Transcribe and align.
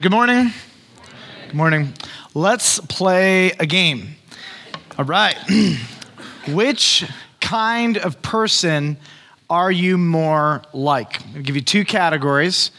Good 0.00 0.12
morning. 0.12 0.52
Good 1.46 1.54
morning. 1.56 1.92
Let's 2.32 2.78
play 2.78 3.50
a 3.58 3.66
game. 3.66 4.14
All 4.96 5.04
right. 5.04 5.36
Which 6.50 7.04
kind 7.40 7.98
of 7.98 8.22
person 8.22 8.96
are 9.50 9.72
you 9.72 9.98
more 9.98 10.62
like? 10.72 11.20
I'll 11.34 11.42
give 11.42 11.56
you 11.56 11.62
two 11.62 11.84
categories 11.84 12.70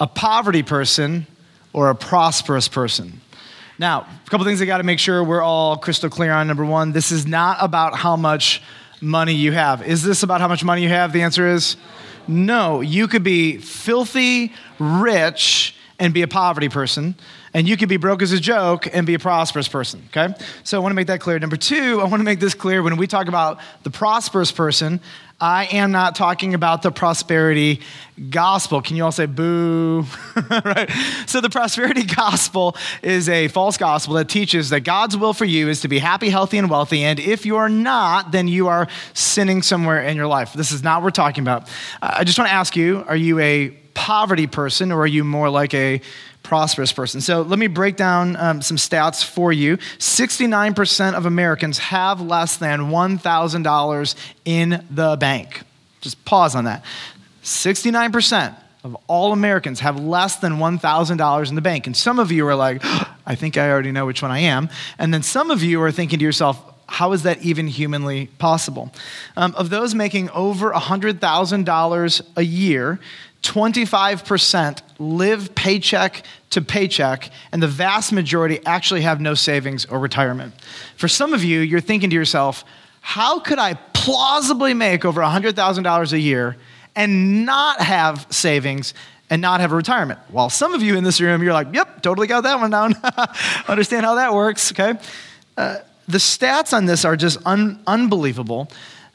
a 0.00 0.06
poverty 0.06 0.62
person 0.62 1.26
or 1.74 1.90
a 1.90 1.94
prosperous 1.94 2.66
person. 2.66 3.20
Now, 3.78 4.06
a 4.26 4.30
couple 4.30 4.46
things 4.46 4.62
I 4.62 4.64
got 4.64 4.78
to 4.78 4.84
make 4.84 5.00
sure 5.00 5.22
we're 5.22 5.42
all 5.42 5.76
crystal 5.76 6.08
clear 6.08 6.32
on. 6.32 6.46
Number 6.46 6.64
one, 6.64 6.92
this 6.92 7.12
is 7.12 7.26
not 7.26 7.58
about 7.60 7.94
how 7.94 8.16
much 8.16 8.62
money 9.02 9.34
you 9.34 9.52
have. 9.52 9.86
Is 9.86 10.02
this 10.02 10.22
about 10.22 10.40
how 10.40 10.48
much 10.48 10.64
money 10.64 10.82
you 10.82 10.88
have? 10.88 11.12
The 11.12 11.20
answer 11.20 11.46
is 11.46 11.76
no. 12.26 12.80
You 12.80 13.06
could 13.06 13.22
be 13.22 13.58
filthy 13.58 14.50
rich 14.78 15.73
and 15.98 16.12
be 16.12 16.22
a 16.22 16.28
poverty 16.28 16.68
person, 16.68 17.14
and 17.52 17.68
you 17.68 17.76
could 17.76 17.88
be 17.88 17.96
broke 17.96 18.20
as 18.22 18.32
a 18.32 18.40
joke 18.40 18.88
and 18.92 19.06
be 19.06 19.14
a 19.14 19.18
prosperous 19.18 19.68
person, 19.68 20.02
okay? 20.08 20.34
So 20.64 20.76
I 20.76 20.80
want 20.80 20.90
to 20.90 20.96
make 20.96 21.06
that 21.06 21.20
clear. 21.20 21.38
Number 21.38 21.56
two, 21.56 22.00
I 22.00 22.04
want 22.04 22.20
to 22.20 22.24
make 22.24 22.40
this 22.40 22.54
clear 22.54 22.82
when 22.82 22.96
we 22.96 23.06
talk 23.06 23.28
about 23.28 23.60
the 23.84 23.90
prosperous 23.90 24.50
person, 24.50 25.00
I 25.40 25.66
am 25.66 25.90
not 25.92 26.14
talking 26.14 26.54
about 26.54 26.82
the 26.82 26.90
prosperity 26.90 27.80
gospel. 28.30 28.80
Can 28.80 28.96
you 28.96 29.04
all 29.04 29.12
say 29.12 29.26
boo? 29.26 30.06
right? 30.50 30.90
So, 31.26 31.40
the 31.40 31.50
prosperity 31.50 32.02
gospel 32.16 32.76
is 33.02 33.28
a 33.28 33.48
false 33.48 33.76
gospel 33.76 34.14
that 34.14 34.28
teaches 34.28 34.70
that 34.70 34.80
God's 34.80 35.16
will 35.16 35.32
for 35.32 35.44
you 35.44 35.68
is 35.68 35.80
to 35.80 35.88
be 35.88 35.98
happy, 35.98 36.30
healthy, 36.30 36.58
and 36.58 36.70
wealthy. 36.70 37.02
And 37.02 37.18
if 37.18 37.44
you 37.44 37.56
are 37.56 37.68
not, 37.68 38.32
then 38.32 38.46
you 38.48 38.68
are 38.68 38.86
sinning 39.12 39.62
somewhere 39.62 40.02
in 40.02 40.16
your 40.16 40.28
life. 40.28 40.52
This 40.52 40.70
is 40.70 40.82
not 40.82 41.00
what 41.00 41.04
we're 41.04 41.10
talking 41.10 41.42
about. 41.42 41.68
I 42.00 42.24
just 42.24 42.38
want 42.38 42.48
to 42.48 42.54
ask 42.54 42.76
you 42.76 43.04
are 43.08 43.16
you 43.16 43.38
a 43.40 43.76
poverty 43.94 44.46
person 44.46 44.92
or 44.92 45.00
are 45.00 45.06
you 45.06 45.24
more 45.24 45.48
like 45.48 45.72
a 45.74 46.00
prosperous 46.42 46.92
person? 46.92 47.20
So 47.20 47.42
let 47.42 47.58
me 47.58 47.68
break 47.68 47.96
down 47.96 48.36
um, 48.36 48.62
some 48.62 48.76
stats 48.76 49.24
for 49.24 49.52
you. 49.52 49.76
69% 49.98 51.14
of 51.14 51.26
Americans 51.26 51.78
have 51.78 52.20
less 52.20 52.56
than 52.56 52.90
$1,000 52.90 54.14
in 54.44 54.84
the 54.90 55.16
bank. 55.16 55.62
Just 56.00 56.24
pause 56.24 56.54
on 56.54 56.64
that. 56.64 56.84
69% 57.42 58.54
of 58.84 58.96
all 59.06 59.32
Americans 59.32 59.80
have 59.80 59.98
less 59.98 60.36
than 60.36 60.54
$1,000 60.54 61.48
in 61.48 61.54
the 61.54 61.60
bank. 61.62 61.86
And 61.86 61.96
some 61.96 62.18
of 62.18 62.30
you 62.30 62.46
are 62.46 62.54
like, 62.54 62.82
I 63.26 63.34
think 63.34 63.56
I 63.56 63.70
already 63.70 63.90
know 63.90 64.04
which 64.04 64.20
one 64.20 64.30
I 64.30 64.40
am. 64.40 64.68
And 64.98 65.12
then 65.12 65.22
some 65.22 65.50
of 65.50 65.62
you 65.62 65.80
are 65.82 65.90
thinking 65.90 66.18
to 66.18 66.24
yourself, 66.24 66.62
how 66.86 67.12
is 67.12 67.22
that 67.22 67.42
even 67.42 67.66
humanly 67.66 68.26
possible? 68.38 68.92
Um, 69.36 69.54
of 69.54 69.70
those 69.70 69.94
making 69.94 70.28
over 70.30 70.70
$100,000 70.70 72.22
a 72.36 72.42
year, 72.42 73.00
25% 73.44 74.80
live 74.98 75.54
paycheck 75.54 76.24
to 76.50 76.62
paycheck, 76.62 77.30
and 77.52 77.62
the 77.62 77.68
vast 77.68 78.12
majority 78.12 78.58
actually 78.64 79.02
have 79.02 79.20
no 79.20 79.34
savings 79.34 79.84
or 79.84 79.98
retirement. 79.98 80.54
For 80.96 81.08
some 81.08 81.34
of 81.34 81.44
you, 81.44 81.60
you're 81.60 81.80
thinking 81.80 82.10
to 82.10 82.16
yourself, 82.16 82.64
how 83.00 83.38
could 83.38 83.58
I 83.58 83.74
plausibly 83.92 84.72
make 84.72 85.04
over 85.04 85.20
$100,000 85.20 86.12
a 86.12 86.18
year 86.18 86.56
and 86.96 87.44
not 87.44 87.82
have 87.82 88.26
savings 88.30 88.94
and 89.28 89.42
not 89.42 89.60
have 89.60 89.72
a 89.72 89.76
retirement? 89.76 90.20
While 90.28 90.48
some 90.48 90.72
of 90.72 90.82
you 90.82 90.96
in 90.96 91.04
this 91.04 91.20
room, 91.20 91.42
you're 91.42 91.52
like, 91.52 91.68
yep, 91.74 92.02
totally 92.02 92.26
got 92.26 92.42
that 92.42 92.58
one 92.58 92.70
down. 92.70 92.94
Understand 93.68 94.06
how 94.06 94.14
that 94.14 94.32
works, 94.32 94.72
okay? 94.72 94.98
Uh, 95.56 95.78
the 96.08 96.18
stats 96.18 96.72
on 96.72 96.86
this 96.86 97.04
are 97.04 97.16
just 97.16 97.38
un- 97.44 97.82
unbelievable. 97.86 98.70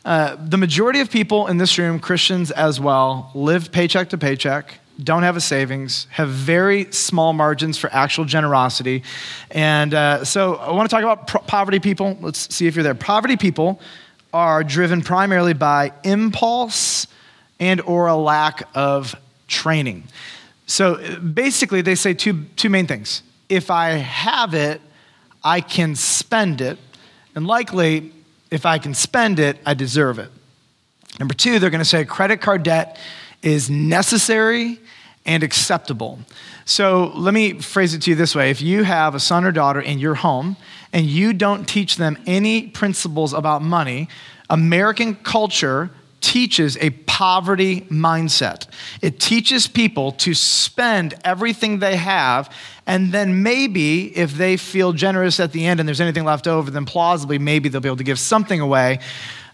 Uh, 0.06 0.38
the 0.40 0.58
majority 0.58 1.02
of 1.02 1.10
people 1.12 1.48
in 1.48 1.58
this 1.58 1.78
room, 1.78 2.00
Christians 2.00 2.52
as 2.52 2.80
well, 2.80 3.32
live 3.34 3.72
paycheck 3.72 4.10
to 4.10 4.18
paycheck, 4.18 4.80
don't 5.04 5.24
have 5.24 5.36
a 5.36 5.42
savings, 5.42 6.08
have 6.12 6.30
very 6.30 6.92
small 6.92 7.34
margins 7.34 7.78
for 7.78 7.90
actual 7.94 8.26
generosity. 8.26 9.04
And 9.52 9.94
uh, 9.94 10.26
so 10.26 10.56
I 10.56 10.72
want 10.72 10.90
to 10.90 10.96
talk 10.96 11.04
about 11.04 11.28
pro- 11.28 11.42
poverty 11.42 11.80
people. 11.80 12.18
Let's 12.22 12.54
see 12.54 12.68
if 12.68 12.76
you're 12.76 12.84
there. 12.84 12.96
Poverty 12.96 13.38
people 13.38 13.80
are 14.34 14.64
driven 14.64 15.02
primarily 15.02 15.54
by 15.54 15.94
impulse 16.04 17.08
and 17.60 17.82
or 17.82 18.08
a 18.08 18.16
lack 18.16 18.68
of 18.76 19.16
training. 19.48 20.04
So 20.66 21.20
basically 21.20 21.82
they 21.82 21.96
say 21.96 22.14
two, 22.14 22.46
two 22.56 22.70
main 22.70 22.88
things. 22.88 23.24
If 23.48 23.72
I 23.72 23.92
have 23.92 24.54
it, 24.54 24.82
I 25.44 25.62
can 25.62 25.96
spend 25.96 26.62
it. 26.62 26.78
And 27.36 27.48
likely 27.48 28.12
if 28.52 28.66
I 28.66 28.78
can 28.78 28.94
spend 28.94 29.40
it, 29.40 29.58
I 29.66 29.74
deserve 29.74 30.20
it. 30.20 30.32
Number 31.20 31.34
two, 31.34 31.60
they're 31.60 31.70
going 31.70 31.80
to 31.80 31.86
say 31.86 32.06
credit 32.06 32.42
card 32.42 32.64
debt 32.64 32.98
is 33.42 33.70
necessary 33.70 34.80
and 35.26 35.44
acceptable. 35.44 36.20
So 36.66 37.12
let 37.16 37.34
me 37.34 37.60
phrase 37.60 37.94
it 37.94 38.02
to 38.04 38.12
you 38.12 38.16
this 38.16 38.36
way 38.36 38.52
if 38.52 38.62
you 38.62 38.84
have 38.84 39.16
a 39.16 39.20
son 39.20 39.44
or 39.44 39.52
daughter 39.52 39.82
in 39.82 40.00
your 40.00 40.16
home 40.16 40.56
and 40.94 41.06
you 41.06 41.34
don't 41.34 41.68
teach 41.68 41.98
them 41.98 42.18
any 42.26 42.68
principles 42.68 43.34
about 43.34 43.62
money, 43.62 44.10
American 44.50 45.16
culture 45.16 45.92
teaches 46.22 46.78
a 46.78 46.90
poverty 46.90 47.82
mindset. 47.82 48.68
It 49.02 49.20
teaches 49.20 49.68
people 49.68 50.12
to 50.14 50.34
spend 50.34 51.16
everything 51.24 51.80
they 51.80 51.98
have, 51.98 52.54
and 52.86 53.12
then 53.12 53.44
maybe 53.44 54.16
if 54.18 54.34
they 54.34 54.58
feel 54.58 54.94
generous 54.94 55.40
at 55.40 55.52
the 55.52 55.66
end 55.66 55.80
and 55.80 55.88
there's 55.88 56.02
anything 56.02 56.26
left 56.26 56.48
over, 56.48 56.72
then 56.72 56.86
plausibly 56.86 57.40
maybe 57.40 57.70
they'll 57.70 57.82
be 57.82 57.90
able 57.90 57.98
to 57.98 58.04
give 58.04 58.20
something 58.20 58.60
away. 58.60 59.00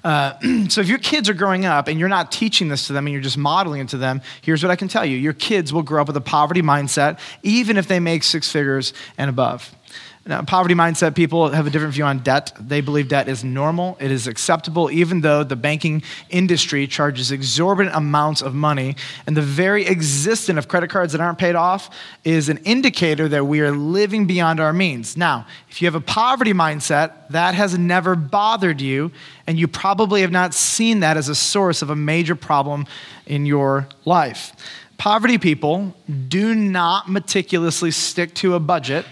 Uh, 0.06 0.38
so 0.70 0.82
if 0.82 0.88
your 0.88 1.00
kids 1.00 1.28
are 1.28 1.34
growing 1.34 1.66
up 1.66 1.88
and 1.88 2.00
you're 2.00 2.08
not 2.08 2.32
teaching 2.32 2.68
this 2.68 2.88
to 2.88 2.94
them 2.94 3.08
and 3.08 3.14
you're 3.14 3.24
just 3.24 3.38
modeling 3.38 3.82
it 3.82 3.90
to 3.90 3.98
them, 3.98 4.22
here's 4.42 4.64
what 4.64 4.72
I 4.72 4.76
can 4.76 4.88
tell 4.88 5.06
you: 5.06 5.18
your 5.18 5.34
kids 5.34 5.74
will 5.74 5.84
grow 5.84 6.02
up 6.02 6.08
with 6.08 6.18
a 6.18 6.22
poverty 6.22 6.62
mindset, 6.62 7.20
even 7.42 7.76
if 7.76 7.88
they 7.88 8.00
make 8.00 8.24
six 8.24 8.50
figures 8.52 8.94
and 9.18 9.30
above. 9.30 9.76
Now, 10.28 10.42
poverty 10.42 10.74
mindset 10.74 11.14
people 11.14 11.50
have 11.50 11.68
a 11.68 11.70
different 11.70 11.94
view 11.94 12.04
on 12.04 12.18
debt. 12.20 12.52
They 12.60 12.82
believe 12.82 13.10
debt 13.10 13.28
is 13.28 13.44
normal, 13.44 13.96
it 14.00 14.10
is 14.10 14.26
acceptable, 14.26 14.90
even 14.90 15.22
though 15.22 15.44
the 15.44 15.56
banking 15.56 16.02
industry 16.32 16.88
charges 16.88 17.32
exorbitant 17.32 17.96
amounts 17.96 18.42
of 18.42 18.56
money. 18.56 18.96
And 19.28 19.38
the 19.38 19.44
very 19.44 19.86
existence 19.86 20.58
of 20.58 20.68
credit 20.68 20.90
cards 20.90 21.12
that 21.12 21.22
aren't 21.22 21.38
paid 21.38 21.54
off 21.54 21.92
is 22.24 22.50
an 22.50 22.58
indicator 22.64 23.28
that 23.30 23.46
we 23.46 23.62
are 23.62 23.70
living 23.70 24.26
beyond 24.26 24.60
our 24.60 24.74
means. 24.74 25.16
Now, 25.16 25.46
if 25.70 25.80
you 25.80 25.86
have 25.86 25.94
a 25.94 26.02
poverty 26.02 26.54
mindset, 26.54 27.30
that 27.30 27.54
has 27.54 27.78
never 27.78 28.16
bothered 28.16 28.82
you, 28.82 29.12
and 29.46 29.60
you 29.60 29.68
probably 29.68 30.22
have 30.22 30.32
not 30.32 30.56
seen 30.56 31.02
that 31.02 31.18
as 31.18 31.30
a 31.30 31.36
source 31.36 31.84
of 31.84 31.92
a 31.92 31.96
major 31.96 32.36
problem 32.36 32.88
in 33.28 33.46
your 33.46 33.88
life. 34.06 34.54
Poverty 34.98 35.38
people 35.38 35.94
do 36.30 36.56
not 36.56 37.12
meticulously 37.12 37.92
stick 37.92 38.34
to 38.36 38.56
a 38.56 38.60
budget 38.60 39.06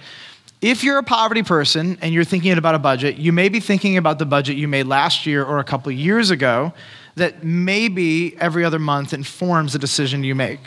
if 0.63 0.81
you're 0.81 0.97
a 0.97 1.03
poverty 1.03 1.44
person 1.44 1.97
and 2.01 2.13
you're 2.13 2.24
thinking 2.24 2.57
about 2.57 2.74
a 2.74 2.79
budget, 2.79 3.18
you 3.18 3.34
may 3.34 3.50
be 3.50 3.59
thinking 3.59 3.97
about 3.97 4.18
the 4.18 4.25
budget 4.25 4.56
you 4.56 4.69
made 4.69 4.88
last 4.88 5.25
year 5.25 5.44
or 5.44 5.59
a 5.59 5.63
couple 5.63 5.91
years 5.91 6.31
ago 6.31 6.72
that 7.16 7.44
maybe 7.44 8.40
every 8.40 8.63
other 8.63 8.79
month 8.79 9.13
informs 9.13 9.74
the 9.74 9.79
decision 9.79 10.24
you 10.24 10.34
make. 10.34 10.62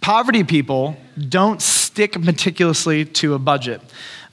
Poverty 0.00 0.44
people 0.44 0.96
don't 1.28 1.60
stick 1.60 2.18
meticulously 2.20 3.04
to 3.04 3.34
a 3.34 3.38
budget 3.38 3.80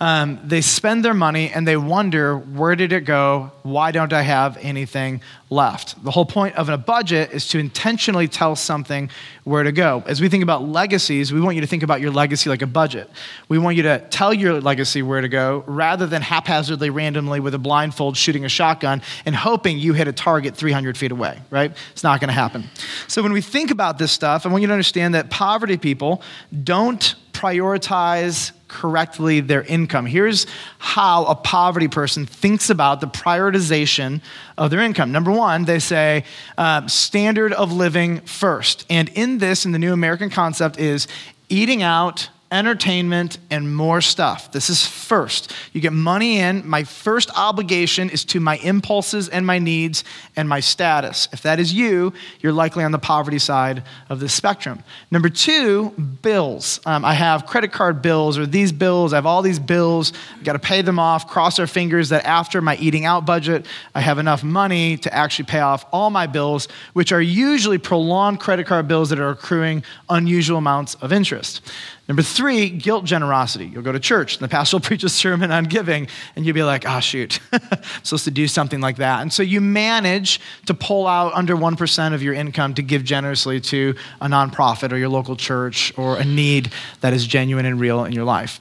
um, 0.01 0.39
they 0.45 0.61
spend 0.61 1.03
their 1.03 1.13
money 1.13 1.51
and 1.51 1.67
they 1.67 1.75
wonder, 1.75 2.37
where 2.37 2.75
did 2.75 2.93
it 2.93 3.01
go? 3.01 3.51
Why 3.63 3.91
don't 3.91 4.13
I 4.13 4.21
have 4.21 4.57
anything 4.61 5.21
left? 5.49 6.01
The 6.03 6.11
whole 6.11 6.25
point 6.25 6.55
of 6.55 6.69
a 6.69 6.77
budget 6.77 7.31
is 7.31 7.49
to 7.49 7.59
intentionally 7.59 8.29
tell 8.29 8.55
something 8.55 9.09
where 9.43 9.63
to 9.63 9.73
go. 9.73 10.01
As 10.07 10.21
we 10.21 10.29
think 10.29 10.41
about 10.41 10.63
legacies, 10.63 11.33
we 11.33 11.41
want 11.41 11.55
you 11.55 11.61
to 11.61 11.67
think 11.67 11.83
about 11.83 11.99
your 11.99 12.11
legacy 12.11 12.49
like 12.49 12.61
a 12.61 12.67
budget. 12.67 13.09
We 13.49 13.57
want 13.57 13.75
you 13.75 13.83
to 13.83 13.99
tell 14.09 14.33
your 14.33 14.61
legacy 14.61 15.01
where 15.01 15.19
to 15.19 15.27
go 15.27 15.65
rather 15.67 16.07
than 16.07 16.21
haphazardly, 16.21 16.89
randomly, 16.89 17.41
with 17.41 17.53
a 17.53 17.59
blindfold, 17.59 18.15
shooting 18.15 18.45
a 18.45 18.49
shotgun 18.49 19.01
and 19.25 19.35
hoping 19.35 19.79
you 19.79 19.93
hit 19.93 20.07
a 20.07 20.13
target 20.13 20.55
300 20.55 20.97
feet 20.97 21.11
away, 21.11 21.39
right? 21.49 21.75
It's 21.91 22.03
not 22.03 22.21
going 22.21 22.29
to 22.29 22.33
happen. 22.33 22.69
So 23.07 23.21
when 23.21 23.33
we 23.33 23.41
think 23.41 23.69
about 23.69 23.97
this 23.97 24.13
stuff, 24.13 24.45
I 24.45 24.49
want 24.49 24.61
you 24.61 24.67
to 24.67 24.73
understand 24.73 25.13
that 25.15 25.29
poverty 25.29 25.77
people 25.77 26.21
don't 26.63 27.15
prioritize 27.33 28.51
correctly 28.69 29.41
their 29.41 29.63
income. 29.63 30.05
Here's 30.05 30.47
how 30.77 31.25
a 31.25 31.35
poverty 31.35 31.89
person 31.89 32.25
thinks 32.25 32.69
about 32.69 33.01
the 33.01 33.07
prioritization 33.07 34.21
of 34.57 34.71
their 34.71 34.79
income. 34.79 35.11
Number 35.11 35.31
one, 35.31 35.65
they 35.65 35.79
say 35.79 36.23
uh, 36.57 36.87
standard 36.87 37.51
of 37.51 37.73
living 37.73 38.21
first. 38.21 38.85
And 38.89 39.09
in 39.09 39.39
this, 39.39 39.65
in 39.65 39.73
the 39.73 39.79
new 39.79 39.91
American 39.91 40.29
concept, 40.29 40.79
is 40.79 41.07
eating 41.49 41.83
out 41.83 42.29
entertainment, 42.51 43.37
and 43.51 43.75
more 43.75 44.01
stuff. 44.01 44.51
This 44.51 44.69
is 44.69 44.85
first. 44.85 45.53
You 45.71 45.81
get 45.81 45.93
money 45.93 46.39
in. 46.39 46.67
My 46.67 46.83
first 46.83 47.29
obligation 47.37 48.09
is 48.09 48.25
to 48.25 48.39
my 48.39 48.57
impulses 48.57 49.29
and 49.29 49.45
my 49.45 49.59
needs 49.59 50.03
and 50.35 50.49
my 50.49 50.59
status. 50.59 51.27
If 51.31 51.43
that 51.43 51.59
is 51.59 51.73
you, 51.73 52.13
you're 52.39 52.53
likely 52.53 52.83
on 52.83 52.91
the 52.91 52.99
poverty 52.99 53.37
side 53.37 53.83
of 54.09 54.19
the 54.19 54.27
spectrum. 54.27 54.83
Number 55.11 55.29
two, 55.29 55.91
bills. 56.21 56.79
Um, 56.85 57.05
I 57.05 57.13
have 57.13 57.45
credit 57.45 57.71
card 57.71 58.01
bills 58.01 58.37
or 58.37 58.45
these 58.45 58.71
bills. 58.71 59.13
I 59.13 59.17
have 59.17 59.27
all 59.27 59.43
these 59.43 59.59
bills. 59.59 60.11
I've 60.35 60.43
got 60.43 60.53
to 60.53 60.59
pay 60.59 60.81
them 60.81 60.97
off. 60.97 61.27
Cross 61.27 61.59
our 61.59 61.67
fingers 61.67 62.09
that 62.09 62.25
after 62.25 62.61
my 62.61 62.77
eating 62.77 63.05
out 63.05 63.25
budget, 63.25 63.67
I 63.93 64.01
have 64.01 64.17
enough 64.17 64.43
money 64.43 64.97
to 64.97 65.13
actually 65.13 65.45
pay 65.45 65.59
off 65.59 65.85
all 65.91 66.09
my 66.09 66.25
bills, 66.25 66.67
which 66.93 67.11
are 67.11 67.21
usually 67.21 67.77
prolonged 67.77 68.39
credit 68.39 68.65
card 68.65 68.87
bills 68.87 69.09
that 69.09 69.19
are 69.19 69.29
accruing 69.29 69.83
unusual 70.09 70.57
amounts 70.57 70.95
of 70.95 71.13
interest. 71.13 71.61
Number 72.09 72.23
three, 72.23 72.71
guilt 72.71 73.05
generosity. 73.05 73.67
You'll 73.67 73.83
go 73.83 73.91
to 73.91 73.99
church, 73.99 74.33
and 74.35 74.41
the 74.41 74.47
pastor 74.47 74.75
will 74.77 74.81
preach 74.81 75.03
a 75.03 75.09
sermon 75.09 75.51
on 75.51 75.65
giving, 75.65 76.07
and 76.35 76.43
you'll 76.43 76.55
be 76.55 76.63
like, 76.63 76.83
oh, 76.87 76.99
shoot, 76.99 77.39
I'm 77.53 77.61
supposed 78.01 78.25
to 78.25 78.31
do 78.31 78.47
something 78.47 78.81
like 78.81 78.97
that. 78.97 79.21
And 79.21 79.31
so 79.31 79.43
you 79.43 79.61
manage 79.61 80.41
to 80.65 80.73
pull 80.73 81.05
out 81.05 81.33
under 81.33 81.55
1% 81.55 82.13
of 82.15 82.23
your 82.23 82.33
income 82.33 82.73
to 82.73 82.81
give 82.81 83.03
generously 83.03 83.61
to 83.61 83.95
a 84.19 84.25
nonprofit 84.25 84.91
or 84.91 84.97
your 84.97 85.09
local 85.09 85.35
church 85.35 85.93
or 85.97 86.17
a 86.17 86.25
need 86.25 86.73
that 87.01 87.13
is 87.13 87.27
genuine 87.27 87.67
and 87.67 87.79
real 87.79 88.03
in 88.03 88.11
your 88.11 88.25
life. 88.25 88.59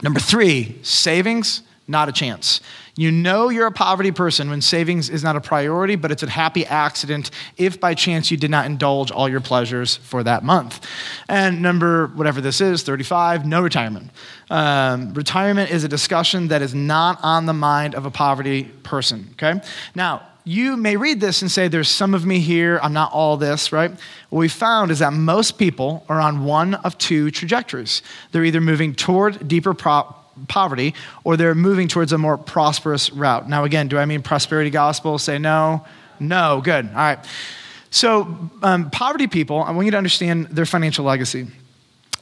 Number 0.00 0.20
three, 0.20 0.78
savings, 0.82 1.62
not 1.88 2.08
a 2.08 2.12
chance. 2.12 2.60
You 2.96 3.10
know 3.10 3.48
you're 3.48 3.66
a 3.66 3.72
poverty 3.72 4.12
person 4.12 4.50
when 4.50 4.60
savings 4.60 5.08
is 5.08 5.24
not 5.24 5.34
a 5.34 5.40
priority, 5.40 5.96
but 5.96 6.10
it's 6.10 6.22
a 6.22 6.30
happy 6.30 6.66
accident 6.66 7.30
if 7.56 7.80
by 7.80 7.94
chance 7.94 8.30
you 8.30 8.36
did 8.36 8.50
not 8.50 8.66
indulge 8.66 9.10
all 9.10 9.28
your 9.28 9.40
pleasures 9.40 9.96
for 9.96 10.22
that 10.22 10.44
month. 10.44 10.86
And 11.28 11.62
number, 11.62 12.08
whatever 12.08 12.40
this 12.40 12.60
is, 12.60 12.82
35, 12.82 13.46
no 13.46 13.62
retirement. 13.62 14.10
Um, 14.50 15.14
retirement 15.14 15.70
is 15.70 15.84
a 15.84 15.88
discussion 15.88 16.48
that 16.48 16.60
is 16.60 16.74
not 16.74 17.18
on 17.22 17.46
the 17.46 17.54
mind 17.54 17.94
of 17.94 18.04
a 18.04 18.10
poverty 18.10 18.64
person, 18.64 19.30
okay? 19.32 19.60
Now, 19.94 20.22
you 20.44 20.76
may 20.76 20.96
read 20.96 21.20
this 21.20 21.40
and 21.42 21.50
say, 21.50 21.68
There's 21.68 21.88
some 21.88 22.14
of 22.14 22.26
me 22.26 22.40
here, 22.40 22.80
I'm 22.82 22.92
not 22.92 23.12
all 23.12 23.36
this, 23.36 23.72
right? 23.72 23.90
What 24.28 24.40
we 24.40 24.48
found 24.48 24.90
is 24.90 24.98
that 24.98 25.12
most 25.12 25.56
people 25.56 26.04
are 26.08 26.20
on 26.20 26.44
one 26.44 26.74
of 26.74 26.98
two 26.98 27.30
trajectories. 27.30 28.02
They're 28.32 28.44
either 28.44 28.60
moving 28.60 28.94
toward 28.94 29.46
deeper 29.46 29.72
pro- 29.72 30.14
poverty 30.48 30.94
or 31.24 31.36
they're 31.36 31.54
moving 31.54 31.88
towards 31.88 32.12
a 32.12 32.18
more 32.18 32.36
prosperous 32.36 33.10
route. 33.10 33.48
Now, 33.48 33.64
again, 33.64 33.88
do 33.88 33.98
I 33.98 34.04
mean 34.04 34.22
prosperity 34.22 34.70
gospel? 34.70 35.18
Say 35.18 35.38
no. 35.38 35.84
No, 36.20 36.60
good. 36.62 36.86
All 36.86 36.94
right. 36.94 37.18
So, 37.90 38.50
um, 38.62 38.90
poverty 38.90 39.26
people, 39.26 39.62
I 39.62 39.70
want 39.72 39.84
you 39.84 39.90
to 39.90 39.98
understand 39.98 40.46
their 40.46 40.64
financial 40.64 41.04
legacy. 41.04 41.46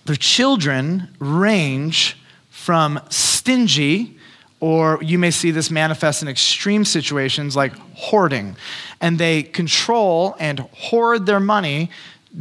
Their 0.04 0.16
children 0.16 1.14
range 1.20 2.16
from 2.48 3.00
stingy, 3.08 4.18
or 4.58 4.98
you 5.02 5.18
may 5.18 5.30
see 5.30 5.50
this 5.50 5.70
manifest 5.70 6.22
in 6.22 6.28
extreme 6.28 6.84
situations 6.84 7.54
like 7.54 7.72
hoarding. 7.94 8.56
And 9.00 9.18
they 9.18 9.42
control 9.42 10.34
and 10.40 10.60
hoard 10.60 11.26
their 11.26 11.40
money 11.40 11.90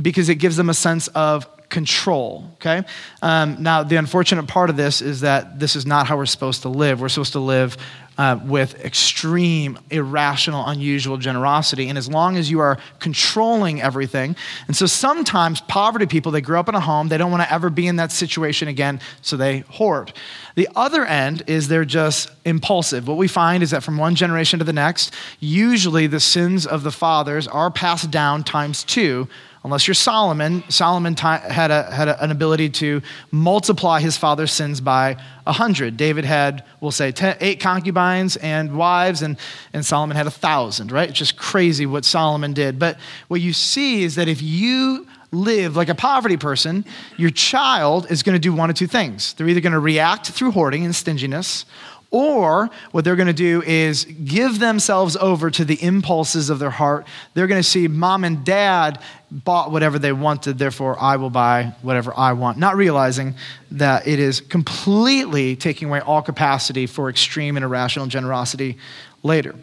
because 0.02 0.30
it 0.30 0.36
gives 0.36 0.58
them 0.58 0.70
a 0.70 0.74
sense 0.74 1.08
of 1.10 1.48
control, 1.70 2.50
okay? 2.56 2.84
Um, 3.22 3.62
now, 3.62 3.84
the 3.84 3.96
unfortunate 3.96 4.48
part 4.48 4.70
of 4.70 4.78
this 4.78 5.02
is 5.02 5.22
that 5.22 5.60
this 5.60 5.76
is 5.76 5.86
not 5.86 6.08
how 6.08 6.18
we're 6.18 6.26
supposed 6.26 6.64
to 6.64 6.70
live. 6.70 7.00
We're 7.00 7.10
supposed 7.10 7.34
to 7.34 7.40
live 7.40 7.78
uh, 8.18 8.38
with 8.44 8.84
extreme, 8.84 9.80
irrational, 9.92 10.66
unusual 10.68 11.16
generosity. 11.16 11.88
And 11.88 11.98
as 11.98 12.10
long 12.10 12.36
as 12.36 12.52
you 12.52 12.60
are 12.60 12.78
controlling 13.00 13.82
everything, 13.82 14.36
and 14.68 14.76
so 14.76 14.88
sometimes 14.88 15.62
poverty 15.62 16.06
people, 16.06 16.32
they 16.32 16.42
grow 16.42 16.60
up 16.60 16.68
in 16.68 16.76
a 16.76 16.82
home, 16.82 17.08
they 17.08 17.18
don't 17.18 17.32
want 17.32 17.44
to 17.44 17.54
ever 17.54 17.70
be 17.70 17.88
in 17.88 17.96
that 17.96 18.12
situation 18.12 18.68
again, 18.68 19.00
so 19.22 19.38
they 19.38 19.60
hoard. 19.60 20.12
The 20.56 20.68
other 20.76 21.06
end 21.06 21.44
is 21.48 21.70
they're 21.70 21.86
just 21.86 22.30
impulsive. 22.44 23.08
What 23.08 23.18
we 23.18 23.30
find 23.30 23.64
is 23.64 23.72
that 23.72 23.84
from 23.84 23.98
one 23.98 24.16
generation 24.16 24.60
to 24.60 24.66
the 24.66 24.74
next, 24.74 25.14
usually 25.40 26.08
the 26.08 26.20
sins 26.20 26.68
of 26.68 26.84
the 26.84 26.92
fathers 26.92 27.48
are 27.48 27.72
passed 27.72 28.12
down 28.12 28.44
times 28.44 28.84
two 28.84 29.30
Unless 29.64 29.88
you're 29.88 29.96
Solomon, 29.96 30.64
Solomon 30.70 31.16
t- 31.16 31.24
had, 31.24 31.70
a, 31.70 31.84
had 31.92 32.08
a, 32.08 32.24
an 32.24 32.32
ability 32.32 32.70
to 32.70 33.02
multiply 33.32 34.00
his 34.00 34.18
father's 34.18 34.54
sins 34.54 34.80
by 34.80 35.18
a 35.46 35.52
hundred. 35.52 35.98
David 35.98 36.24
had, 36.24 36.64
we'll 36.80 36.92
say, 36.92 37.12
ten, 37.12 37.36
eight 37.42 37.60
concubines 37.60 38.38
and 38.38 38.78
wives, 38.78 39.22
and, 39.22 39.38
and 39.74 39.86
Solomon 39.86 40.16
had 40.16 40.28
a 40.28 40.32
thousand, 40.32 40.94
right? 40.94 41.10
It's 41.10 41.20
just 41.20 41.36
crazy 41.36 41.86
what 41.86 42.06
Solomon 42.06 42.54
did. 42.54 42.80
But 42.80 42.98
what 43.28 43.42
you 43.42 43.52
see 43.52 44.04
is 44.04 44.16
that 44.16 44.30
if 44.30 44.42
you 44.42 45.06
live 45.32 45.76
like 45.76 45.90
a 45.90 45.96
poverty 45.96 46.38
person, 46.38 46.86
your 47.18 47.30
child 47.30 48.10
is 48.10 48.24
going 48.24 48.36
to 48.36 48.40
do 48.40 48.54
one 48.54 48.70
of 48.70 48.76
two 48.76 48.88
things. 48.88 49.34
They're 49.34 49.48
either 49.50 49.62
going 49.62 49.74
to 49.74 49.80
react 49.80 50.28
through 50.28 50.52
hoarding 50.52 50.86
and 50.86 50.96
stinginess, 50.96 51.66
or 52.12 52.70
what 52.92 53.04
they're 53.04 53.16
going 53.16 53.28
to 53.28 53.34
do 53.34 53.62
is 53.62 54.06
give 54.06 54.60
themselves 54.60 55.16
over 55.18 55.52
to 55.52 55.64
the 55.64 55.82
impulses 55.84 56.50
of 56.50 56.58
their 56.58 56.72
heart. 56.72 57.06
They're 57.34 57.48
going 57.48 57.62
to 57.62 57.68
see 57.68 57.88
mom 57.88 58.24
and 58.24 58.44
dad 58.44 59.00
bought 59.30 59.72
whatever 59.72 60.00
they 60.00 60.12
wanted, 60.12 60.58
therefore 60.58 60.98
I 61.00 61.18
will 61.18 61.30
buy 61.30 61.74
whatever 61.84 62.12
I 62.18 62.34
want. 62.34 62.58
Not 62.58 62.76
realizing 62.76 63.36
that 63.72 64.08
it 64.08 64.20
is 64.20 64.42
completely 64.42 65.56
taking 65.56 65.88
away 65.90 66.00
all 66.00 66.24
capacity 66.24 66.88
for 66.88 67.10
extreme 67.10 67.56
and 67.58 67.64
irrational 67.64 68.08
generosity 68.08 68.78
later. 69.22 69.54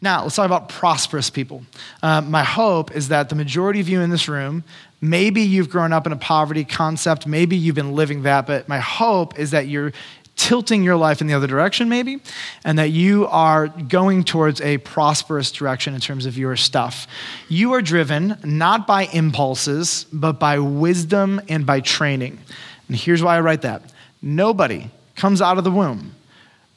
Now, 0.00 0.22
let's 0.22 0.36
talk 0.36 0.46
about 0.46 0.68
prosperous 0.68 1.30
people. 1.30 1.64
Uh, 2.02 2.20
my 2.20 2.44
hope 2.44 2.94
is 2.94 3.08
that 3.08 3.30
the 3.30 3.34
majority 3.34 3.80
of 3.80 3.88
you 3.88 4.00
in 4.00 4.10
this 4.10 4.28
room, 4.28 4.62
maybe 5.00 5.42
you've 5.42 5.70
grown 5.70 5.92
up 5.92 6.06
in 6.06 6.12
a 6.12 6.16
poverty 6.16 6.64
concept, 6.64 7.26
maybe 7.26 7.56
you've 7.56 7.74
been 7.74 7.94
living 7.94 8.22
that, 8.22 8.46
but 8.46 8.68
my 8.68 8.78
hope 8.78 9.38
is 9.38 9.50
that 9.50 9.66
you're 9.66 9.92
tilting 10.36 10.82
your 10.82 10.96
life 10.96 11.20
in 11.20 11.26
the 11.26 11.34
other 11.34 11.46
direction, 11.46 11.88
maybe, 11.88 12.20
and 12.64 12.78
that 12.78 12.90
you 12.90 13.26
are 13.28 13.68
going 13.68 14.22
towards 14.22 14.60
a 14.60 14.78
prosperous 14.78 15.50
direction 15.50 15.94
in 15.94 16.00
terms 16.00 16.26
of 16.26 16.38
your 16.38 16.56
stuff. 16.56 17.06
You 17.48 17.72
are 17.72 17.82
driven 17.82 18.36
not 18.44 18.86
by 18.86 19.04
impulses, 19.06 20.06
but 20.12 20.38
by 20.38 20.58
wisdom 20.58 21.40
and 21.48 21.64
by 21.66 21.80
training. 21.80 22.38
And 22.86 22.96
here's 22.96 23.22
why 23.22 23.36
I 23.36 23.40
write 23.40 23.62
that 23.62 23.82
nobody 24.22 24.90
comes 25.16 25.40
out 25.40 25.58
of 25.58 25.64
the 25.64 25.70
womb 25.70 26.14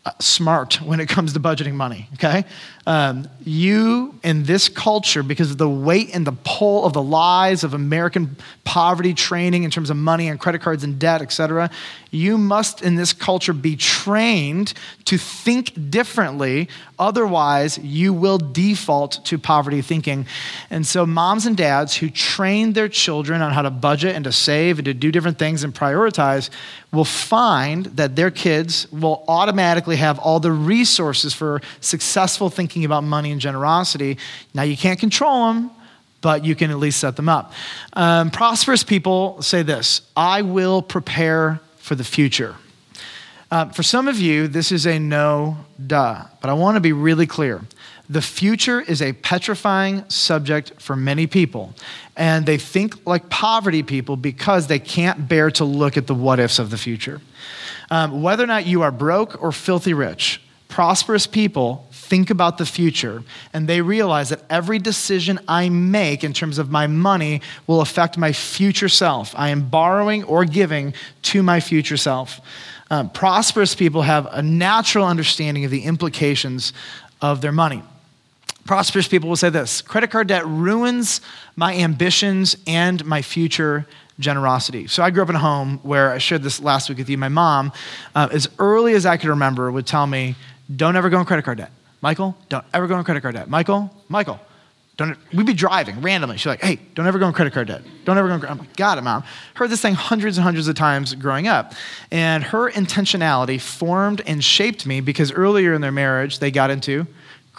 uh, 0.06 0.12
smart 0.20 0.82
when 0.82 1.00
it 1.02 1.10
comes 1.10 1.34
to 1.34 1.40
budgeting 1.40 1.74
money, 1.74 2.08
okay? 2.14 2.46
Um, 2.90 3.30
you 3.44 4.16
in 4.24 4.46
this 4.46 4.68
culture, 4.68 5.22
because 5.22 5.52
of 5.52 5.60
the 5.60 5.70
weight 5.70 6.10
and 6.16 6.26
the 6.26 6.36
pull 6.44 6.86
of 6.86 6.94
the 6.94 7.04
lies 7.04 7.64
of 7.64 7.76
American 7.76 8.36
poverty 8.64 9.14
training 9.14 9.64
in 9.64 9.70
terms 9.70 9.92
of 9.92 9.98
money 9.98 10.28
and 10.28 10.40
credit 10.40 10.62
cards 10.62 10.84
and 10.84 10.98
debt, 10.98 11.22
et 11.22 11.32
cetera, 11.32 11.70
you 12.10 12.38
must 12.38 12.82
in 12.82 12.96
this 12.96 13.14
culture 13.14 13.54
be 13.54 13.76
trained 13.76 14.74
to 15.06 15.20
think 15.20 15.92
differently. 15.92 16.68
Otherwise, 16.98 17.78
you 17.78 18.12
will 18.12 18.40
default 18.40 19.24
to 19.26 19.38
poverty 19.38 19.82
thinking. 19.84 20.26
And 20.72 20.86
so, 20.86 21.06
moms 21.06 21.46
and 21.46 21.56
dads 21.56 21.96
who 21.96 22.10
train 22.10 22.74
their 22.74 22.90
children 22.90 23.44
on 23.44 23.54
how 23.54 23.62
to 23.62 23.70
budget 23.70 24.16
and 24.16 24.26
to 24.26 24.32
save 24.32 24.80
and 24.80 24.86
to 24.86 24.96
do 24.96 25.12
different 25.12 25.38
things 25.38 25.64
and 25.64 25.74
prioritize 25.74 26.50
will 26.92 27.06
find 27.06 27.86
that 27.86 28.16
their 28.16 28.32
kids 28.32 28.92
will 28.92 29.24
automatically 29.28 29.96
have 29.96 30.18
all 30.20 30.40
the 30.40 30.52
resources 30.52 31.34
for 31.36 31.62
successful 31.82 32.50
thinking 32.50 32.79
about 32.86 33.04
money 33.04 33.32
and 33.32 33.42
generosity. 33.42 34.18
Now, 34.54 34.64
you 34.64 34.78
can't 34.78 35.00
control 35.00 35.48
them, 35.48 35.72
but 36.22 36.46
you 36.46 36.56
can 36.56 36.72
at 36.72 36.78
least 36.78 37.00
set 37.00 37.16
them 37.16 37.30
up. 37.30 37.54
Um, 37.94 38.32
prosperous 38.32 38.84
people 38.84 39.42
say 39.42 39.64
this 39.64 40.02
I 40.16 40.42
will 40.42 40.82
prepare 40.82 41.60
for 41.78 41.96
the 41.96 42.04
future. 42.04 42.56
Uh, 43.52 43.66
for 43.66 43.82
some 43.82 44.08
of 44.08 44.20
you, 44.20 44.48
this 44.48 44.72
is 44.72 44.86
a 44.86 45.00
no 45.00 45.58
duh, 45.86 46.24
but 46.40 46.50
I 46.50 46.54
want 46.54 46.76
to 46.76 46.82
be 46.82 46.94
really 46.94 47.26
clear. 47.26 47.62
The 48.08 48.22
future 48.22 48.80
is 48.80 49.02
a 49.02 49.14
petrifying 49.14 50.08
subject 50.10 50.74
for 50.82 50.96
many 50.96 51.28
people, 51.28 51.74
and 52.16 52.46
they 52.46 52.58
think 52.58 53.06
like 53.08 53.30
poverty 53.30 53.84
people 53.84 54.18
because 54.18 54.68
they 54.68 54.80
can't 54.80 55.28
bear 55.28 55.52
to 55.52 55.66
look 55.66 55.98
at 55.98 56.08
the 56.08 56.16
what 56.16 56.40
ifs 56.40 56.60
of 56.60 56.70
the 56.70 56.78
future. 56.78 57.22
Um, 57.92 58.22
whether 58.22 58.44
or 58.44 58.48
not 58.48 58.68
you 58.68 58.84
are 58.84 58.92
broke 58.92 59.42
or 59.42 59.52
filthy 59.52 59.94
rich, 59.94 60.42
prosperous 60.68 61.26
people 61.26 61.88
think 62.10 62.32
about 62.32 62.58
the 62.58 62.66
future 62.66 63.24
and 63.54 63.68
they 63.68 63.82
realize 63.82 64.30
that 64.30 64.42
every 64.50 64.80
decision 64.80 65.40
I 65.48 65.70
make 65.70 66.24
in 66.24 66.34
terms 66.34 66.58
of 66.58 66.72
my 66.72 66.88
money 66.88 67.42
will 67.68 67.82
affect 67.82 68.18
my 68.18 68.34
future 68.34 68.90
self. 68.90 69.34
I 69.38 69.50
am 69.50 69.70
borrowing 69.70 70.24
or 70.24 70.44
giving 70.44 70.94
to 71.24 71.44
my 71.44 71.60
future 71.60 71.98
self. 71.98 72.42
Um, 72.90 73.10
prosperous 73.12 73.76
people 73.76 74.02
have 74.02 74.28
a 74.32 74.42
natural 74.42 75.06
understanding 75.06 75.64
of 75.66 75.72
the 75.72 75.84
implications 75.84 76.74
of 77.22 77.42
their 77.42 77.52
money. 77.52 77.84
Prosperous 78.66 79.08
people 79.08 79.30
will 79.30 79.36
say 79.36 79.50
this 79.50 79.82
credit 79.82 80.10
card 80.10 80.28
debt 80.28 80.46
ruins 80.48 81.22
my 81.56 81.76
ambitions 81.76 82.58
and 82.66 83.06
my 83.06 83.22
future 83.22 83.86
generosity. 84.20 84.88
So 84.88 85.04
I 85.04 85.12
grew 85.12 85.24
up 85.24 85.30
in 85.30 85.36
a 85.36 85.40
home 85.40 85.80
where 85.84 86.12
I 86.12 86.18
shared 86.18 86.44
this 86.44 86.60
last 86.60 86.90
week 86.90 86.98
with 86.98 87.10
you. 87.10 87.18
My 87.18 87.30
mom, 87.30 87.72
uh, 88.16 88.28
as 88.32 88.50
early 88.58 88.94
as 88.94 89.06
I 89.06 89.18
could 89.18 89.30
remember, 89.30 89.72
would 89.72 89.88
tell 89.88 90.06
me, 90.06 90.36
don't 90.76 90.96
ever 90.96 91.10
go 91.10 91.18
on 91.18 91.26
credit 91.26 91.44
card 91.44 91.60
debt. 91.60 91.72
Michael, 92.02 92.38
don't 92.48 92.66
ever 92.74 92.88
go 92.88 92.96
on 92.96 93.04
credit 93.04 93.22
card 93.22 93.36
debt. 93.36 93.50
Michael, 93.50 93.92
Michael, 94.08 94.40
don't. 94.98 95.18
We'd 95.34 95.46
be 95.46 95.54
driving 95.54 96.02
randomly. 96.02 96.38
She's 96.38 96.46
like, 96.46 96.62
hey, 96.62 96.80
don't 96.96 97.08
ever 97.08 97.20
go 97.20 97.26
on 97.26 97.34
credit 97.34 97.54
card 97.54 97.68
debt. 97.68 97.82
Don't 98.06 98.18
ever 98.18 98.28
go 98.28 98.34
on. 98.34 98.46
I'm 98.46 98.58
like, 98.58 98.76
got 98.76 98.98
it, 98.98 99.02
mom. 99.02 99.24
Heard 99.54 99.70
this 99.70 99.82
thing 99.82 99.94
hundreds 99.94 100.38
and 100.38 100.44
hundreds 100.44 100.68
of 100.68 100.76
times 100.76 101.14
growing 101.16 101.48
up, 101.48 101.74
and 102.12 102.44
her 102.44 102.72
intentionality 102.72 103.60
formed 103.60 104.22
and 104.26 104.44
shaped 104.44 104.86
me 104.86 105.02
because 105.02 105.32
earlier 105.32 105.74
in 105.74 105.82
their 105.82 105.92
marriage 105.92 106.40
they 106.40 106.52
got 106.52 106.70
into 106.70 107.06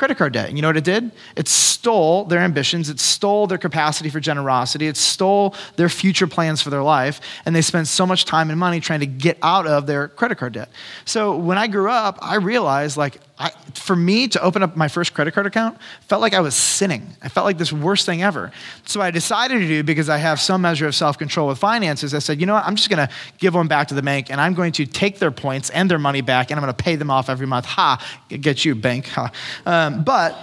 credit 0.00 0.16
card 0.16 0.32
debt. 0.32 0.48
And 0.48 0.56
you 0.56 0.62
know 0.62 0.68
what 0.68 0.78
it 0.78 0.84
did? 0.84 1.12
It 1.36 1.46
stole 1.46 2.24
their 2.24 2.38
ambitions, 2.38 2.88
it 2.88 2.98
stole 2.98 3.46
their 3.46 3.58
capacity 3.58 4.08
for 4.08 4.18
generosity, 4.18 4.86
it 4.86 4.96
stole 4.96 5.54
their 5.76 5.90
future 5.90 6.26
plans 6.26 6.62
for 6.62 6.70
their 6.70 6.82
life, 6.82 7.20
and 7.44 7.54
they 7.54 7.60
spent 7.60 7.86
so 7.86 8.06
much 8.06 8.24
time 8.24 8.48
and 8.48 8.58
money 8.58 8.80
trying 8.80 9.00
to 9.00 9.06
get 9.06 9.36
out 9.42 9.66
of 9.66 9.86
their 9.86 10.08
credit 10.08 10.38
card 10.38 10.54
debt. 10.54 10.70
So 11.04 11.36
when 11.36 11.58
I 11.58 11.66
grew 11.66 11.90
up, 11.90 12.18
I 12.22 12.36
realized 12.36 12.96
like 12.96 13.18
I, 13.40 13.50
for 13.72 13.96
me 13.96 14.28
to 14.28 14.42
open 14.42 14.62
up 14.62 14.76
my 14.76 14.86
first 14.86 15.14
credit 15.14 15.32
card 15.32 15.46
account 15.46 15.78
felt 16.02 16.20
like 16.20 16.34
I 16.34 16.40
was 16.40 16.54
sinning. 16.54 17.06
I 17.22 17.30
felt 17.30 17.46
like 17.46 17.56
this 17.56 17.72
worst 17.72 18.04
thing 18.04 18.22
ever. 18.22 18.52
So 18.84 19.00
I 19.00 19.10
decided 19.10 19.60
to 19.60 19.66
do 19.66 19.82
because 19.82 20.10
I 20.10 20.18
have 20.18 20.38
some 20.38 20.60
measure 20.60 20.86
of 20.86 20.94
self 20.94 21.16
control 21.16 21.48
with 21.48 21.58
finances. 21.58 22.12
I 22.12 22.18
said, 22.18 22.38
you 22.38 22.44
know 22.44 22.52
what? 22.52 22.66
I'm 22.66 22.76
just 22.76 22.90
going 22.90 23.08
to 23.08 23.12
give 23.38 23.54
one 23.54 23.66
back 23.66 23.88
to 23.88 23.94
the 23.94 24.02
bank 24.02 24.30
and 24.30 24.38
I'm 24.42 24.52
going 24.52 24.72
to 24.72 24.84
take 24.84 25.20
their 25.20 25.30
points 25.30 25.70
and 25.70 25.90
their 25.90 25.98
money 25.98 26.20
back 26.20 26.50
and 26.50 26.60
I'm 26.60 26.62
going 26.62 26.74
to 26.74 26.84
pay 26.84 26.96
them 26.96 27.10
off 27.10 27.30
every 27.30 27.46
month. 27.46 27.64
Ha, 27.64 28.06
get 28.28 28.66
you, 28.66 28.74
bank. 28.74 29.06
Ha. 29.08 29.32
Um, 29.64 30.04
but 30.04 30.36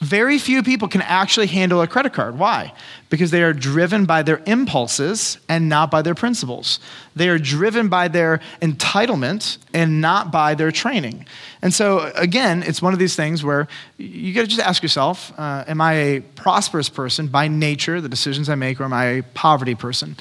very 0.00 0.38
few 0.38 0.62
people 0.62 0.86
can 0.86 1.02
actually 1.02 1.48
handle 1.48 1.82
a 1.82 1.88
credit 1.88 2.12
card. 2.12 2.38
Why? 2.38 2.72
Because 3.10 3.32
they 3.32 3.42
are 3.42 3.52
driven 3.52 4.04
by 4.04 4.22
their 4.22 4.40
impulses 4.46 5.38
and 5.48 5.68
not 5.68 5.90
by 5.90 6.02
their 6.02 6.14
principles. 6.14 6.78
They 7.16 7.28
are 7.28 7.38
driven 7.38 7.88
by 7.88 8.06
their 8.06 8.40
entitlement 8.62 9.58
and 9.74 10.00
not 10.00 10.30
by 10.30 10.54
their 10.54 10.70
training. 10.70 11.26
And 11.62 11.74
so, 11.74 12.12
again, 12.14 12.62
it's 12.62 12.80
one 12.80 12.92
of 12.92 13.00
these 13.00 13.16
things 13.16 13.42
where 13.42 13.66
you 13.96 14.32
got 14.34 14.42
to 14.42 14.46
just 14.46 14.60
ask 14.60 14.82
yourself 14.84 15.32
uh, 15.36 15.64
Am 15.66 15.80
I 15.80 15.92
a 15.94 16.20
prosperous 16.20 16.88
person 16.88 17.26
by 17.26 17.48
nature, 17.48 18.00
the 18.00 18.08
decisions 18.08 18.48
I 18.48 18.54
make, 18.54 18.80
or 18.80 18.84
am 18.84 18.92
I 18.92 19.04
a 19.04 19.22
poverty 19.22 19.74
person? 19.74 20.16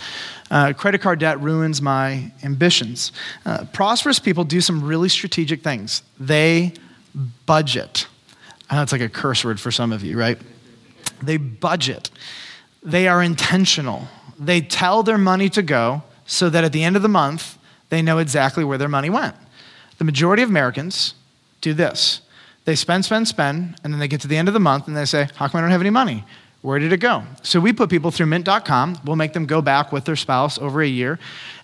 Uh, 0.50 0.74
credit 0.74 1.02
card 1.02 1.20
debt 1.20 1.40
ruins 1.40 1.84
my 1.84 2.32
ambitions. 2.44 3.12
Uh, 3.46 3.66
prosperous 3.74 4.18
people 4.18 4.44
do 4.44 4.60
some 4.60 4.84
really 4.84 5.10
strategic 5.10 5.62
things, 5.62 6.02
they 6.20 6.74
budget. 7.46 8.08
I 8.70 8.76
know 8.76 8.82
it's 8.82 8.92
like 8.92 9.02
a 9.02 9.10
curse 9.10 9.46
word 9.46 9.60
for 9.60 9.72
some 9.72 9.92
of 9.92 10.04
you, 10.04 10.18
right? 10.18 10.38
They 11.22 11.38
budget, 11.38 12.10
they 12.84 13.08
are 13.08 13.24
intentional. 13.24 14.08
They 14.40 14.62
tell 14.62 15.02
their 15.02 15.18
money 15.18 15.50
to 15.50 15.64
go 15.64 16.04
so 16.26 16.50
that 16.50 16.64
at 16.64 16.72
the 16.72 16.84
end 16.84 16.96
of 16.96 17.02
the 17.02 17.08
month, 17.08 17.58
they 17.90 18.02
know 18.02 18.20
exactly 18.20 18.64
where 18.64 18.78
their 18.78 18.90
money 18.90 19.10
went. 19.10 19.36
The 19.98 20.04
majority 20.04 20.44
of 20.44 20.50
Americans 20.50 21.16
do 21.62 21.74
this 21.74 22.22
they 22.68 22.76
spend, 22.76 23.06
spend, 23.06 23.30
spend, 23.30 23.80
and 23.82 23.94
then 23.94 24.00
they 24.02 24.10
get 24.10 24.20
to 24.22 24.28
the 24.28 24.36
end 24.36 24.50
of 24.50 24.54
the 24.54 24.60
month 24.60 24.88
and 24.88 24.98
they 24.98 25.06
say, 25.06 25.30
How 25.36 25.48
come 25.48 25.60
I 25.60 25.62
don't 25.62 25.72
have 25.72 25.80
any 25.80 25.90
money? 25.90 26.26
Where 26.62 26.80
did 26.80 26.92
it 26.92 26.98
go? 26.98 27.24
So 27.44 27.60
we 27.60 27.72
put 27.72 27.90
people 27.90 28.10
through 28.10 28.26
mint.com. 28.26 29.02
We'll 29.06 29.16
make 29.16 29.34
them 29.34 29.46
go 29.46 29.62
back 29.62 29.92
with 29.92 30.06
their 30.06 30.16
spouse 30.16 30.58
over 30.58 30.82
a 30.82 30.88
year 30.88 31.20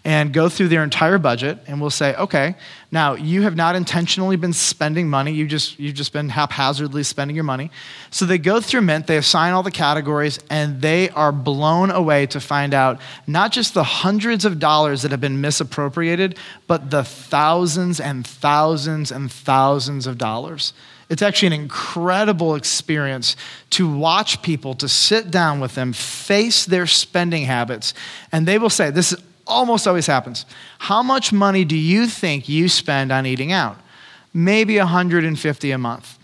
and 0.06 0.32
go 0.32 0.50
through 0.50 0.68
their 0.68 0.84
entire 0.84 1.18
budget 1.18 1.60
and 1.66 1.82
we'll 1.82 1.90
say, 1.90 2.16
okay, 2.16 2.56
now 2.92 3.16
you 3.16 3.42
have 3.42 3.56
not 3.56 3.76
intentionally 3.76 4.36
been 4.36 4.54
spending 4.54 5.10
money. 5.10 5.34
You 5.34 5.48
just 5.48 5.80
you've 5.80 5.96
just 5.96 6.14
been 6.14 6.30
haphazardly 6.30 7.02
spending 7.02 7.36
your 7.36 7.44
money. 7.44 7.72
So 8.12 8.26
they 8.26 8.38
go 8.38 8.62
through 8.62 8.82
Mint, 8.82 9.08
they 9.08 9.18
assign 9.18 9.54
all 9.54 9.64
the 9.64 9.72
categories, 9.72 10.40
and 10.52 10.80
they 10.80 11.10
are 11.10 11.32
blown 11.32 11.90
away 11.90 12.28
to 12.28 12.40
find 12.40 12.74
out 12.74 13.02
not 13.26 13.52
just 13.52 13.74
the 13.74 13.84
hundreds 13.84 14.46
of 14.46 14.60
dollars 14.60 15.02
that 15.02 15.12
have 15.12 15.22
been 15.22 15.42
misappropriated, 15.42 16.38
but 16.68 16.92
the 16.92 17.04
thousands 17.04 18.00
and 18.00 18.28
thousands 18.28 19.12
and 19.12 19.32
thousands 19.32 20.06
of 20.06 20.20
dollars. 20.20 20.74
It's 21.14 21.22
actually 21.22 21.56
an 21.56 21.62
incredible 21.62 22.56
experience 22.56 23.36
to 23.70 23.88
watch 23.88 24.42
people, 24.42 24.74
to 24.74 24.90
sit 24.90 25.30
down 25.30 25.60
with 25.60 25.76
them, 25.76 25.94
face 25.94 26.66
their 26.66 26.88
spending 26.88 27.44
habits, 27.44 27.94
and 28.32 28.48
they 28.48 28.58
will 28.58 28.72
say, 28.72 28.90
This 28.90 29.16
almost 29.46 29.88
always 29.88 30.08
happens. 30.08 30.48
How 30.80 31.04
much 31.04 31.32
money 31.32 31.66
do 31.66 31.78
you 31.78 32.08
think 32.08 32.50
you 32.50 32.68
spend 32.68 33.12
on 33.12 33.28
eating 33.28 33.52
out? 33.52 33.78
Maybe 34.34 34.80
150 34.80 35.70
a 35.70 35.78
month. 35.78 36.18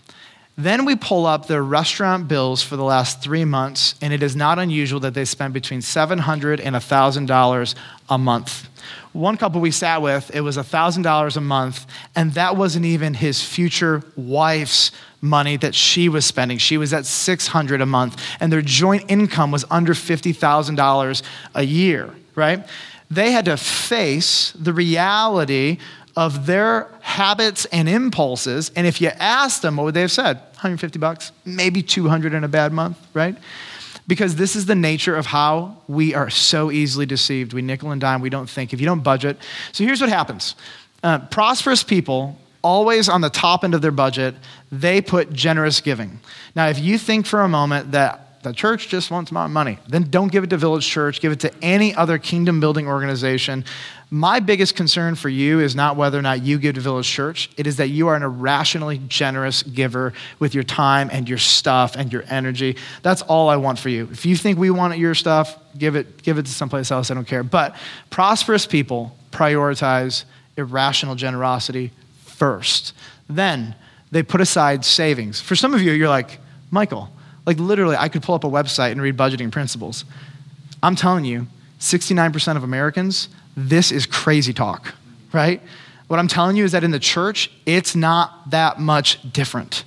Then 0.62 0.84
we 0.84 0.94
pull 0.94 1.24
up 1.24 1.46
their 1.46 1.62
restaurant 1.62 2.28
bills 2.28 2.62
for 2.62 2.76
the 2.76 2.84
last 2.84 3.22
three 3.22 3.46
months, 3.46 3.94
and 4.02 4.12
it 4.12 4.22
is 4.22 4.36
not 4.36 4.58
unusual 4.58 5.00
that 5.00 5.14
they 5.14 5.24
spend 5.24 5.54
between 5.54 5.80
700 5.80 6.60
and 6.60 6.76
$1,000 6.76 7.74
a 8.10 8.18
month. 8.18 8.68
One 9.14 9.38
couple 9.38 9.62
we 9.62 9.70
sat 9.70 10.02
with, 10.02 10.30
it 10.34 10.42
was 10.42 10.58
$1,000 10.58 11.36
a 11.36 11.40
month, 11.40 11.86
and 12.14 12.34
that 12.34 12.58
wasn't 12.58 12.84
even 12.84 13.14
his 13.14 13.42
future 13.42 14.02
wife's 14.16 14.92
money 15.22 15.56
that 15.56 15.74
she 15.74 16.10
was 16.10 16.26
spending. 16.26 16.58
She 16.58 16.76
was 16.76 16.92
at 16.92 17.06
600 17.06 17.80
a 17.80 17.86
month, 17.86 18.22
and 18.38 18.52
their 18.52 18.60
joint 18.60 19.04
income 19.08 19.50
was 19.50 19.64
under 19.70 19.94
$50,000 19.94 21.22
a 21.54 21.62
year, 21.62 22.14
right? 22.34 22.66
They 23.10 23.32
had 23.32 23.46
to 23.46 23.56
face 23.56 24.52
the 24.52 24.74
reality 24.74 25.78
of 26.16 26.46
their 26.46 26.88
habits 27.00 27.64
and 27.66 27.88
impulses, 27.88 28.70
and 28.76 28.86
if 28.86 29.00
you 29.00 29.08
asked 29.08 29.62
them, 29.62 29.76
what 29.76 29.84
would 29.84 29.94
they 29.94 30.02
have 30.02 30.12
said? 30.12 30.36
150 30.36 30.98
bucks, 30.98 31.32
maybe 31.44 31.82
200 31.82 32.34
in 32.34 32.44
a 32.44 32.48
bad 32.48 32.72
month, 32.72 32.98
right? 33.14 33.36
because 34.10 34.34
this 34.34 34.56
is 34.56 34.66
the 34.66 34.74
nature 34.74 35.14
of 35.14 35.24
how 35.24 35.76
we 35.86 36.16
are 36.16 36.28
so 36.28 36.72
easily 36.72 37.06
deceived. 37.06 37.52
We 37.52 37.62
nickel 37.62 37.92
and 37.92 38.00
dime, 38.00 38.20
we 38.20 38.28
don't 38.28 38.50
think. 38.50 38.72
If 38.72 38.80
you 38.80 38.86
don't 38.86 39.04
budget, 39.04 39.36
so 39.70 39.84
here's 39.84 40.00
what 40.00 40.10
happens 40.10 40.56
uh, 41.04 41.20
prosperous 41.28 41.84
people, 41.84 42.36
always 42.60 43.08
on 43.08 43.20
the 43.20 43.30
top 43.30 43.62
end 43.62 43.72
of 43.72 43.82
their 43.82 43.92
budget, 43.92 44.34
they 44.72 45.00
put 45.00 45.32
generous 45.32 45.80
giving. 45.80 46.18
Now, 46.56 46.68
if 46.68 46.80
you 46.80 46.98
think 46.98 47.24
for 47.24 47.42
a 47.42 47.48
moment 47.48 47.92
that 47.92 48.29
the 48.42 48.52
church 48.52 48.88
just 48.88 49.10
wants 49.10 49.30
my 49.30 49.46
money. 49.46 49.78
Then 49.86 50.08
don't 50.10 50.32
give 50.32 50.44
it 50.44 50.50
to 50.50 50.56
Village 50.56 50.86
Church, 50.86 51.20
give 51.20 51.30
it 51.30 51.40
to 51.40 51.52
any 51.62 51.94
other 51.94 52.16
kingdom 52.16 52.58
building 52.58 52.88
organization. 52.88 53.64
My 54.10 54.40
biggest 54.40 54.74
concern 54.74 55.14
for 55.14 55.28
you 55.28 55.60
is 55.60 55.76
not 55.76 55.96
whether 55.96 56.18
or 56.18 56.22
not 56.22 56.42
you 56.42 56.58
give 56.58 56.74
to 56.76 56.80
Village 56.80 57.08
Church, 57.08 57.50
it 57.58 57.66
is 57.66 57.76
that 57.76 57.88
you 57.88 58.08
are 58.08 58.16
an 58.16 58.22
irrationally 58.22 59.00
generous 59.08 59.62
giver 59.62 60.14
with 60.38 60.54
your 60.54 60.64
time 60.64 61.10
and 61.12 61.28
your 61.28 61.38
stuff 61.38 61.96
and 61.96 62.12
your 62.12 62.24
energy. 62.28 62.76
That's 63.02 63.22
all 63.22 63.50
I 63.50 63.56
want 63.56 63.78
for 63.78 63.90
you. 63.90 64.08
If 64.10 64.24
you 64.24 64.36
think 64.36 64.58
we 64.58 64.70
want 64.70 64.96
your 64.98 65.14
stuff, 65.14 65.58
give 65.76 65.94
it, 65.94 66.22
give 66.22 66.38
it 66.38 66.46
to 66.46 66.52
someplace 66.52 66.90
else. 66.90 67.10
I 67.10 67.14
don't 67.14 67.26
care. 67.26 67.42
But 67.42 67.76
prosperous 68.08 68.66
people 68.66 69.14
prioritize 69.32 70.24
irrational 70.56 71.14
generosity 71.14 71.92
first. 72.24 72.94
Then 73.28 73.74
they 74.10 74.22
put 74.22 74.40
aside 74.40 74.84
savings. 74.84 75.40
For 75.40 75.54
some 75.54 75.74
of 75.74 75.82
you, 75.82 75.92
you're 75.92 76.08
like, 76.08 76.38
Michael, 76.70 77.10
like, 77.46 77.58
literally, 77.58 77.96
I 77.96 78.08
could 78.08 78.22
pull 78.22 78.34
up 78.34 78.44
a 78.44 78.48
website 78.48 78.92
and 78.92 79.00
read 79.00 79.16
budgeting 79.16 79.50
principles. 79.50 80.04
I'm 80.82 80.96
telling 80.96 81.24
you, 81.24 81.46
69% 81.78 82.56
of 82.56 82.62
Americans, 82.62 83.28
this 83.56 83.90
is 83.90 84.06
crazy 84.06 84.52
talk, 84.52 84.94
right? 85.32 85.62
What 86.08 86.18
I'm 86.18 86.28
telling 86.28 86.56
you 86.56 86.64
is 86.64 86.72
that 86.72 86.84
in 86.84 86.90
the 86.90 86.98
church, 86.98 87.50
it's 87.66 87.94
not 87.94 88.50
that 88.50 88.78
much 88.78 89.18
different. 89.32 89.84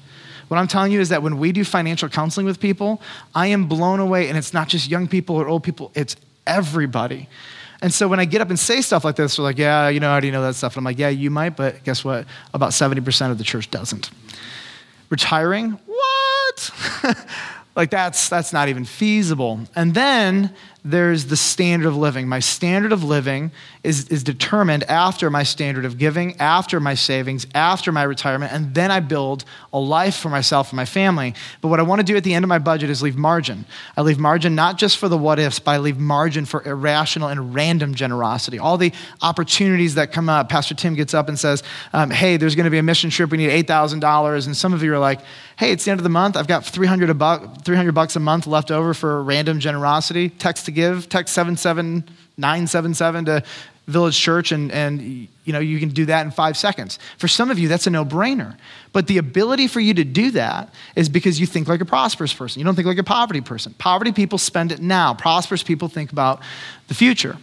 What 0.47 0.57
I'm 0.57 0.67
telling 0.67 0.91
you 0.91 0.99
is 0.99 1.09
that 1.09 1.23
when 1.23 1.37
we 1.37 1.51
do 1.51 1.63
financial 1.63 2.09
counseling 2.09 2.45
with 2.45 2.59
people, 2.59 3.01
I 3.33 3.47
am 3.47 3.67
blown 3.67 3.99
away, 3.99 4.29
and 4.29 4.37
it's 4.37 4.53
not 4.53 4.67
just 4.67 4.89
young 4.89 5.07
people 5.07 5.35
or 5.35 5.47
old 5.47 5.63
people, 5.63 5.91
it's 5.95 6.15
everybody. 6.45 7.27
And 7.81 7.93
so 7.93 8.07
when 8.07 8.19
I 8.19 8.25
get 8.25 8.39
up 8.39 8.49
and 8.49 8.57
say 8.57 8.79
stuff 8.79 9.03
like 9.03 9.17
this, 9.17 9.35
they're 9.35 9.43
like, 9.43 9.57
yeah, 9.57 9.89
you 9.89 9.99
know, 9.99 10.07
I 10.07 10.11
already 10.11 10.31
know 10.31 10.41
that 10.43 10.55
stuff. 10.55 10.73
And 10.73 10.81
I'm 10.81 10.85
like, 10.85 10.99
yeah, 10.99 11.09
you 11.09 11.29
might, 11.29 11.57
but 11.57 11.83
guess 11.83 12.05
what? 12.05 12.25
About 12.53 12.71
70% 12.71 13.31
of 13.31 13.37
the 13.37 13.43
church 13.43 13.69
doesn't. 13.71 14.09
Retiring? 15.09 15.77
What? 16.53 17.15
like 17.75 17.89
that's 17.89 18.29
that's 18.29 18.53
not 18.53 18.69
even 18.69 18.85
feasible. 18.85 19.61
And 19.75 19.93
then 19.93 20.53
there's 20.85 21.27
the 21.27 21.37
standard 21.37 21.87
of 21.87 21.95
living. 21.95 22.27
My 22.27 22.39
standard 22.39 22.91
of 22.91 23.03
living 23.03 23.51
is, 23.83 24.09
is 24.09 24.21
determined 24.21 24.83
after 24.83 25.29
my 25.29 25.43
standard 25.43 25.85
of 25.85 25.97
giving, 25.97 26.39
after 26.41 26.79
my 26.81 26.93
savings, 26.93 27.47
after 27.55 27.91
my 27.91 28.03
retirement, 28.03 28.51
and 28.51 28.73
then 28.73 28.91
I 28.91 28.99
build 28.99 29.45
a 29.71 29.79
life 29.79 30.17
for 30.17 30.29
myself 30.29 30.71
and 30.71 30.77
my 30.77 30.85
family. 30.85 31.35
But 31.61 31.69
what 31.69 31.79
I 31.79 31.83
want 31.83 31.99
to 31.99 32.05
do 32.05 32.17
at 32.17 32.25
the 32.25 32.33
end 32.33 32.43
of 32.43 32.49
my 32.49 32.59
budget 32.59 32.89
is 32.89 33.01
leave 33.01 33.15
margin. 33.15 33.65
I 33.95 34.01
leave 34.01 34.19
margin 34.19 34.55
not 34.55 34.77
just 34.77 34.97
for 34.97 35.07
the 35.07 35.17
what 35.17 35.39
ifs, 35.39 35.59
but 35.59 35.71
I 35.71 35.77
leave 35.77 35.97
margin 35.97 36.43
for 36.43 36.61
irrational 36.67 37.29
and 37.29 37.55
random 37.55 37.95
generosity. 37.95 38.59
All 38.59 38.77
the 38.77 38.91
opportunities 39.21 39.95
that 39.95 40.11
come 40.11 40.27
up. 40.27 40.49
Pastor 40.49 40.75
Tim 40.75 40.95
gets 40.95 41.13
up 41.13 41.29
and 41.29 41.39
says, 41.39 41.63
um, 41.93 42.09
Hey, 42.09 42.35
there's 42.35 42.55
going 42.55 42.65
to 42.65 42.71
be 42.71 42.77
a 42.77 42.83
mission 42.83 43.09
trip. 43.09 43.31
We 43.31 43.37
need 43.37 43.65
$8,000. 43.67 44.45
And 44.45 44.57
some 44.57 44.73
of 44.73 44.83
you 44.83 44.93
are 44.93 44.99
like, 44.99 45.21
Hey, 45.55 45.71
it's 45.71 45.85
the 45.85 45.91
end 45.91 45.99
of 45.99 46.03
the 46.03 46.09
month. 46.09 46.35
I've 46.35 46.47
got 46.47 46.65
300, 46.65 47.09
a 47.09 47.13
buck, 47.13 47.63
300 47.63 47.93
bucks 47.93 48.15
a 48.15 48.19
month 48.19 48.47
left 48.47 48.71
over 48.71 48.93
for 48.93 49.23
random 49.23 49.59
generosity. 49.59 50.29
Text 50.29 50.65
give, 50.73 51.09
text 51.09 51.33
77977 51.33 53.25
to 53.25 53.43
Village 53.87 54.17
Church, 54.17 54.51
and, 54.53 54.71
and 54.71 55.01
you 55.43 55.51
know, 55.51 55.59
you 55.59 55.77
can 55.79 55.89
do 55.89 56.05
that 56.05 56.25
in 56.25 56.31
five 56.31 56.55
seconds. 56.55 56.99
For 57.17 57.27
some 57.27 57.51
of 57.51 57.59
you, 57.59 57.67
that's 57.67 57.85
a 57.85 57.89
no 57.89 58.05
brainer. 58.05 58.55
But 58.93 59.07
the 59.07 59.17
ability 59.17 59.67
for 59.67 59.81
you 59.81 59.93
to 59.95 60.05
do 60.05 60.31
that 60.31 60.73
is 60.95 61.09
because 61.09 61.39
you 61.39 61.45
think 61.45 61.67
like 61.67 61.81
a 61.81 61.85
prosperous 61.85 62.33
person. 62.33 62.59
You 62.59 62.65
don't 62.65 62.75
think 62.75 62.87
like 62.87 62.97
a 62.97 63.03
poverty 63.03 63.41
person. 63.41 63.73
Poverty 63.77 64.13
people 64.13 64.37
spend 64.37 64.71
it 64.71 64.79
now, 64.79 65.13
prosperous 65.13 65.63
people 65.63 65.89
think 65.89 66.13
about 66.13 66.41
the 66.87 66.93
future. 66.93 67.37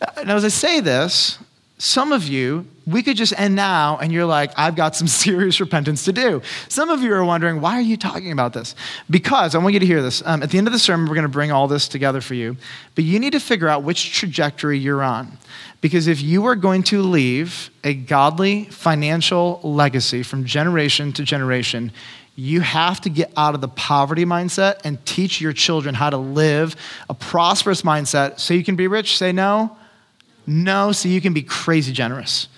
Uh, 0.00 0.24
now, 0.24 0.36
as 0.36 0.44
I 0.44 0.48
say 0.48 0.80
this, 0.80 1.38
some 1.82 2.12
of 2.12 2.28
you, 2.28 2.64
we 2.86 3.02
could 3.02 3.16
just 3.16 3.36
end 3.36 3.56
now 3.56 3.98
and 3.98 4.12
you're 4.12 4.24
like, 4.24 4.52
I've 4.56 4.76
got 4.76 4.94
some 4.94 5.08
serious 5.08 5.58
repentance 5.58 6.04
to 6.04 6.12
do. 6.12 6.40
Some 6.68 6.90
of 6.90 7.02
you 7.02 7.12
are 7.12 7.24
wondering, 7.24 7.60
why 7.60 7.76
are 7.76 7.82
you 7.82 7.96
talking 7.96 8.30
about 8.30 8.52
this? 8.52 8.76
Because 9.10 9.56
I 9.56 9.58
want 9.58 9.74
you 9.74 9.80
to 9.80 9.86
hear 9.86 10.00
this. 10.00 10.22
Um, 10.24 10.44
at 10.44 10.52
the 10.52 10.58
end 10.58 10.68
of 10.68 10.72
the 10.72 10.78
sermon, 10.78 11.08
we're 11.08 11.16
going 11.16 11.24
to 11.24 11.28
bring 11.28 11.50
all 11.50 11.66
this 11.66 11.88
together 11.88 12.20
for 12.20 12.34
you. 12.34 12.56
But 12.94 13.02
you 13.02 13.18
need 13.18 13.32
to 13.32 13.40
figure 13.40 13.68
out 13.68 13.82
which 13.82 14.12
trajectory 14.12 14.78
you're 14.78 15.02
on. 15.02 15.38
Because 15.80 16.06
if 16.06 16.22
you 16.22 16.46
are 16.46 16.54
going 16.54 16.84
to 16.84 17.02
leave 17.02 17.68
a 17.82 17.94
godly 17.94 18.66
financial 18.66 19.58
legacy 19.64 20.22
from 20.22 20.44
generation 20.44 21.12
to 21.14 21.24
generation, 21.24 21.90
you 22.36 22.60
have 22.60 23.00
to 23.00 23.10
get 23.10 23.32
out 23.36 23.56
of 23.56 23.60
the 23.60 23.66
poverty 23.66 24.24
mindset 24.24 24.76
and 24.84 25.04
teach 25.04 25.40
your 25.40 25.52
children 25.52 25.96
how 25.96 26.10
to 26.10 26.16
live 26.16 26.76
a 27.10 27.14
prosperous 27.14 27.82
mindset 27.82 28.38
so 28.38 28.54
you 28.54 28.62
can 28.62 28.76
be 28.76 28.86
rich. 28.86 29.18
Say 29.18 29.32
no 29.32 29.76
no, 30.46 30.92
so 30.92 31.08
you 31.08 31.20
can 31.20 31.32
be 31.32 31.42
crazy 31.42 31.92
generous. 31.92 32.48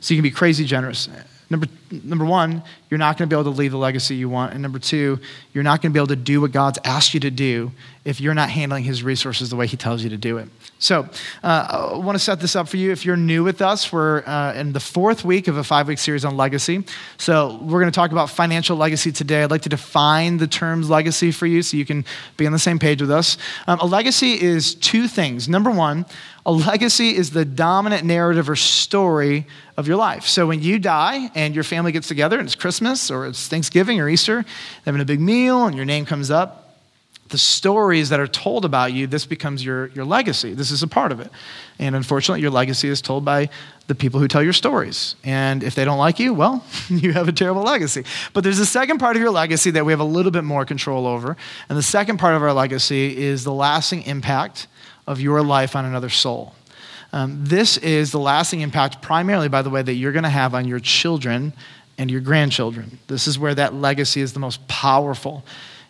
So 0.00 0.14
you 0.14 0.18
can 0.18 0.22
be 0.22 0.30
crazy 0.30 0.64
generous. 0.64 1.08
Number 1.48 1.66
number 1.90 2.24
one, 2.24 2.62
you're 2.88 2.98
not 2.98 3.18
going 3.18 3.28
to 3.28 3.34
be 3.34 3.38
able 3.38 3.52
to 3.52 3.56
leave 3.56 3.72
the 3.72 3.78
legacy 3.78 4.14
you 4.14 4.28
want. 4.28 4.52
And 4.52 4.62
number 4.62 4.78
two, 4.78 5.18
you're 5.52 5.64
not 5.64 5.82
going 5.82 5.92
to 5.92 5.94
be 5.94 5.98
able 5.98 6.08
to 6.08 6.16
do 6.16 6.40
what 6.40 6.52
God's 6.52 6.78
asked 6.84 7.14
you 7.14 7.20
to 7.20 7.30
do 7.30 7.72
if 8.04 8.20
you're 8.20 8.34
not 8.34 8.48
handling 8.48 8.82
his 8.82 9.02
resources 9.02 9.50
the 9.50 9.56
way 9.56 9.66
he 9.66 9.76
tells 9.76 10.02
you 10.02 10.10
to 10.10 10.16
do 10.16 10.38
it. 10.38 10.48
So 10.78 11.06
uh, 11.42 11.90
I 11.92 11.98
want 11.98 12.16
to 12.16 12.18
set 12.18 12.40
this 12.40 12.56
up 12.56 12.66
for 12.66 12.78
you. 12.78 12.90
If 12.90 13.04
you're 13.04 13.16
new 13.16 13.44
with 13.44 13.60
us, 13.60 13.92
we're 13.92 14.22
uh, 14.26 14.54
in 14.54 14.72
the 14.72 14.80
fourth 14.80 15.24
week 15.24 15.48
of 15.48 15.58
a 15.58 15.64
five 15.64 15.86
week 15.86 15.98
series 15.98 16.24
on 16.24 16.36
legacy. 16.36 16.84
So 17.18 17.58
we're 17.60 17.80
going 17.80 17.92
to 17.92 17.94
talk 17.94 18.12
about 18.12 18.30
financial 18.30 18.76
legacy 18.76 19.12
today. 19.12 19.42
I'd 19.42 19.50
like 19.50 19.62
to 19.62 19.68
define 19.68 20.38
the 20.38 20.46
terms 20.46 20.88
legacy 20.88 21.30
for 21.32 21.46
you 21.46 21.62
so 21.62 21.76
you 21.76 21.84
can 21.84 22.06
be 22.38 22.46
on 22.46 22.52
the 22.52 22.58
same 22.58 22.78
page 22.78 23.02
with 23.02 23.10
us. 23.10 23.36
Um, 23.66 23.78
a 23.80 23.86
legacy 23.86 24.40
is 24.40 24.74
two 24.74 25.06
things. 25.06 25.48
Number 25.48 25.70
one, 25.70 26.06
a 26.46 26.52
legacy 26.52 27.14
is 27.14 27.30
the 27.30 27.44
dominant 27.44 28.04
narrative 28.04 28.48
or 28.48 28.56
story 28.56 29.46
of 29.76 29.86
your 29.86 29.96
life. 29.96 30.26
So 30.26 30.46
when 30.46 30.62
you 30.62 30.78
die 30.78 31.30
and 31.34 31.54
your 31.54 31.64
family 31.64 31.79
gets 31.88 32.08
together 32.08 32.38
and 32.38 32.46
it's 32.46 32.54
Christmas 32.54 33.10
or 33.10 33.26
it's 33.26 33.48
Thanksgiving 33.48 34.00
or 34.00 34.08
Easter, 34.08 34.44
having 34.84 35.00
a 35.00 35.04
big 35.04 35.20
meal 35.20 35.66
and 35.66 35.74
your 35.74 35.84
name 35.84 36.04
comes 36.04 36.30
up, 36.30 36.70
the 37.30 37.38
stories 37.38 38.08
that 38.08 38.20
are 38.20 38.26
told 38.26 38.64
about 38.64 38.92
you, 38.92 39.06
this 39.06 39.24
becomes 39.24 39.64
your, 39.64 39.86
your 39.88 40.04
legacy. 40.04 40.52
This 40.52 40.70
is 40.70 40.82
a 40.82 40.88
part 40.88 41.12
of 41.12 41.20
it. 41.20 41.30
And 41.78 41.94
unfortunately, 41.94 42.42
your 42.42 42.50
legacy 42.50 42.88
is 42.88 43.00
told 43.00 43.24
by 43.24 43.48
the 43.86 43.94
people 43.94 44.20
who 44.20 44.28
tell 44.28 44.42
your 44.42 44.52
stories. 44.52 45.14
And 45.24 45.62
if 45.62 45.74
they 45.74 45.84
don't 45.84 45.98
like 45.98 46.18
you, 46.18 46.34
well, 46.34 46.64
you 46.88 47.12
have 47.12 47.28
a 47.28 47.32
terrible 47.32 47.62
legacy. 47.62 48.04
But 48.32 48.44
there's 48.44 48.58
a 48.58 48.66
second 48.66 48.98
part 48.98 49.16
of 49.16 49.22
your 49.22 49.30
legacy 49.30 49.70
that 49.72 49.84
we 49.84 49.92
have 49.92 50.00
a 50.00 50.04
little 50.04 50.32
bit 50.32 50.44
more 50.44 50.64
control 50.64 51.06
over. 51.06 51.36
And 51.68 51.78
the 51.78 51.82
second 51.82 52.18
part 52.18 52.34
of 52.34 52.42
our 52.42 52.52
legacy 52.52 53.16
is 53.16 53.44
the 53.44 53.52
lasting 53.52 54.02
impact 54.02 54.66
of 55.06 55.20
your 55.20 55.42
life 55.42 55.74
on 55.74 55.84
another 55.84 56.10
soul. 56.10 56.54
Um, 57.12 57.44
this 57.44 57.76
is 57.78 58.12
the 58.12 58.20
lasting 58.20 58.60
impact, 58.60 59.02
primarily, 59.02 59.48
by 59.48 59.62
the 59.62 59.70
way, 59.70 59.82
that 59.82 59.94
you're 59.94 60.12
going 60.12 60.24
to 60.24 60.28
have 60.28 60.54
on 60.54 60.66
your 60.66 60.80
children 60.80 61.52
and 61.98 62.10
your 62.10 62.20
grandchildren. 62.20 62.98
This 63.08 63.26
is 63.26 63.38
where 63.38 63.54
that 63.54 63.74
legacy 63.74 64.20
is 64.20 64.32
the 64.32 64.38
most 64.38 64.66
powerful. 64.68 65.44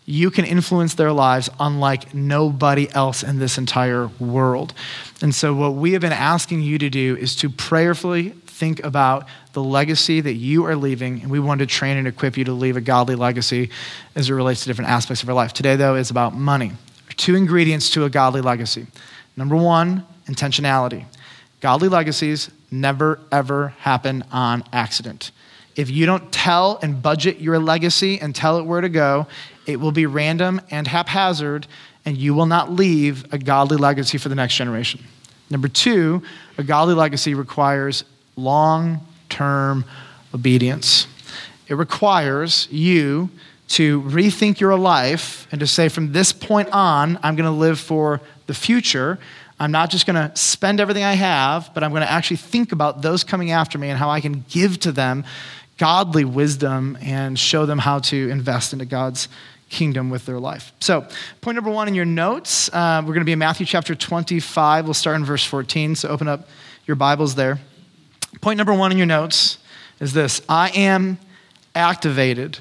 You 0.06 0.30
can 0.30 0.44
influence 0.44 0.94
their 0.94 1.12
lives 1.12 1.50
unlike 1.60 2.14
nobody 2.14 2.90
else 2.92 3.22
in 3.22 3.38
this 3.38 3.58
entire 3.58 4.08
world. 4.18 4.74
And 5.22 5.34
so, 5.34 5.54
what 5.54 5.74
we 5.74 5.92
have 5.92 6.00
been 6.00 6.12
asking 6.12 6.62
you 6.62 6.78
to 6.78 6.90
do 6.90 7.16
is 7.16 7.36
to 7.36 7.50
prayerfully 7.50 8.30
think 8.60 8.82
about 8.84 9.26
the 9.52 9.62
legacy 9.62 10.20
that 10.20 10.34
you 10.34 10.66
are 10.66 10.76
leaving, 10.76 11.22
and 11.22 11.30
we 11.30 11.38
want 11.38 11.60
to 11.60 11.66
train 11.66 11.96
and 11.96 12.08
equip 12.08 12.36
you 12.36 12.44
to 12.44 12.52
leave 12.52 12.76
a 12.76 12.80
godly 12.80 13.14
legacy 13.14 13.70
as 14.14 14.28
it 14.28 14.34
relates 14.34 14.62
to 14.62 14.66
different 14.68 14.90
aspects 14.90 15.22
of 15.22 15.28
your 15.28 15.34
life. 15.34 15.52
Today, 15.52 15.76
though, 15.76 15.94
is 15.94 16.10
about 16.10 16.34
money. 16.34 16.72
Two 17.16 17.36
ingredients 17.36 17.90
to 17.90 18.04
a 18.04 18.10
godly 18.10 18.40
legacy. 18.40 18.86
Number 19.36 19.56
one, 19.56 20.06
intentionality. 20.30 21.04
Godly 21.60 21.88
legacies 21.88 22.50
never, 22.70 23.18
ever 23.32 23.68
happen 23.80 24.24
on 24.30 24.64
accident. 24.72 25.30
If 25.76 25.90
you 25.90 26.06
don't 26.06 26.30
tell 26.32 26.78
and 26.82 27.02
budget 27.02 27.40
your 27.40 27.58
legacy 27.58 28.20
and 28.20 28.34
tell 28.34 28.58
it 28.58 28.64
where 28.64 28.80
to 28.80 28.88
go, 28.88 29.26
it 29.66 29.80
will 29.80 29.92
be 29.92 30.06
random 30.06 30.60
and 30.70 30.86
haphazard, 30.86 31.66
and 32.04 32.16
you 32.16 32.34
will 32.34 32.46
not 32.46 32.72
leave 32.72 33.32
a 33.32 33.38
godly 33.38 33.76
legacy 33.76 34.18
for 34.18 34.28
the 34.28 34.34
next 34.34 34.56
generation. 34.56 35.00
Number 35.48 35.68
two, 35.68 36.22
a 36.58 36.62
godly 36.62 36.94
legacy 36.94 37.34
requires 37.34 38.04
long 38.36 39.00
term 39.28 39.84
obedience. 40.34 41.06
It 41.68 41.74
requires 41.74 42.68
you 42.70 43.30
to 43.68 44.02
rethink 44.02 44.58
your 44.58 44.76
life 44.76 45.46
and 45.52 45.60
to 45.60 45.66
say, 45.66 45.88
from 45.88 46.12
this 46.12 46.32
point 46.32 46.68
on, 46.70 47.18
I'm 47.22 47.36
going 47.36 47.44
to 47.44 47.56
live 47.56 47.78
for 47.78 48.20
the 48.46 48.54
future. 48.54 49.18
I'm 49.60 49.72
not 49.72 49.90
just 49.90 50.06
going 50.06 50.16
to 50.16 50.34
spend 50.34 50.80
everything 50.80 51.04
I 51.04 51.12
have, 51.12 51.70
but 51.74 51.84
I'm 51.84 51.90
going 51.90 52.00
to 52.00 52.10
actually 52.10 52.38
think 52.38 52.72
about 52.72 53.02
those 53.02 53.24
coming 53.24 53.50
after 53.50 53.76
me 53.76 53.90
and 53.90 53.98
how 53.98 54.08
I 54.08 54.22
can 54.22 54.42
give 54.48 54.80
to 54.80 54.92
them 54.92 55.22
godly 55.76 56.24
wisdom 56.24 56.96
and 57.02 57.38
show 57.38 57.66
them 57.66 57.78
how 57.78 57.98
to 57.98 58.30
invest 58.30 58.72
into 58.72 58.86
God's 58.86 59.28
kingdom 59.68 60.08
with 60.08 60.24
their 60.24 60.40
life. 60.40 60.72
So, 60.80 61.06
point 61.42 61.56
number 61.56 61.70
one 61.70 61.88
in 61.88 61.94
your 61.94 62.06
notes, 62.06 62.70
uh, 62.72 63.02
we're 63.02 63.12
going 63.12 63.20
to 63.20 63.26
be 63.26 63.32
in 63.32 63.38
Matthew 63.38 63.66
chapter 63.66 63.94
25. 63.94 64.86
We'll 64.86 64.94
start 64.94 65.16
in 65.16 65.26
verse 65.26 65.44
14. 65.44 65.94
So, 65.94 66.08
open 66.08 66.26
up 66.26 66.48
your 66.86 66.96
Bibles 66.96 67.34
there. 67.34 67.60
Point 68.40 68.56
number 68.56 68.72
one 68.72 68.92
in 68.92 68.96
your 68.98 69.06
notes 69.06 69.58
is 70.00 70.14
this 70.14 70.40
I 70.48 70.70
am 70.70 71.18
activated 71.74 72.58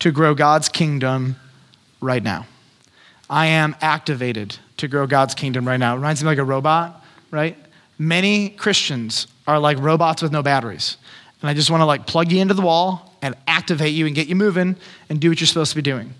to 0.00 0.10
grow 0.10 0.34
God's 0.34 0.68
kingdom 0.68 1.36
right 2.00 2.22
now. 2.22 2.46
I 3.30 3.46
am 3.46 3.76
activated 3.80 4.58
to 4.78 4.88
grow 4.88 5.06
God's 5.06 5.34
kingdom 5.34 5.66
right 5.66 5.78
now. 5.78 5.92
It 5.94 5.96
reminds 5.96 6.22
me 6.22 6.26
like 6.26 6.38
a 6.38 6.44
robot, 6.44 7.04
right? 7.30 7.56
Many 7.98 8.50
Christians 8.50 9.26
are 9.46 9.58
like 9.58 9.78
robots 9.78 10.22
with 10.22 10.32
no 10.32 10.42
batteries. 10.42 10.96
And 11.40 11.50
I 11.50 11.54
just 11.54 11.70
want 11.70 11.80
to 11.80 11.86
like 11.86 12.06
plug 12.06 12.32
you 12.32 12.40
into 12.40 12.54
the 12.54 12.62
wall 12.62 13.16
and 13.22 13.34
activate 13.46 13.94
you 13.94 14.06
and 14.06 14.14
get 14.14 14.28
you 14.28 14.36
moving 14.36 14.76
and 15.08 15.20
do 15.20 15.30
what 15.30 15.40
you're 15.40 15.46
supposed 15.46 15.70
to 15.70 15.76
be 15.76 15.82
doing. 15.82 16.14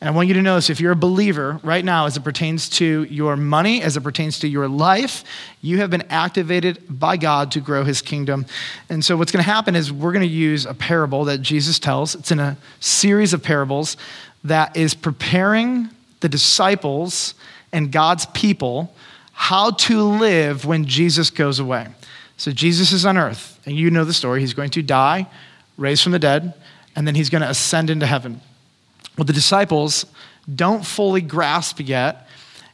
And 0.00 0.08
I 0.08 0.12
want 0.12 0.28
you 0.28 0.34
to 0.34 0.42
notice 0.42 0.68
if 0.68 0.80
you're 0.80 0.92
a 0.92 0.96
believer 0.96 1.60
right 1.62 1.84
now, 1.84 2.04
as 2.04 2.16
it 2.16 2.24
pertains 2.24 2.68
to 2.70 3.04
your 3.04 3.36
money, 3.36 3.80
as 3.80 3.96
it 3.96 4.02
pertains 4.02 4.38
to 4.40 4.48
your 4.48 4.68
life, 4.68 5.24
you 5.62 5.78
have 5.78 5.88
been 5.88 6.02
activated 6.10 6.82
by 6.90 7.16
God 7.16 7.52
to 7.52 7.60
grow 7.60 7.84
his 7.84 8.02
kingdom. 8.02 8.44
And 8.90 9.02
so, 9.02 9.16
what's 9.16 9.32
going 9.32 9.42
to 9.42 9.50
happen 9.50 9.74
is 9.74 9.90
we're 9.90 10.12
going 10.12 10.28
to 10.28 10.34
use 10.34 10.66
a 10.66 10.74
parable 10.74 11.24
that 11.24 11.38
Jesus 11.38 11.78
tells. 11.78 12.14
It's 12.14 12.30
in 12.30 12.38
a 12.38 12.56
series 12.80 13.32
of 13.32 13.42
parables 13.42 13.96
that 14.42 14.76
is 14.76 14.92
preparing 14.92 15.88
the 16.20 16.28
disciples 16.28 17.34
and 17.74 17.92
God's 17.92 18.24
people 18.26 18.94
how 19.32 19.72
to 19.72 20.02
live 20.02 20.64
when 20.64 20.86
Jesus 20.86 21.28
goes 21.28 21.58
away. 21.58 21.88
So, 22.36 22.52
Jesus 22.52 22.92
is 22.92 23.04
on 23.04 23.18
earth, 23.18 23.60
and 23.66 23.76
you 23.76 23.90
know 23.90 24.04
the 24.04 24.12
story. 24.12 24.40
He's 24.40 24.54
going 24.54 24.70
to 24.70 24.82
die, 24.82 25.26
raised 25.76 26.02
from 26.02 26.12
the 26.12 26.18
dead, 26.18 26.54
and 26.96 27.06
then 27.06 27.14
he's 27.14 27.30
going 27.30 27.42
to 27.42 27.50
ascend 27.50 27.90
into 27.90 28.06
heaven. 28.06 28.40
What 29.16 29.26
the 29.26 29.32
disciples 29.32 30.06
don't 30.52 30.84
fully 30.84 31.20
grasp 31.20 31.80
yet 31.80 32.28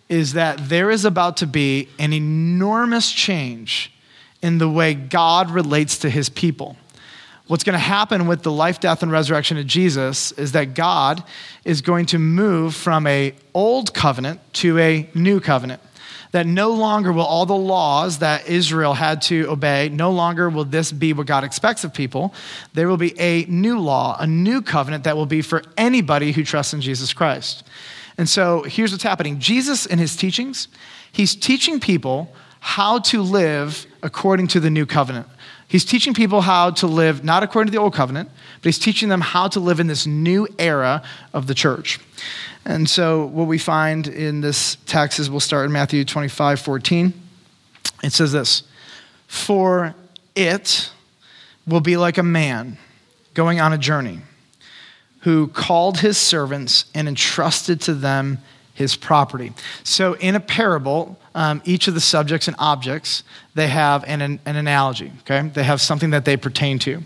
is 0.09 0.35
that 0.35 0.69
there 0.69 0.91
is 0.91 1.05
about 1.05 1.39
to 1.39 1.47
be 1.47 1.89
an 1.99 2.13
enormous 2.13 3.13
change 3.13 3.93
in 4.43 4.59
the 4.59 4.69
way 4.69 4.95
God 4.95 5.51
relates 5.51 5.99
to 5.99 6.11
his 6.11 6.29
people. 6.29 6.77
What's 7.51 7.65
going 7.65 7.73
to 7.73 7.81
happen 7.81 8.29
with 8.29 8.45
the 8.45 8.53
life, 8.53 8.79
death, 8.79 9.03
and 9.03 9.11
resurrection 9.11 9.59
of 9.59 9.67
Jesus 9.67 10.31
is 10.31 10.53
that 10.53 10.75
God 10.75 11.25
is 11.65 11.81
going 11.81 12.07
to 12.07 12.19
move 12.21 12.77
from 12.77 13.09
a 13.09 13.35
old 13.55 13.93
covenant 13.93 14.39
to 14.53 14.79
a 14.79 15.11
new 15.17 15.41
covenant 15.41 15.83
that 16.31 16.47
no 16.47 16.71
longer 16.71 17.13
will 17.13 17.25
all 17.25 17.47
the 17.47 17.57
laws 17.57 18.21
that 18.21 18.47
Israel 18.49 18.95
had 18.95 19.21
to 19.23 19.51
obey, 19.51 19.89
no 19.89 20.13
longer 20.13 20.49
will 20.49 20.65
this 20.65 20.93
be 20.93 21.13
what 21.13 21.27
God 21.27 21.43
expects 21.43 21.83
of 21.83 21.93
people. 21.93 22.33
There 22.75 22.87
will 22.87 22.97
be 22.97 23.19
a 23.19 23.47
new 23.47 23.81
law, 23.81 24.17
a 24.21 24.29
new 24.29 24.63
covenant 24.63 25.03
that 25.03 25.17
will 25.17 25.27
be 25.27 25.43
for 25.43 25.65
anybody 25.77 26.31
who 26.31 26.45
trusts 26.45 26.73
in 26.73 26.81
Jesus 26.81 27.13
Christ. 27.13 27.65
And 28.17 28.29
so 28.29 28.63
here's 28.63 28.93
what's 28.93 29.03
happening 29.03 29.41
Jesus, 29.41 29.87
in 29.87 29.99
his 29.99 30.15
teachings, 30.15 30.69
he's 31.11 31.35
teaching 31.35 31.81
people 31.81 32.33
how 32.61 33.01
to 33.01 33.23
live 33.23 33.87
according 34.05 34.47
to 34.47 34.61
the 34.61 34.71
new 34.71 34.87
covenant. 34.87 35.27
He's 35.71 35.85
teaching 35.85 36.15
people 36.15 36.41
how 36.41 36.71
to 36.73 36.89
live 36.89 37.23
not 37.23 37.45
according 37.45 37.69
to 37.69 37.71
the 37.71 37.81
old 37.81 37.95
covenant, 37.95 38.29
but 38.61 38.65
he's 38.65 38.79
teaching 38.81 39.09
them 39.09 39.21
how 39.21 39.47
to 39.47 39.61
live 39.61 39.79
in 39.79 39.87
this 39.87 40.05
new 40.05 40.49
era 40.59 41.01
of 41.33 41.47
the 41.47 41.55
church. 41.55 42.01
And 42.65 42.91
so, 42.91 43.27
what 43.27 43.47
we 43.47 43.57
find 43.57 44.09
in 44.09 44.41
this 44.41 44.79
text 44.87 45.21
is 45.21 45.31
we'll 45.31 45.39
start 45.39 45.67
in 45.67 45.73
Matthew 45.73 46.05
25 46.05 46.59
14. 46.59 47.13
It 48.03 48.13
says 48.13 48.33
this 48.33 48.65
For 49.29 49.95
it 50.35 50.91
will 51.69 51.81
be 51.81 51.97
like 51.97 52.19
a 52.19 52.25
man 52.25 52.77
going 53.35 53.61
on 53.61 53.73
a 53.73 53.79
journey 53.79 54.23
who 55.21 55.47
called 55.47 55.99
his 55.99 56.19
servants 56.19 56.87
and 56.97 57.07
entrusted 57.07 57.81
to 57.83 57.95
them 57.95 58.39
his 58.81 58.97
property. 58.97 59.53
So, 59.85 60.15
in 60.15 60.35
a 60.35 60.41
parable, 60.41 61.19
um, 61.35 61.61
each 61.67 61.87
of 61.87 61.93
the 61.93 62.01
subjects 62.01 62.49
and 62.49 62.57
objects, 62.59 63.23
they 63.55 63.69
have 63.69 64.03
an, 64.05 64.23
an, 64.23 64.41
an, 64.47 64.57
analogy, 64.57 65.13
okay? 65.21 65.47
They 65.49 65.65
have 65.65 65.83
something 65.83 66.11
that 66.11 66.25
they 66.25 66.39
pertain 66.39 66.79
to. 66.81 67.03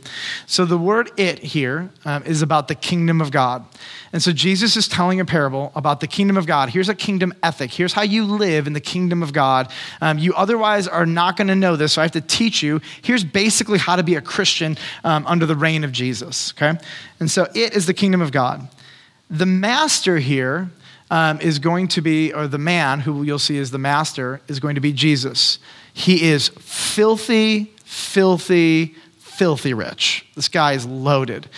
So, 0.47 0.65
the 0.65 0.79
word 0.79 1.11
it 1.17 1.41
here 1.41 1.91
um, 2.05 2.23
is 2.23 2.43
about 2.43 2.69
the 2.69 2.77
kingdom 2.77 3.21
of 3.21 3.33
God. 3.33 3.65
And 4.13 4.23
so, 4.23 4.31
Jesus 4.31 4.77
is 4.77 4.87
telling 4.87 5.19
a 5.19 5.25
parable 5.25 5.73
about 5.75 5.99
the 5.99 6.07
kingdom 6.07 6.37
of 6.37 6.47
God. 6.47 6.69
Here's 6.69 6.89
a 6.89 6.95
kingdom 6.95 7.35
ethic. 7.43 7.73
Here's 7.73 7.93
how 7.93 8.03
you 8.03 8.25
live 8.25 8.69
in 8.69 8.73
the 8.73 8.81
kingdom 8.81 9.21
of 9.21 9.33
God. 9.33 9.69
Um, 10.01 10.17
you 10.17 10.33
otherwise 10.35 10.87
are 10.87 11.07
not 11.07 11.37
going 11.37 11.49
to 11.49 11.57
know 11.57 11.75
this, 11.75 11.95
so 11.95 12.03
I 12.03 12.05
have 12.05 12.13
to 12.13 12.21
teach 12.21 12.63
you. 12.63 12.81
Here's 13.03 13.25
basically 13.25 13.81
how 13.81 13.97
to 13.97 14.05
be 14.05 14.15
a 14.15 14.23
Christian 14.23 14.79
um, 15.03 15.27
under 15.27 15.45
the 15.45 15.57
reign 15.57 15.83
of 15.83 15.91
Jesus, 15.91 16.53
okay? 16.53 16.79
And 17.19 17.29
so, 17.29 17.49
it 17.53 17.75
is 17.75 17.87
the 17.87 17.95
kingdom 17.95 18.21
of 18.21 18.31
God. 18.31 18.69
The 19.29 19.47
master 19.47 20.19
here, 20.19 20.71
um, 21.11 21.41
is 21.41 21.59
going 21.59 21.89
to 21.89 22.01
be, 22.01 22.33
or 22.33 22.49
the 22.49 22.59
man 22.59 23.01
who 23.01 23.23
you'll 23.23 23.39
see 23.39 23.57
is 23.57 23.71
the 23.71 23.79
master, 23.79 24.41
is 24.49 24.61
going 24.61 24.75
to 24.75 24.81
be 24.81 24.93
Jesus. 24.93 25.59
He 25.93 26.31
is 26.31 26.49
filthy, 26.49 27.73
filthy, 27.85 28.95
filthy 29.19 29.75
rich. 29.75 30.27
This 30.35 30.49
guy 30.49 30.73
is 30.73 30.87
loaded. 30.87 31.49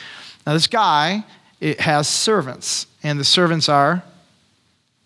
Now, 0.46 0.52
this 0.52 0.66
guy 0.66 1.24
it 1.60 1.80
has 1.80 2.08
servants, 2.08 2.86
and 3.02 3.18
the 3.18 3.24
servants 3.24 3.68
are 3.68 4.02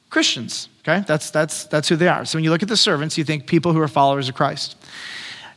Christians. 0.09 0.68
Okay, 0.83 1.05
that's, 1.07 1.31
that's, 1.31 1.64
that's 1.64 1.88
who 1.88 1.96
they 1.96 2.09
are. 2.09 2.24
So 2.24 2.37
when 2.37 2.44
you 2.44 2.50
look 2.50 2.62
at 2.62 2.68
the 2.68 2.76
servants, 2.76 3.18
you 3.18 3.24
think 3.24 3.46
people 3.46 3.72
who 3.72 3.81
are 3.81 3.88
followers 3.88 4.29
of 4.29 4.35
Christ. 4.35 4.76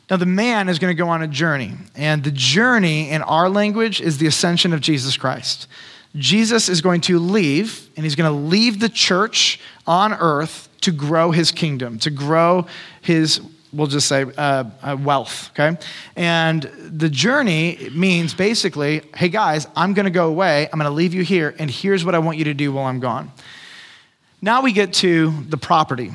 Now, 0.09 0.17
the 0.17 0.25
man 0.25 0.67
is 0.67 0.79
going 0.79 0.95
to 0.95 1.01
go 1.01 1.07
on 1.07 1.23
a 1.23 1.27
journey, 1.27 1.73
and 1.95 2.23
the 2.23 2.31
journey 2.31 3.09
in 3.09 3.21
our 3.21 3.49
language 3.49 4.01
is 4.01 4.17
the 4.17 4.27
ascension 4.27 4.73
of 4.73 4.81
Jesus 4.81 5.15
Christ. 5.15 5.67
Jesus 6.15 6.69
is 6.69 6.81
going 6.81 7.01
to 7.01 7.17
leave, 7.17 7.89
and 7.95 8.05
he's 8.05 8.15
going 8.15 8.31
to 8.31 8.37
leave 8.37 8.79
the 8.79 8.89
church 8.89 9.59
on 9.87 10.13
earth 10.13 10.69
to 10.81 10.91
grow 10.91 11.31
his 11.31 11.51
kingdom, 11.51 11.97
to 11.99 12.11
grow 12.11 12.67
his, 13.01 13.41
we'll 13.71 13.87
just 13.87 14.07
say, 14.07 14.25
uh, 14.37 14.65
uh, 14.81 14.97
wealth, 14.99 15.49
okay? 15.51 15.77
And 16.15 16.63
the 16.63 17.09
journey 17.09 17.89
means 17.95 18.33
basically, 18.33 19.01
hey 19.15 19.29
guys, 19.29 19.65
I'm 19.75 19.93
going 19.93 20.05
to 20.05 20.11
go 20.11 20.27
away, 20.27 20.69
I'm 20.71 20.77
going 20.77 20.89
to 20.89 20.95
leave 20.95 21.13
you 21.13 21.23
here, 21.23 21.55
and 21.57 21.69
here's 21.71 22.05
what 22.05 22.13
I 22.13 22.19
want 22.19 22.37
you 22.37 22.43
to 22.45 22.53
do 22.53 22.71
while 22.71 22.85
I'm 22.85 22.99
gone. 22.99 23.31
Now 24.41 24.61
we 24.61 24.71
get 24.71 24.93
to 24.95 25.31
the 25.49 25.57
property. 25.57 26.11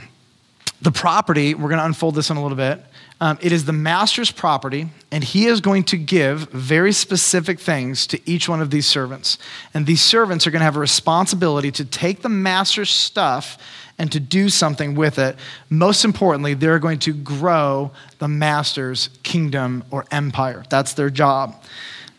The 0.83 0.93
property, 0.93 1.55
we're 1.55 1.71
going 1.71 1.81
to 1.81 1.87
unfold 1.87 2.15
this 2.15 2.31
in 2.31 2.37
a 2.37 2.43
little 2.43 2.57
bit. 2.57 2.85
Um, 3.21 3.37
it 3.41 3.51
is 3.51 3.65
the 3.65 3.73
master's 3.73 4.31
property, 4.31 4.89
and 5.11 5.25
he 5.25 5.47
is 5.47 5.61
going 5.61 5.85
to 5.85 5.97
give 5.97 6.49
very 6.51 6.93
specific 6.93 7.59
things 7.59 8.07
to 8.09 8.31
each 8.31 8.49
one 8.49 8.61
of 8.61 8.71
these 8.71 8.87
servants. 8.87 9.39
And 9.75 9.87
these 9.87 10.03
servants 10.03 10.47
are 10.47 10.53
going 10.53 10.61
to 10.61 10.65
have 10.65 10.77
a 10.77 10.81
responsibility 10.81 11.73
to 11.73 11.85
take 11.85 12.23
the 12.23 12.29
master's 12.29 12.91
stuff 12.91 13.59
and 13.99 14.13
to 14.13 14.21
do 14.21 14.49
something 14.49 14.95
with 14.95 15.19
it. 15.19 15.37
Most 15.69 16.05
importantly, 16.05 16.55
they're 16.55 16.79
going 16.79 17.01
to 17.01 17.13
grow 17.13 17.91
the 18.19 18.29
master's 18.29 19.11
kingdom 19.25 19.83
or 19.91 20.05
empire. 20.13 20.63
That's 20.71 20.93
their 20.93 21.11
job. 21.11 21.61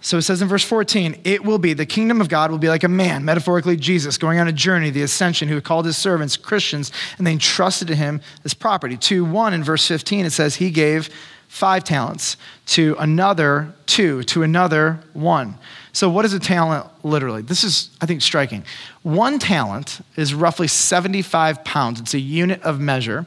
So 0.01 0.17
it 0.17 0.21
says 0.21 0.41
in 0.41 0.47
verse 0.47 0.63
14, 0.63 1.21
it 1.25 1.43
will 1.43 1.57
be, 1.57 1.73
the 1.73 1.85
kingdom 1.85 2.21
of 2.21 2.29
God 2.29 2.51
will 2.51 2.57
be 2.57 2.69
like 2.69 2.83
a 2.83 2.89
man, 2.89 3.25
metaphorically 3.25 3.75
Jesus, 3.75 4.17
going 4.17 4.39
on 4.39 4.47
a 4.47 4.53
journey, 4.53 4.89
the 4.89 5.01
ascension, 5.01 5.49
who 5.49 5.59
called 5.59 5.85
his 5.85 5.97
servants 5.97 6.37
Christians, 6.37 6.91
and 7.17 7.27
they 7.27 7.33
entrusted 7.33 7.89
to 7.89 7.95
him 7.95 8.21
this 8.43 8.53
property. 8.53 8.95
2 8.95 9.25
1 9.25 9.53
in 9.53 9.63
verse 9.63 9.85
15, 9.85 10.25
it 10.25 10.29
says, 10.29 10.55
he 10.55 10.71
gave 10.71 11.09
five 11.49 11.83
talents, 11.83 12.37
to 12.67 12.95
another 12.99 13.73
two, 13.87 14.23
to 14.23 14.43
another 14.43 14.99
one. 15.13 15.57
So, 15.91 16.07
what 16.07 16.23
is 16.23 16.33
a 16.33 16.39
talent 16.39 16.87
literally? 17.03 17.41
This 17.41 17.63
is, 17.63 17.89
I 17.99 18.05
think, 18.05 18.21
striking. 18.21 18.63
One 19.01 19.39
talent 19.39 19.99
is 20.15 20.33
roughly 20.33 20.67
75 20.67 21.63
pounds, 21.65 21.99
it's 21.99 22.13
a 22.13 22.19
unit 22.19 22.61
of 22.61 22.79
measure. 22.79 23.25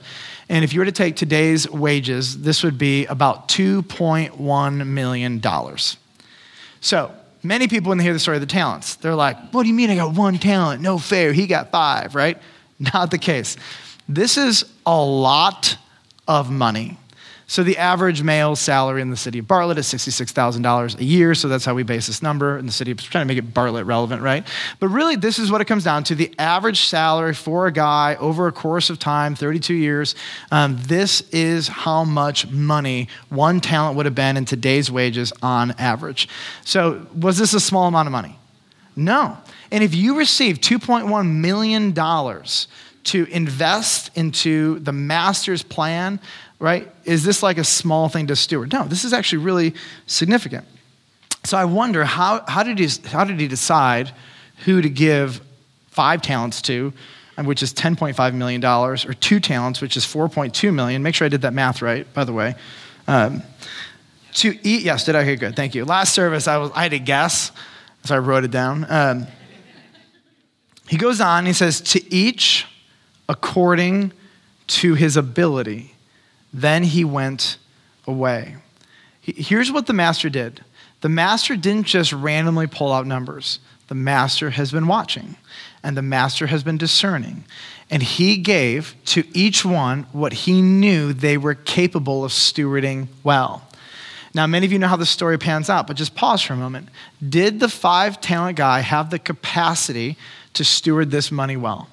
And 0.49 0.65
if 0.65 0.73
you 0.73 0.81
were 0.81 0.87
to 0.87 0.93
take 0.93 1.17
today's 1.17 1.69
wages, 1.69 2.43
this 2.43 2.63
would 2.63 2.79
be 2.79 3.07
about 3.07 3.49
$2.1 3.49 4.87
million. 4.87 5.41
So, 6.83 7.14
many 7.42 7.68
people, 7.68 7.88
when 7.88 7.99
they 7.99 8.05
hear 8.05 8.12
the 8.12 8.18
story 8.18 8.37
of 8.37 8.42
the 8.42 8.47
talents, 8.47 8.97
they're 8.97 9.14
like, 9.14 9.38
What 9.53 9.62
do 9.62 9.68
you 9.68 9.75
mean 9.75 9.88
I 9.88 9.97
got 9.97 10.14
one 10.14 10.38
talent? 10.38 10.83
No 10.83 10.99
fair. 10.99 11.33
He 11.33 11.47
got 11.47 11.71
five, 11.71 12.14
right? 12.14 12.37
Not 12.79 13.11
the 13.11 13.18
case. 13.18 13.57
This 14.09 14.37
is 14.37 14.64
a 14.85 15.03
lot 15.03 15.79
of 16.29 16.51
money. 16.51 16.99
So 17.53 17.62
the 17.62 17.77
average 17.77 18.23
male 18.23 18.57
salary 18.57 19.03
in 19.03 19.11
the 19.11 19.17
city 19.19 19.41
of 19.41 19.47
Bartlett 19.47 19.77
is 19.77 19.85
$66,000 19.85 20.99
a 20.99 21.05
year. 21.05 21.35
So 21.35 21.49
that's 21.49 21.67
how 21.67 21.75
we 21.75 21.83
base 21.83 22.07
this 22.07 22.23
number 22.23 22.57
in 22.57 22.65
the 22.65 22.73
city. 22.73 22.95
trying 22.95 23.29
to 23.29 23.29
make 23.29 23.37
it 23.37 23.53
Bartlett 23.53 23.85
relevant, 23.85 24.23
right? 24.23 24.47
But 24.81 24.88
really, 24.88 25.17
this 25.17 25.38
is 25.38 25.51
what 25.51 25.61
it 25.61 25.67
comes 25.67 25.85
down 25.85 26.03
to. 26.05 26.15
The 26.15 26.35
average 26.38 26.87
salary 26.87 27.35
for 27.35 27.67
a 27.67 27.71
guy 27.71 28.15
over 28.15 28.47
a 28.47 28.53
course 28.53 28.88
of 28.88 28.99
time, 28.99 29.35
32 29.35 29.75
years, 29.75 30.15
um, 30.51 30.79
this 30.85 31.21
is 31.31 31.69
how 31.69 32.05
much 32.05 32.51
money 32.51 33.09
one 33.29 33.61
talent 33.61 33.99
would 33.99 34.07
have 34.07 34.15
been 34.15 34.38
in 34.38 34.47
today's 34.47 34.91
wages 34.91 35.31
on 35.43 35.73
average. 35.73 36.31
So 36.65 37.07
was 37.15 37.37
this 37.37 37.53
a 37.53 37.61
small 37.61 37.87
amount 37.87 38.09
of 38.09 38.12
money? 38.12 38.38
No. 38.97 39.37
And 39.71 39.85
if 39.85 39.95
you 39.95 40.17
receive 40.17 40.59
$2.1 40.59 41.31
million 41.31 41.93
to 43.05 43.25
invest 43.31 44.11
into 44.17 44.79
the 44.81 44.93
master's 44.93 45.62
plan, 45.62 46.21
right? 46.59 46.88
Is 47.05 47.25
this 47.25 47.43
like 47.43 47.59
a 47.59 47.65
small 47.65 48.09
thing 48.09 48.29
to 48.29 48.37
steward? 48.37 48.73
No, 48.73 48.85
this 48.85 49.05
is 49.05 49.12
actually 49.12 49.45
really 49.45 49.75
significant. 50.07 50.67
So 51.45 51.59
I 51.59 51.65
wonder 51.65 52.05
how, 52.05 52.45
how, 52.47 52.62
did, 52.62 52.79
he, 52.79 52.88
how 53.09 53.25
did 53.25 53.41
he 53.41 53.49
decide 53.49 54.12
who 54.65 54.81
to 54.81 54.88
give 54.88 55.41
five 55.88 56.23
talents 56.23 56.62
to, 56.62 56.93
which 57.43 57.62
is 57.62 57.75
$10.5 57.75 58.35
million, 58.35 58.65
or 58.65 58.97
two 58.97 59.41
talents, 59.41 59.81
which 59.81 59.97
is 59.97 60.05
4.2 60.05 60.73
million? 60.73 61.03
Make 61.03 61.17
sure 61.17 61.25
I 61.25 61.29
did 61.29 61.43
that 61.43 61.53
math 61.53 61.83
right, 61.83 62.12
by 62.15 62.25
the 62.25 62.33
way. 62.33 62.55
Um, 63.09 63.43
to 64.35 64.57
eat, 64.62 64.83
yes, 64.83 65.05
did 65.05 65.17
I? 65.17 65.23
Okay, 65.23 65.37
good, 65.37 65.57
thank 65.57 65.75
you. 65.75 65.85
Last 65.85 66.15
service, 66.15 66.47
I, 66.47 66.59
was, 66.59 66.71
I 66.75 66.85
had 66.85 66.93
a 66.93 66.99
guess, 66.99 67.51
so 68.05 68.15
I 68.15 68.19
wrote 68.19 68.45
it 68.45 68.51
down. 68.51 68.87
Um, 68.88 69.27
he 70.88 70.97
goes 70.97 71.21
on, 71.21 71.45
he 71.45 71.53
says, 71.53 71.81
to 71.81 72.15
each 72.15 72.67
according 73.29 74.13
to 74.67 74.95
his 74.95 75.17
ability. 75.17 75.95
Then 76.53 76.83
he 76.83 77.05
went 77.05 77.59
away. 78.07 78.57
Here's 79.21 79.71
what 79.71 79.87
the 79.87 79.93
master 79.93 80.29
did 80.29 80.63
the 81.01 81.09
master 81.09 81.57
didn't 81.57 81.87
just 81.87 82.13
randomly 82.13 82.67
pull 82.67 82.93
out 82.93 83.07
numbers, 83.07 83.59
the 83.89 83.95
master 83.95 84.51
has 84.51 84.71
been 84.71 84.87
watching, 84.87 85.37
and 85.83 85.97
the 85.97 86.03
master 86.03 86.47
has 86.47 86.63
been 86.63 86.79
discerning. 86.79 87.45
And 87.91 88.03
he 88.03 88.39
gave 88.39 88.95
to 89.07 89.25
each 89.37 89.65
one 89.65 90.05
what 90.13 90.33
he 90.33 90.63
knew 90.63 91.13
they 91.13 91.37
were 91.37 91.55
capable 91.55 92.25
of 92.25 92.31
stewarding 92.31 93.09
well. 93.23 93.69
Now, 94.33 94.47
many 94.47 94.65
of 94.65 94.73
you 94.73 94.79
know 94.79 94.89
how 94.89 94.97
the 94.97 95.05
story 95.05 95.39
pans 95.39 95.69
out, 95.69 95.87
but 95.87 95.97
just 95.97 96.15
pause 96.15 96.41
for 96.41 96.55
a 96.55 96.57
moment. 96.57 96.89
Did 97.27 97.61
the 97.61 97.69
five 97.69 98.21
talent 98.21 98.57
guy 98.57 98.81
have 98.81 99.11
the 99.11 99.19
capacity 99.19 100.17
to 100.55 100.65
steward 100.65 101.11
this 101.11 101.31
money 101.31 101.57
well? 101.57 101.89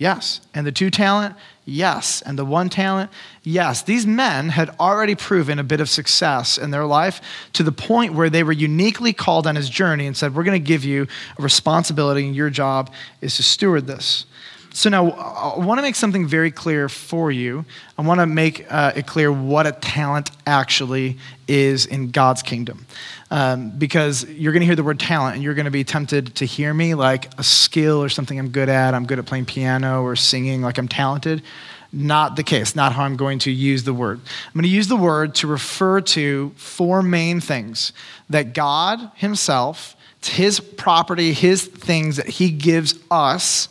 Yes. 0.00 0.40
And 0.54 0.66
the 0.66 0.72
two 0.72 0.90
talent? 0.90 1.36
Yes. 1.66 2.22
And 2.22 2.38
the 2.38 2.44
one 2.46 2.70
talent? 2.70 3.10
Yes. 3.42 3.82
These 3.82 4.06
men 4.06 4.48
had 4.48 4.70
already 4.80 5.14
proven 5.14 5.58
a 5.58 5.62
bit 5.62 5.78
of 5.78 5.90
success 5.90 6.56
in 6.56 6.70
their 6.70 6.86
life 6.86 7.20
to 7.52 7.62
the 7.62 7.70
point 7.70 8.14
where 8.14 8.30
they 8.30 8.42
were 8.42 8.50
uniquely 8.50 9.12
called 9.12 9.46
on 9.46 9.56
his 9.56 9.68
journey 9.68 10.06
and 10.06 10.16
said, 10.16 10.34
We're 10.34 10.44
going 10.44 10.58
to 10.58 10.66
give 10.66 10.86
you 10.86 11.06
a 11.38 11.42
responsibility, 11.42 12.26
and 12.26 12.34
your 12.34 12.48
job 12.48 12.90
is 13.20 13.36
to 13.36 13.42
steward 13.42 13.86
this. 13.86 14.24
So 14.72 14.88
now 14.88 15.10
I 15.10 15.58
want 15.58 15.78
to 15.78 15.82
make 15.82 15.96
something 15.96 16.26
very 16.26 16.50
clear 16.50 16.88
for 16.88 17.32
you. 17.32 17.64
I 17.98 18.02
want 18.02 18.20
to 18.20 18.26
make 18.26 18.66
uh, 18.70 18.92
it 18.94 19.06
clear 19.06 19.32
what 19.32 19.66
a 19.66 19.72
talent 19.72 20.30
actually 20.46 21.18
is 21.48 21.86
in 21.86 22.10
God's 22.10 22.42
kingdom. 22.42 22.86
Um, 23.32 23.70
because 23.70 24.24
you're 24.28 24.52
going 24.52 24.60
to 24.60 24.66
hear 24.66 24.76
the 24.76 24.84
word 24.84 25.00
talent 25.00 25.34
and 25.34 25.42
you're 25.42 25.54
going 25.54 25.64
to 25.64 25.72
be 25.72 25.82
tempted 25.82 26.36
to 26.36 26.44
hear 26.44 26.72
me 26.72 26.94
like 26.94 27.36
a 27.38 27.42
skill 27.42 28.02
or 28.02 28.08
something 28.08 28.38
I'm 28.38 28.50
good 28.50 28.68
at. 28.68 28.94
I'm 28.94 29.06
good 29.06 29.18
at 29.18 29.26
playing 29.26 29.46
piano 29.46 30.02
or 30.02 30.14
singing, 30.14 30.62
like 30.62 30.78
I'm 30.78 30.88
talented. 30.88 31.42
Not 31.92 32.36
the 32.36 32.44
case, 32.44 32.76
not 32.76 32.92
how 32.92 33.02
I'm 33.02 33.16
going 33.16 33.40
to 33.40 33.50
use 33.50 33.82
the 33.82 33.94
word. 33.94 34.20
I'm 34.20 34.52
going 34.54 34.62
to 34.62 34.68
use 34.68 34.86
the 34.86 34.96
word 34.96 35.34
to 35.36 35.48
refer 35.48 36.00
to 36.00 36.52
four 36.54 37.02
main 37.02 37.40
things 37.40 37.92
that 38.28 38.54
God 38.54 39.10
Himself, 39.16 39.96
His 40.22 40.60
property, 40.60 41.32
His 41.32 41.66
things 41.66 42.16
that 42.16 42.28
He 42.28 42.52
gives 42.52 42.94
us 43.10 43.68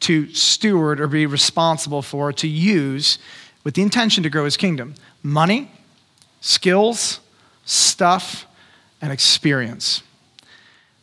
to 0.00 0.32
steward 0.34 1.00
or 1.00 1.06
be 1.06 1.26
responsible 1.26 2.02
for, 2.02 2.32
to 2.32 2.48
use 2.48 3.18
with 3.64 3.74
the 3.74 3.82
intention 3.82 4.22
to 4.22 4.30
grow 4.30 4.44
his 4.44 4.56
kingdom 4.56 4.94
money, 5.22 5.70
skills, 6.40 7.20
stuff, 7.64 8.46
and 9.02 9.12
experience. 9.12 10.02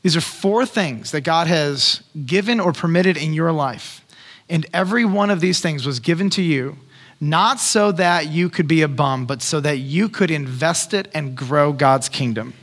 These 0.02 0.16
are 0.16 0.22
four 0.22 0.66
things 0.66 1.12
that 1.12 1.22
God 1.22 1.48
has 1.48 2.02
given 2.26 2.60
or 2.60 2.74
permitted 2.74 3.18
in 3.18 3.34
your 3.34 3.52
life. 3.52 4.04
And 4.50 4.66
every 4.74 5.06
one 5.06 5.30
of 5.30 5.42
these 5.42 5.60
things 5.60 5.86
was 5.86 6.00
given 6.00 6.30
to 6.32 6.42
you 6.42 6.78
not 7.20 7.60
so 7.60 7.92
that 7.94 8.28
you 8.28 8.50
could 8.50 8.68
be 8.68 8.84
a 8.84 8.88
bum, 8.88 9.26
but 9.26 9.42
so 9.42 9.60
that 9.60 9.80
you 9.80 10.08
could 10.08 10.30
invest 10.30 10.94
it 10.94 11.10
and 11.14 11.36
grow 11.36 11.74
God's 11.74 12.10
kingdom. 12.10 12.54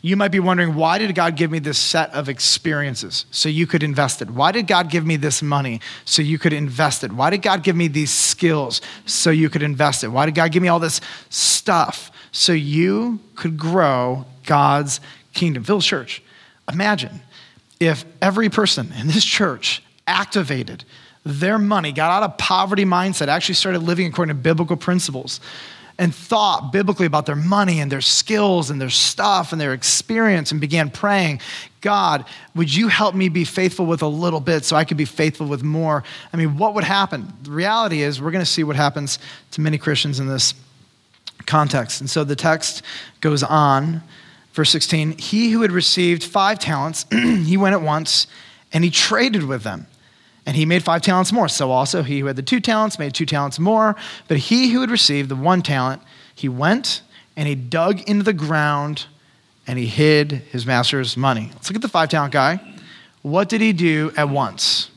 You 0.00 0.16
might 0.16 0.30
be 0.30 0.38
wondering, 0.38 0.76
why 0.76 0.98
did 0.98 1.12
God 1.14 1.34
give 1.34 1.50
me 1.50 1.58
this 1.58 1.78
set 1.78 2.12
of 2.14 2.28
experiences 2.28 3.26
so 3.32 3.48
you 3.48 3.66
could 3.66 3.82
invest 3.82 4.22
it? 4.22 4.30
Why 4.30 4.52
did 4.52 4.68
God 4.68 4.90
give 4.90 5.04
me 5.04 5.16
this 5.16 5.42
money 5.42 5.80
so 6.04 6.22
you 6.22 6.38
could 6.38 6.52
invest 6.52 7.02
it? 7.02 7.12
Why 7.12 7.30
did 7.30 7.42
God 7.42 7.64
give 7.64 7.74
me 7.74 7.88
these 7.88 8.12
skills 8.12 8.80
so 9.06 9.30
you 9.30 9.48
could 9.48 9.62
invest 9.62 10.04
it? 10.04 10.08
Why 10.08 10.26
did 10.26 10.36
God 10.36 10.52
give 10.52 10.62
me 10.62 10.68
all 10.68 10.78
this 10.78 11.00
stuff 11.30 12.12
so 12.30 12.52
you 12.52 13.18
could 13.34 13.58
grow 13.58 14.24
God's 14.44 15.00
kingdom? 15.34 15.64
Village 15.64 15.86
Church, 15.86 16.22
imagine 16.72 17.20
if 17.80 18.04
every 18.22 18.48
person 18.50 18.92
in 19.00 19.08
this 19.08 19.24
church 19.24 19.82
activated 20.06 20.84
their 21.24 21.58
money, 21.58 21.90
got 21.90 22.10
out 22.10 22.22
of 22.22 22.38
poverty 22.38 22.84
mindset, 22.84 23.26
actually 23.26 23.56
started 23.56 23.80
living 23.80 24.06
according 24.06 24.34
to 24.34 24.40
biblical 24.40 24.76
principles 24.76 25.40
and 25.98 26.14
thought 26.14 26.72
biblically 26.72 27.06
about 27.06 27.26
their 27.26 27.36
money 27.36 27.80
and 27.80 27.90
their 27.90 28.00
skills 28.00 28.70
and 28.70 28.80
their 28.80 28.90
stuff 28.90 29.50
and 29.50 29.60
their 29.60 29.72
experience 29.72 30.52
and 30.52 30.60
began 30.60 30.90
praying, 30.90 31.40
God, 31.80 32.24
would 32.54 32.74
you 32.74 32.88
help 32.88 33.14
me 33.14 33.28
be 33.28 33.44
faithful 33.44 33.84
with 33.84 34.02
a 34.02 34.06
little 34.06 34.40
bit 34.40 34.64
so 34.64 34.76
I 34.76 34.84
could 34.84 34.96
be 34.96 35.04
faithful 35.04 35.46
with 35.46 35.64
more? 35.64 36.04
I 36.32 36.36
mean, 36.36 36.56
what 36.56 36.74
would 36.74 36.84
happen? 36.84 37.32
The 37.42 37.50
reality 37.50 38.02
is, 38.02 38.22
we're 38.22 38.30
going 38.30 38.44
to 38.44 38.50
see 38.50 38.62
what 38.62 38.76
happens 38.76 39.18
to 39.52 39.60
many 39.60 39.76
Christians 39.76 40.20
in 40.20 40.28
this 40.28 40.54
context. 41.46 42.00
And 42.00 42.08
so 42.08 42.22
the 42.22 42.36
text 42.36 42.82
goes 43.20 43.42
on, 43.42 44.02
verse 44.52 44.70
16 44.70 45.18
He 45.18 45.50
who 45.50 45.62
had 45.62 45.72
received 45.72 46.22
five 46.22 46.60
talents, 46.60 47.06
he 47.10 47.56
went 47.56 47.74
at 47.74 47.82
once 47.82 48.28
and 48.72 48.84
he 48.84 48.90
traded 48.90 49.44
with 49.44 49.64
them 49.64 49.86
and 50.48 50.56
he 50.56 50.64
made 50.64 50.82
five 50.82 51.02
talents 51.02 51.30
more. 51.30 51.46
So 51.46 51.70
also 51.70 52.02
he 52.02 52.20
who 52.20 52.26
had 52.26 52.36
the 52.36 52.42
two 52.42 52.58
talents 52.58 52.98
made 52.98 53.12
two 53.12 53.26
talents 53.26 53.58
more. 53.58 53.94
But 54.28 54.38
he 54.38 54.70
who 54.70 54.80
had 54.80 54.90
received 54.90 55.28
the 55.28 55.36
one 55.36 55.60
talent, 55.60 56.00
he 56.34 56.48
went 56.48 57.02
and 57.36 57.46
he 57.46 57.54
dug 57.54 58.00
into 58.08 58.22
the 58.22 58.32
ground 58.32 59.04
and 59.66 59.78
he 59.78 59.84
hid 59.84 60.32
his 60.32 60.64
master's 60.64 61.18
money. 61.18 61.50
Let's 61.52 61.68
look 61.68 61.76
at 61.76 61.82
the 61.82 61.88
five 61.88 62.08
talent 62.08 62.32
guy. 62.32 62.60
What 63.20 63.50
did 63.50 63.60
he 63.60 63.74
do 63.74 64.10
at 64.16 64.30
once? 64.30 64.90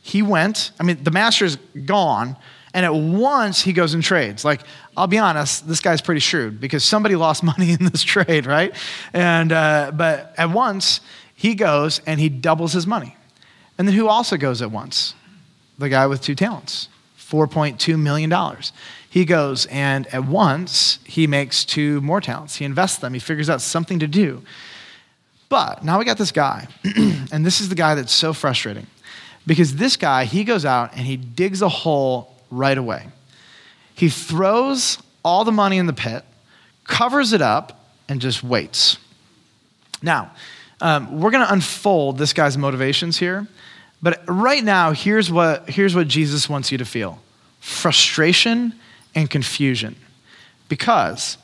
He 0.00 0.22
went, 0.22 0.70
I 0.80 0.82
mean, 0.82 1.04
the 1.04 1.10
master's 1.10 1.56
gone, 1.84 2.34
and 2.72 2.86
at 2.86 2.94
once 2.94 3.60
he 3.60 3.74
goes 3.74 3.92
and 3.92 4.02
trades. 4.02 4.46
Like, 4.46 4.62
I'll 4.96 5.06
be 5.06 5.18
honest, 5.18 5.68
this 5.68 5.80
guy's 5.80 6.00
pretty 6.00 6.20
shrewd 6.20 6.58
because 6.58 6.84
somebody 6.84 7.16
lost 7.26 7.42
money 7.42 7.72
in 7.72 7.84
this 7.84 8.02
trade, 8.02 8.46
right? 8.46 8.74
And, 9.12 9.52
uh, 9.52 9.92
but 9.94 10.32
at 10.38 10.48
once 10.48 11.02
he 11.34 11.54
goes 11.54 12.00
and 12.06 12.18
he 12.18 12.30
doubles 12.30 12.72
his 12.72 12.86
money. 12.86 13.14
And 13.78 13.88
then 13.88 13.94
who 13.94 14.08
also 14.08 14.36
goes 14.36 14.62
at 14.62 14.70
once? 14.70 15.14
The 15.78 15.88
guy 15.88 16.06
with 16.06 16.22
two 16.22 16.34
talents, 16.34 16.88
$4.2 17.18 17.98
million. 17.98 18.32
He 19.08 19.24
goes 19.24 19.66
and 19.66 20.06
at 20.08 20.24
once 20.24 20.98
he 21.04 21.26
makes 21.26 21.64
two 21.64 22.00
more 22.00 22.20
talents. 22.20 22.56
He 22.56 22.64
invests 22.64 22.98
them, 22.98 23.14
he 23.14 23.20
figures 23.20 23.50
out 23.50 23.60
something 23.60 23.98
to 23.98 24.06
do. 24.06 24.42
But 25.48 25.84
now 25.84 25.98
we 25.98 26.04
got 26.04 26.18
this 26.18 26.32
guy, 26.32 26.68
and 27.32 27.44
this 27.44 27.60
is 27.60 27.68
the 27.68 27.74
guy 27.74 27.94
that's 27.94 28.12
so 28.12 28.32
frustrating 28.32 28.86
because 29.46 29.76
this 29.76 29.96
guy, 29.96 30.24
he 30.24 30.44
goes 30.44 30.64
out 30.64 30.92
and 30.96 31.06
he 31.06 31.16
digs 31.16 31.62
a 31.62 31.68
hole 31.68 32.34
right 32.50 32.76
away. 32.76 33.06
He 33.94 34.08
throws 34.08 34.98
all 35.24 35.44
the 35.44 35.52
money 35.52 35.78
in 35.78 35.86
the 35.86 35.92
pit, 35.92 36.24
covers 36.84 37.32
it 37.32 37.42
up, 37.42 37.88
and 38.08 38.20
just 38.20 38.42
waits. 38.42 38.98
Now, 40.02 40.32
um, 40.80 41.20
we're 41.20 41.30
going 41.30 41.46
to 41.46 41.52
unfold 41.52 42.18
this 42.18 42.32
guy's 42.32 42.58
motivations 42.58 43.16
here, 43.18 43.46
but 44.04 44.22
right 44.28 44.62
now, 44.62 44.92
here's 44.92 45.32
what, 45.32 45.70
here's 45.70 45.96
what 45.96 46.08
Jesus 46.08 46.46
wants 46.46 46.70
you 46.70 46.76
to 46.76 46.84
feel 46.84 47.20
frustration 47.58 48.74
and 49.14 49.30
confusion. 49.30 49.96
Because 50.68 51.38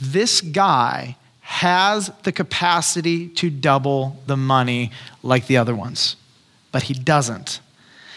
this 0.00 0.40
guy 0.40 1.18
has 1.40 2.10
the 2.22 2.32
capacity 2.32 3.28
to 3.28 3.50
double 3.50 4.16
the 4.26 4.36
money 4.36 4.92
like 5.22 5.46
the 5.46 5.58
other 5.58 5.76
ones, 5.76 6.16
but 6.72 6.84
he 6.84 6.94
doesn't. 6.94 7.60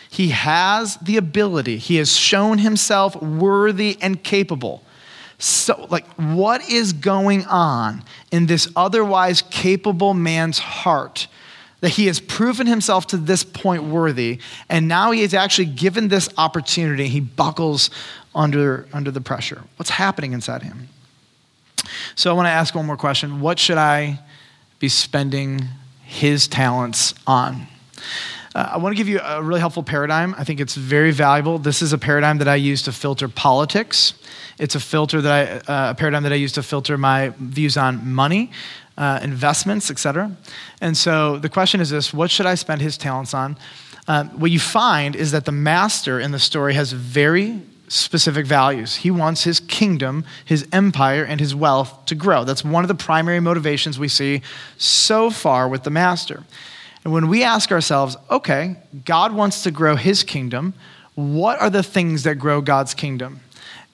He 0.09 0.29
has 0.29 0.95
the 0.97 1.17
ability, 1.17 1.75
he 1.75 1.97
has 1.97 2.15
shown 2.15 2.59
himself 2.59 3.21
worthy 3.21 3.97
and 4.01 4.23
capable. 4.23 4.81
So, 5.39 5.87
like, 5.89 6.07
what 6.15 6.69
is 6.69 6.93
going 6.93 7.45
on 7.47 8.03
in 8.31 8.45
this 8.45 8.69
otherwise 8.77 9.41
capable 9.41 10.13
man's 10.13 10.59
heart? 10.59 11.27
That 11.81 11.89
he 11.89 12.07
has 12.07 12.19
proven 12.19 12.67
himself 12.67 13.07
to 13.07 13.17
this 13.17 13.43
point 13.43 13.83
worthy, 13.83 14.39
and 14.67 14.87
now 14.87 15.11
he 15.11 15.21
is 15.21 15.33
actually 15.33 15.67
given 15.67 16.09
this 16.09 16.27
opportunity. 16.37 17.07
He 17.07 17.21
buckles 17.21 17.89
under, 18.35 18.87
under 18.91 19.11
the 19.11 19.21
pressure. 19.21 19.63
What's 19.77 19.91
happening 19.91 20.33
inside 20.33 20.63
him? 20.63 20.89
So, 22.15 22.29
I 22.29 22.33
want 22.33 22.47
to 22.47 22.51
ask 22.51 22.75
one 22.75 22.85
more 22.85 22.97
question 22.97 23.39
What 23.39 23.59
should 23.59 23.77
I 23.77 24.19
be 24.79 24.89
spending 24.89 25.67
his 26.03 26.47
talents 26.47 27.13
on? 27.25 27.67
Uh, 28.55 28.71
I 28.73 28.77
want 28.77 28.95
to 28.95 28.97
give 28.97 29.07
you 29.07 29.19
a 29.19 29.41
really 29.41 29.59
helpful 29.59 29.83
paradigm. 29.83 30.33
I 30.37 30.43
think 30.43 30.59
it's 30.59 30.75
very 30.75 31.11
valuable. 31.11 31.59
This 31.59 31.81
is 31.81 31.93
a 31.93 31.97
paradigm 31.97 32.39
that 32.39 32.47
I 32.47 32.55
use 32.55 32.81
to 32.83 32.91
filter 32.91 33.27
politics. 33.27 34.13
It's 34.57 34.75
a 34.75 34.79
filter 34.79 35.21
that 35.21 35.31
I, 35.69 35.71
uh, 35.71 35.91
a 35.91 35.95
paradigm 35.95 36.23
that 36.23 36.33
I 36.33 36.35
use 36.35 36.53
to 36.53 36.63
filter 36.63 36.97
my 36.97 37.29
views 37.37 37.77
on 37.77 38.11
money, 38.11 38.51
uh, 38.99 39.19
investments, 39.23 39.89
etc. 39.89 40.31
And 40.81 40.95
so 40.95 41.39
the 41.39 41.49
question 41.49 41.81
is 41.81 41.89
this: 41.89 42.13
What 42.13 42.29
should 42.29 42.45
I 42.45 42.53
spend 42.55 42.81
his 42.81 42.97
talents 42.97 43.33
on? 43.33 43.57
Um, 44.07 44.29
what 44.39 44.51
you 44.51 44.59
find 44.59 45.15
is 45.15 45.31
that 45.31 45.45
the 45.45 45.51
master 45.51 46.19
in 46.19 46.31
the 46.31 46.39
story 46.39 46.73
has 46.73 46.91
very 46.91 47.61
specific 47.87 48.45
values. 48.45 48.97
He 48.97 49.11
wants 49.11 49.43
his 49.43 49.59
kingdom, 49.59 50.25
his 50.45 50.67
empire, 50.71 51.23
and 51.23 51.39
his 51.39 51.55
wealth 51.55 52.05
to 52.05 52.15
grow. 52.15 52.43
That's 52.43 52.63
one 52.63 52.83
of 52.83 52.87
the 52.87 52.95
primary 52.95 53.39
motivations 53.39 53.97
we 53.97 54.07
see 54.07 54.41
so 54.77 55.29
far 55.29 55.67
with 55.67 55.83
the 55.83 55.89
master. 55.89 56.43
And 57.03 57.13
when 57.13 57.27
we 57.27 57.43
ask 57.43 57.71
ourselves, 57.71 58.17
okay, 58.29 58.75
God 59.05 59.33
wants 59.33 59.63
to 59.63 59.71
grow 59.71 59.95
his 59.95 60.23
kingdom, 60.23 60.73
what 61.15 61.59
are 61.59 61.69
the 61.69 61.83
things 61.83 62.23
that 62.23 62.35
grow 62.35 62.61
God's 62.61 62.93
kingdom? 62.93 63.39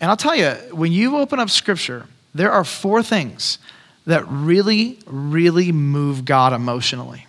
And 0.01 0.09
I'll 0.09 0.17
tell 0.17 0.35
you, 0.35 0.51
when 0.71 0.91
you 0.91 1.17
open 1.17 1.39
up 1.39 1.49
scripture, 1.49 2.07
there 2.33 2.51
are 2.51 2.63
four 2.63 3.01
things 3.01 3.59
that 4.05 4.25
really, 4.27 4.99
really 5.05 5.71
move 5.71 6.25
God 6.25 6.53
emotionally. 6.53 7.27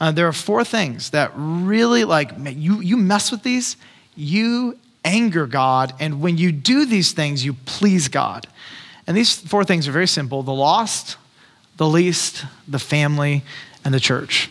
Uh, 0.00 0.10
there 0.10 0.26
are 0.26 0.32
four 0.32 0.64
things 0.64 1.10
that 1.10 1.30
really, 1.34 2.04
like, 2.04 2.32
you, 2.38 2.80
you 2.80 2.96
mess 2.96 3.30
with 3.30 3.42
these, 3.42 3.76
you 4.16 4.78
anger 5.04 5.46
God. 5.46 5.92
And 6.00 6.20
when 6.22 6.38
you 6.38 6.52
do 6.52 6.86
these 6.86 7.12
things, 7.12 7.44
you 7.44 7.54
please 7.66 8.08
God. 8.08 8.46
And 9.06 9.16
these 9.16 9.34
four 9.34 9.64
things 9.64 9.88
are 9.88 9.92
very 9.92 10.06
simple 10.06 10.42
the 10.42 10.54
lost, 10.54 11.16
the 11.76 11.86
least, 11.86 12.44
the 12.66 12.78
family, 12.78 13.42
and 13.84 13.92
the 13.92 14.00
church. 14.00 14.50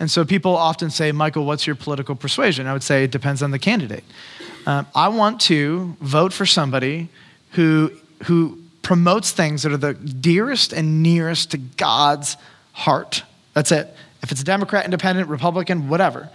And 0.00 0.10
so 0.10 0.24
people 0.24 0.56
often 0.56 0.90
say, 0.90 1.12
Michael, 1.12 1.44
what's 1.44 1.66
your 1.66 1.76
political 1.76 2.14
persuasion? 2.14 2.66
I 2.66 2.72
would 2.72 2.82
say 2.82 3.04
it 3.04 3.10
depends 3.10 3.42
on 3.42 3.50
the 3.50 3.58
candidate. 3.58 4.04
Um, 4.66 4.86
I 4.94 5.08
want 5.08 5.40
to 5.42 5.96
vote 6.00 6.32
for 6.32 6.46
somebody 6.46 7.08
who, 7.52 7.92
who 8.24 8.57
promotes 8.82 9.32
things 9.32 9.62
that 9.62 9.72
are 9.72 9.76
the 9.76 9.94
dearest 9.94 10.72
and 10.72 11.02
nearest 11.02 11.50
to 11.52 11.58
God's 11.58 12.36
heart. 12.72 13.22
That's 13.54 13.72
it. 13.72 13.94
If 14.22 14.32
it's 14.32 14.40
a 14.40 14.44
Democrat, 14.44 14.84
Independent, 14.84 15.28
Republican, 15.28 15.88
whatever. 15.88 16.30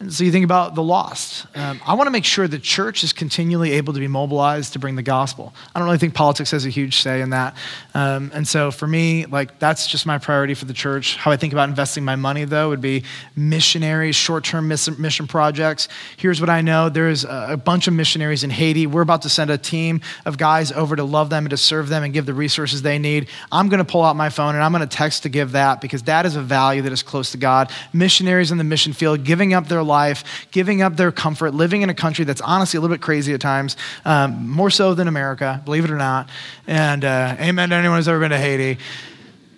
And 0.00 0.10
so 0.10 0.24
you 0.24 0.32
think 0.32 0.46
about 0.46 0.74
the 0.74 0.82
lost. 0.82 1.46
Um, 1.54 1.78
I 1.86 1.92
want 1.92 2.06
to 2.06 2.10
make 2.10 2.24
sure 2.24 2.48
the 2.48 2.58
church 2.58 3.04
is 3.04 3.12
continually 3.12 3.72
able 3.72 3.92
to 3.92 4.00
be 4.00 4.08
mobilized 4.08 4.72
to 4.72 4.78
bring 4.78 4.96
the 4.96 5.02
gospel. 5.02 5.52
I 5.74 5.78
don't 5.78 5.86
really 5.86 5.98
think 5.98 6.14
politics 6.14 6.52
has 6.52 6.64
a 6.64 6.70
huge 6.70 6.96
say 7.02 7.20
in 7.20 7.30
that. 7.30 7.54
Um, 7.92 8.30
and 8.32 8.48
so 8.48 8.70
for 8.70 8.86
me, 8.86 9.26
like 9.26 9.58
that's 9.58 9.86
just 9.86 10.06
my 10.06 10.16
priority 10.16 10.54
for 10.54 10.64
the 10.64 10.72
church. 10.72 11.16
How 11.16 11.30
I 11.30 11.36
think 11.36 11.52
about 11.52 11.68
investing 11.68 12.02
my 12.02 12.16
money, 12.16 12.46
though, 12.46 12.70
would 12.70 12.80
be 12.80 13.04
missionaries, 13.36 14.16
short-term 14.16 14.68
mission 14.68 15.26
projects. 15.26 15.88
Here's 16.16 16.40
what 16.40 16.48
I 16.48 16.62
know: 16.62 16.88
there's 16.88 17.24
a 17.24 17.60
bunch 17.62 17.86
of 17.86 17.92
missionaries 17.92 18.42
in 18.42 18.48
Haiti. 18.48 18.86
We're 18.86 19.02
about 19.02 19.20
to 19.22 19.28
send 19.28 19.50
a 19.50 19.58
team 19.58 20.00
of 20.24 20.38
guys 20.38 20.72
over 20.72 20.96
to 20.96 21.04
love 21.04 21.28
them 21.28 21.44
and 21.44 21.50
to 21.50 21.58
serve 21.58 21.90
them 21.90 22.04
and 22.04 22.14
give 22.14 22.24
the 22.24 22.32
resources 22.32 22.80
they 22.80 22.98
need. 22.98 23.28
I'm 23.52 23.68
going 23.68 23.84
to 23.84 23.84
pull 23.84 24.02
out 24.02 24.16
my 24.16 24.30
phone 24.30 24.54
and 24.54 24.64
I'm 24.64 24.72
going 24.72 24.80
to 24.80 24.96
text 24.96 25.24
to 25.24 25.28
give 25.28 25.52
that 25.52 25.82
because 25.82 26.04
that 26.04 26.24
is 26.24 26.36
a 26.36 26.42
value 26.42 26.80
that 26.82 26.92
is 26.92 27.02
close 27.02 27.32
to 27.32 27.36
God. 27.36 27.70
Missionaries 27.92 28.50
in 28.50 28.56
the 28.56 28.64
mission 28.64 28.94
field 28.94 29.24
giving 29.24 29.52
up 29.52 29.68
their 29.68 29.82
life, 29.90 30.48
giving 30.50 30.80
up 30.80 30.96
their 30.96 31.12
comfort, 31.12 31.52
living 31.52 31.82
in 31.82 31.90
a 31.90 31.94
country 31.94 32.24
that's 32.24 32.40
honestly 32.40 32.78
a 32.78 32.80
little 32.80 32.94
bit 32.94 33.02
crazy 33.02 33.34
at 33.34 33.40
times, 33.40 33.76
um, 34.04 34.48
more 34.48 34.70
so 34.70 34.94
than 34.94 35.08
America, 35.08 35.60
believe 35.64 35.84
it 35.84 35.90
or 35.90 35.98
not. 35.98 36.30
And 36.66 37.04
uh, 37.04 37.36
amen 37.38 37.68
to 37.70 37.74
anyone 37.74 37.98
who's 37.98 38.08
ever 38.08 38.20
been 38.20 38.30
to 38.30 38.38
Haiti. 38.38 38.78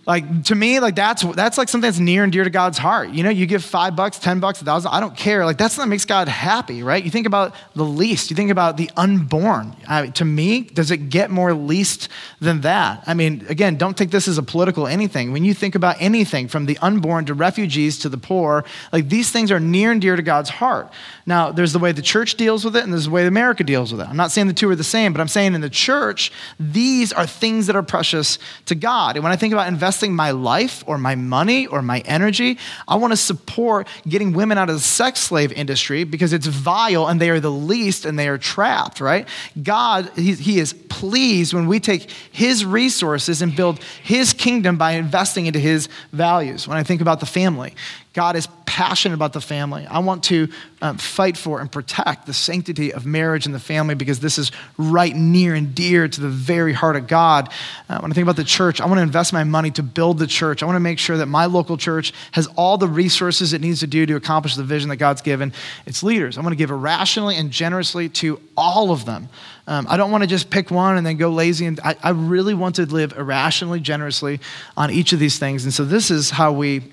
Like 0.04 0.44
to 0.44 0.56
me, 0.56 0.80
like 0.80 0.96
that's 0.96 1.22
that's 1.22 1.56
like 1.56 1.68
something 1.68 1.86
that's 1.86 2.00
near 2.00 2.24
and 2.24 2.32
dear 2.32 2.42
to 2.42 2.50
God's 2.50 2.76
heart. 2.76 3.10
You 3.10 3.22
know, 3.22 3.30
you 3.30 3.46
give 3.46 3.62
five 3.62 3.94
bucks, 3.94 4.18
ten 4.18 4.40
bucks, 4.40 4.60
a 4.60 4.64
thousand. 4.64 4.90
I 4.90 4.98
don't 4.98 5.16
care. 5.16 5.44
Like 5.44 5.58
that's 5.58 5.78
what 5.78 5.86
makes 5.86 6.04
God 6.04 6.26
happy, 6.26 6.82
right? 6.82 7.04
You 7.04 7.10
think 7.10 7.28
about 7.28 7.54
the 7.76 7.84
least. 7.84 8.28
You 8.28 8.34
think 8.34 8.50
about 8.50 8.76
the 8.76 8.90
unborn. 8.96 9.76
I 9.86 10.08
to 10.08 10.24
me, 10.24 10.62
does 10.62 10.90
it 10.90 11.08
get 11.08 11.30
more 11.30 11.54
least 11.54 12.08
than 12.40 12.62
that? 12.62 13.04
I 13.06 13.14
mean, 13.14 13.46
again, 13.48 13.76
don't 13.76 13.96
take 13.96 14.10
this 14.10 14.26
as 14.26 14.38
a 14.38 14.42
political 14.42 14.88
anything. 14.88 15.30
When 15.30 15.44
you 15.44 15.54
think 15.54 15.76
about 15.76 15.96
anything 16.00 16.48
from 16.48 16.66
the 16.66 16.76
unborn 16.78 17.26
to 17.26 17.34
refugees 17.34 18.00
to 18.00 18.08
the 18.08 18.18
poor, 18.18 18.64
like 18.92 19.08
these 19.08 19.30
things 19.30 19.52
are 19.52 19.60
near 19.60 19.92
and 19.92 20.00
dear 20.00 20.16
to 20.16 20.22
God's 20.22 20.50
heart. 20.50 20.90
Now, 21.26 21.52
there's 21.52 21.72
the 21.72 21.78
way 21.78 21.92
the 21.92 22.02
church 22.02 22.34
deals 22.34 22.64
with 22.64 22.74
it, 22.74 22.82
and 22.82 22.92
there's 22.92 23.04
the 23.04 23.10
way 23.12 23.24
America 23.24 23.62
deals 23.62 23.92
with 23.92 24.00
it. 24.00 24.08
I'm 24.08 24.16
not 24.16 24.32
saying 24.32 24.48
the 24.48 24.52
two 24.52 24.68
are 24.68 24.74
the 24.74 24.82
same, 24.82 25.12
but 25.12 25.20
I'm 25.20 25.28
saying 25.28 25.54
in 25.54 25.60
the 25.60 25.70
church, 25.70 26.32
these 26.58 27.12
are 27.12 27.24
things 27.24 27.68
that 27.68 27.76
are 27.76 27.84
precious 27.84 28.40
to 28.66 28.74
God. 28.74 29.14
And 29.14 29.22
when 29.22 29.32
I 29.32 29.36
think 29.36 29.52
about 29.52 29.68
investing 29.68 29.91
my 30.00 30.30
life 30.30 30.82
or 30.86 30.98
my 30.98 31.14
money 31.14 31.66
or 31.66 31.82
my 31.82 32.00
energy, 32.00 32.58
I 32.88 32.96
want 32.96 33.12
to 33.12 33.16
support 33.16 33.88
getting 34.08 34.32
women 34.32 34.58
out 34.58 34.68
of 34.68 34.76
the 34.76 34.80
sex 34.80 35.20
slave 35.20 35.52
industry 35.52 36.04
because 36.04 36.32
it's 36.32 36.46
vile 36.46 37.06
and 37.06 37.20
they 37.20 37.30
are 37.30 37.40
the 37.40 37.50
least 37.50 38.04
and 38.04 38.18
they 38.18 38.28
are 38.28 38.38
trapped, 38.38 39.00
right? 39.00 39.28
God, 39.62 40.10
He, 40.16 40.34
he 40.34 40.58
is 40.58 40.72
pleased 40.72 41.54
when 41.54 41.66
we 41.66 41.80
take 41.80 42.10
His 42.30 42.64
resources 42.64 43.42
and 43.42 43.54
build 43.54 43.82
His 44.02 44.32
kingdom 44.32 44.76
by 44.76 44.92
investing 44.92 45.46
into 45.46 45.58
His 45.58 45.88
values. 46.12 46.68
When 46.68 46.78
I 46.78 46.82
think 46.82 47.00
about 47.00 47.20
the 47.20 47.26
family, 47.26 47.74
God 48.12 48.36
is 48.36 48.46
passionate 48.66 49.14
about 49.14 49.34
the 49.34 49.40
family. 49.40 49.86
I 49.86 49.98
want 49.98 50.24
to 50.24 50.48
um, 50.80 50.96
fight 50.96 51.36
for 51.36 51.60
and 51.60 51.70
protect 51.70 52.26
the 52.26 52.32
sanctity 52.32 52.92
of 52.92 53.04
marriage 53.04 53.44
and 53.44 53.54
the 53.54 53.60
family 53.60 53.94
because 53.94 54.20
this 54.20 54.38
is 54.38 54.50
right 54.78 55.14
near 55.14 55.54
and 55.54 55.74
dear 55.74 56.08
to 56.08 56.20
the 56.20 56.28
very 56.28 56.72
heart 56.72 56.96
of 56.96 57.06
God. 57.06 57.50
Uh, 57.88 57.98
when 58.00 58.10
I 58.10 58.14
think 58.14 58.24
about 58.24 58.36
the 58.36 58.44
church, 58.44 58.80
I 58.80 58.86
want 58.86 58.98
to 58.98 59.02
invest 59.02 59.32
my 59.32 59.44
money 59.44 59.70
to 59.72 59.82
build 59.82 60.18
the 60.18 60.26
church. 60.26 60.62
I 60.62 60.66
want 60.66 60.76
to 60.76 60.80
make 60.80 60.98
sure 60.98 61.18
that 61.18 61.26
my 61.26 61.46
local 61.46 61.76
church 61.76 62.14
has 62.32 62.46
all 62.56 62.78
the 62.78 62.88
resources 62.88 63.52
it 63.52 63.60
needs 63.60 63.80
to 63.80 63.86
do 63.86 64.06
to 64.06 64.16
accomplish 64.16 64.56
the 64.56 64.64
vision 64.64 64.88
that 64.88 64.96
God's 64.96 65.20
given 65.22 65.52
its 65.84 66.02
leaders. 66.02 66.38
I 66.38 66.40
want 66.40 66.52
to 66.52 66.56
give 66.56 66.70
irrationally 66.70 67.36
and 67.36 67.50
generously 67.50 68.08
to 68.10 68.40
all 68.56 68.90
of 68.90 69.04
them. 69.04 69.28
Um, 69.66 69.86
I 69.88 69.96
don't 69.96 70.10
want 70.10 70.22
to 70.22 70.28
just 70.28 70.50
pick 70.50 70.70
one 70.70 70.96
and 70.96 71.06
then 71.06 71.16
go 71.16 71.30
lazy. 71.30 71.66
And 71.66 71.78
I, 71.84 71.96
I 72.02 72.10
really 72.10 72.54
want 72.54 72.76
to 72.76 72.86
live 72.86 73.12
irrationally, 73.12 73.80
generously 73.80 74.40
on 74.76 74.90
each 74.90 75.12
of 75.12 75.18
these 75.18 75.38
things. 75.38 75.64
And 75.64 75.72
so 75.72 75.84
this 75.84 76.10
is 76.10 76.30
how 76.30 76.52
we 76.52 76.91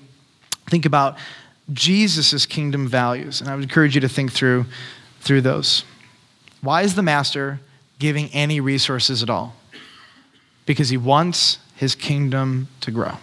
think 0.70 0.86
about 0.86 1.18
Jesus' 1.72 2.46
kingdom 2.46 2.88
values. 2.88 3.40
And 3.40 3.50
I 3.50 3.54
would 3.54 3.64
encourage 3.64 3.94
you 3.94 4.00
to 4.00 4.08
think 4.08 4.32
through, 4.32 4.66
through 5.20 5.42
those. 5.42 5.84
Why 6.62 6.82
is 6.82 6.94
the 6.94 7.02
master 7.02 7.60
giving 7.98 8.28
any 8.28 8.60
resources 8.60 9.22
at 9.22 9.30
all? 9.30 9.54
because 10.70 10.88
he 10.88 10.96
wants 10.96 11.58
his 11.74 11.96
kingdom 11.96 12.68
to 12.80 12.92
grow. 12.92 13.14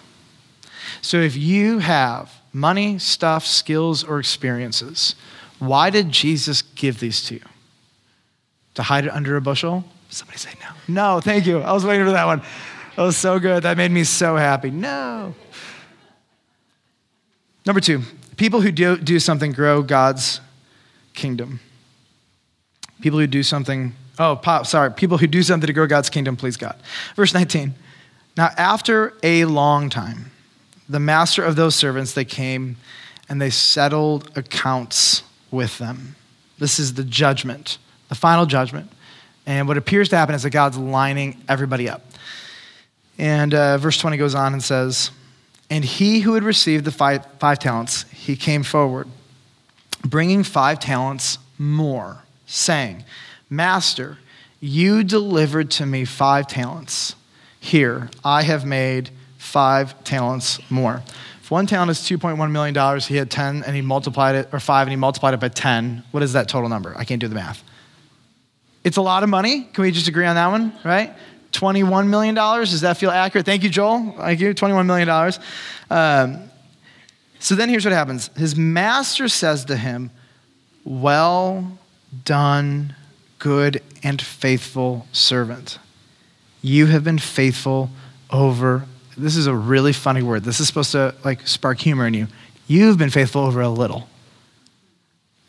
So 1.02 1.16
if 1.16 1.38
you 1.38 1.80
have 1.80 2.30
money, 2.52 3.00
stuff, 3.00 3.46
skills, 3.46 4.04
or 4.04 4.20
experiences, 4.20 5.16
why 5.58 5.90
did 5.90 6.12
Jesus 6.12 6.62
give 6.62 7.00
these 7.00 7.24
to 7.28 7.36
you? 7.36 7.46
To 8.76 8.84
hide 8.84 9.06
it 9.06 9.12
under 9.12 9.38
a 9.38 9.42
bushel? 9.42 9.86
Somebody 10.10 10.40
say 10.40 10.50
no. 10.60 10.94
No, 10.94 11.22
thank 11.22 11.46
you. 11.46 11.60
I 11.60 11.72
was 11.72 11.86
waiting 11.86 12.06
for 12.06 12.12
that 12.12 12.26
one. 12.26 12.42
That 12.98 13.04
was 13.04 13.16
so 13.16 13.40
good. 13.40 13.64
That 13.64 13.78
made 13.78 13.92
me 13.92 14.04
so 14.04 14.36
happy. 14.36 14.70
No. 14.70 15.34
Number 17.68 17.82
two, 17.82 18.02
people 18.38 18.62
who 18.62 18.72
do, 18.72 18.96
do 18.98 19.20
something 19.20 19.52
grow 19.52 19.82
God's 19.82 20.40
kingdom. 21.14 21.60
People 23.02 23.20
who 23.20 23.28
do 23.28 23.44
something, 23.44 23.94
oh, 24.18 24.38
pop, 24.38 24.66
sorry, 24.66 24.90
people 24.92 25.18
who 25.18 25.28
do 25.28 25.44
something 25.44 25.68
to 25.68 25.74
grow 25.74 25.86
God's 25.86 26.10
kingdom, 26.10 26.38
please 26.38 26.56
God. 26.56 26.78
Verse 27.18 27.34
19. 27.34 27.76
Now, 28.38 28.52
after 28.58 29.14
a 29.22 29.44
long 29.46 29.90
time, 29.90 30.32
the 30.88 31.00
master 31.00 31.44
of 31.44 31.58
those 31.58 31.76
servants, 31.76 32.14
they 32.14 32.24
came 32.24 32.78
and 33.28 33.42
they 33.42 33.50
settled 33.50 34.32
accounts 34.38 35.24
with 35.52 35.78
them. 35.78 36.16
This 36.60 36.80
is 36.80 36.94
the 36.94 37.04
judgment, 37.04 37.80
the 38.08 38.16
final 38.16 38.46
judgment. 38.46 38.90
And 39.46 39.68
what 39.68 39.78
appears 39.78 40.08
to 40.10 40.18
happen 40.18 40.36
is 40.36 40.44
that 40.44 40.52
God's 40.52 40.78
lining 40.78 41.44
everybody 41.50 41.90
up. 41.90 42.06
And 43.18 43.54
uh, 43.54 43.78
verse 43.78 43.98
20 43.98 44.16
goes 44.16 44.36
on 44.36 44.54
and 44.54 44.64
says, 44.64 45.12
And 45.70 45.84
he 45.84 46.22
who 46.22 46.34
had 46.34 46.44
received 46.44 46.86
the 46.86 46.92
five, 46.92 47.26
five 47.40 47.60
talents, 47.60 48.04
he 48.12 48.36
came 48.36 48.64
forward, 48.64 49.08
bringing 50.04 50.44
five 50.44 50.80
talents 50.80 51.40
more, 51.58 52.24
saying, 52.46 53.04
Master, 53.50 54.18
you 54.60 55.04
delivered 55.04 55.70
to 55.72 55.86
me 55.86 56.06
five 56.06 56.48
talents. 56.48 57.16
Here, 57.60 58.10
I 58.24 58.44
have 58.44 58.66
made 58.66 59.10
five 59.38 60.04
talents 60.04 60.60
more. 60.70 61.04
If 61.42 61.52
one 61.52 61.66
talent 61.66 61.92
is 61.92 62.00
$2.1 62.00 62.52
million, 62.52 63.00
he 63.02 63.16
had 63.16 63.32
10 63.32 63.64
and 63.64 63.76
he 63.76 63.82
multiplied 63.82 64.36
it, 64.36 64.50
or 64.52 64.60
five 64.60 64.88
and 64.88 64.92
he 64.92 64.98
multiplied 64.98 65.34
it 65.34 65.40
by 65.40 65.50
10. 65.50 66.04
What 66.12 66.24
is 66.24 66.34
that 66.34 66.50
total 66.50 66.70
number? 66.70 66.94
I 66.98 67.04
can't 67.04 67.22
do 67.22 67.28
the 67.28 67.36
math. 67.36 67.64
It's 68.84 68.98
a 68.98 69.02
lot 69.02 69.24
of 69.24 69.30
money. 69.30 69.64
Can 69.74 69.82
we 69.82 69.92
just 69.92 70.08
agree 70.08 70.26
on 70.26 70.36
that 70.36 70.48
one, 70.48 70.74
right? 70.84 71.14
$21 71.60 72.08
million. 72.08 72.36
Does 72.36 72.82
that 72.82 72.98
feel 72.98 73.10
accurate? 73.10 73.46
Thank 73.46 73.64
you, 73.64 73.70
Joel. 73.70 74.14
Thank 74.18 74.40
you. 74.40 74.54
$21 74.54 74.86
million. 74.86 75.10
Um, 75.90 76.50
so 77.40 77.56
then 77.56 77.70
here's 77.70 77.86
what 77.86 77.94
happens 77.94 78.30
His 78.36 78.56
master 78.56 79.28
says 79.28 79.66
to 79.66 79.78
him, 79.78 80.12
Well 80.84 81.80
done, 82.24 82.96
good 83.40 83.82
and 84.04 84.22
faithful 84.22 85.08
servant. 85.12 85.80
You 86.62 86.88
have 86.88 87.04
been 87.04 87.20
faithful 87.20 87.90
over 88.30 88.86
this 89.18 89.36
is 89.36 89.48
a 89.48 89.56
really 89.56 89.94
funny 89.94 90.22
word. 90.22 90.44
This 90.44 90.60
is 90.60 90.68
supposed 90.68 90.92
to 90.92 91.16
like 91.26 91.48
spark 91.48 91.80
humor 91.80 92.06
in 92.06 92.14
you. 92.14 92.28
You've 92.68 93.00
been 93.00 93.10
faithful 93.10 93.42
over 93.42 93.62
a 93.62 93.70
little. 93.70 94.08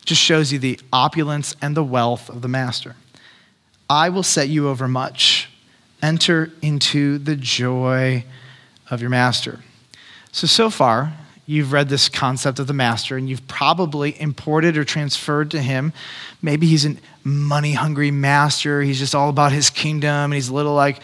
Just 0.07 0.23
shows 0.23 0.53
you 0.53 0.59
the 0.59 0.81
opulence 0.91 1.55
and 1.61 1.77
the 1.77 1.85
wealth 1.85 2.31
of 2.31 2.41
the 2.41 2.49
master. 2.49 2.97
I 3.91 4.09
will 4.09 4.23
set 4.23 4.49
you 4.49 4.69
over 4.69 4.89
much. 4.89 5.38
Enter 6.03 6.51
into 6.63 7.19
the 7.19 7.37
joy 7.37 8.25
of 8.91 9.01
your 9.01 9.11
master. 9.11 9.61
So, 10.33 10.47
so 10.47 10.71
far, 10.71 11.13
you've 11.47 11.73
read 11.73 11.89
this 11.89 12.09
concept 12.09 12.59
of 12.59 12.67
the 12.67 12.75
master 12.75 13.17
and 13.17 13.29
you've 13.29 13.49
probably 13.49 14.21
imported 14.21 14.77
or 14.77 14.85
transferred 14.85 15.51
to 15.51 15.61
him. 15.63 15.95
Maybe 16.43 16.67
he's 16.67 16.85
a 16.85 16.97
money 17.25 17.73
hungry 17.73 18.11
master. 18.11 18.83
He's 18.83 18.99
just 18.99 19.15
all 19.15 19.31
about 19.31 19.53
his 19.53 19.71
kingdom 19.71 20.27
and 20.27 20.35
he's 20.35 20.51
a 20.51 20.55
little 20.55 20.75
like, 20.75 21.01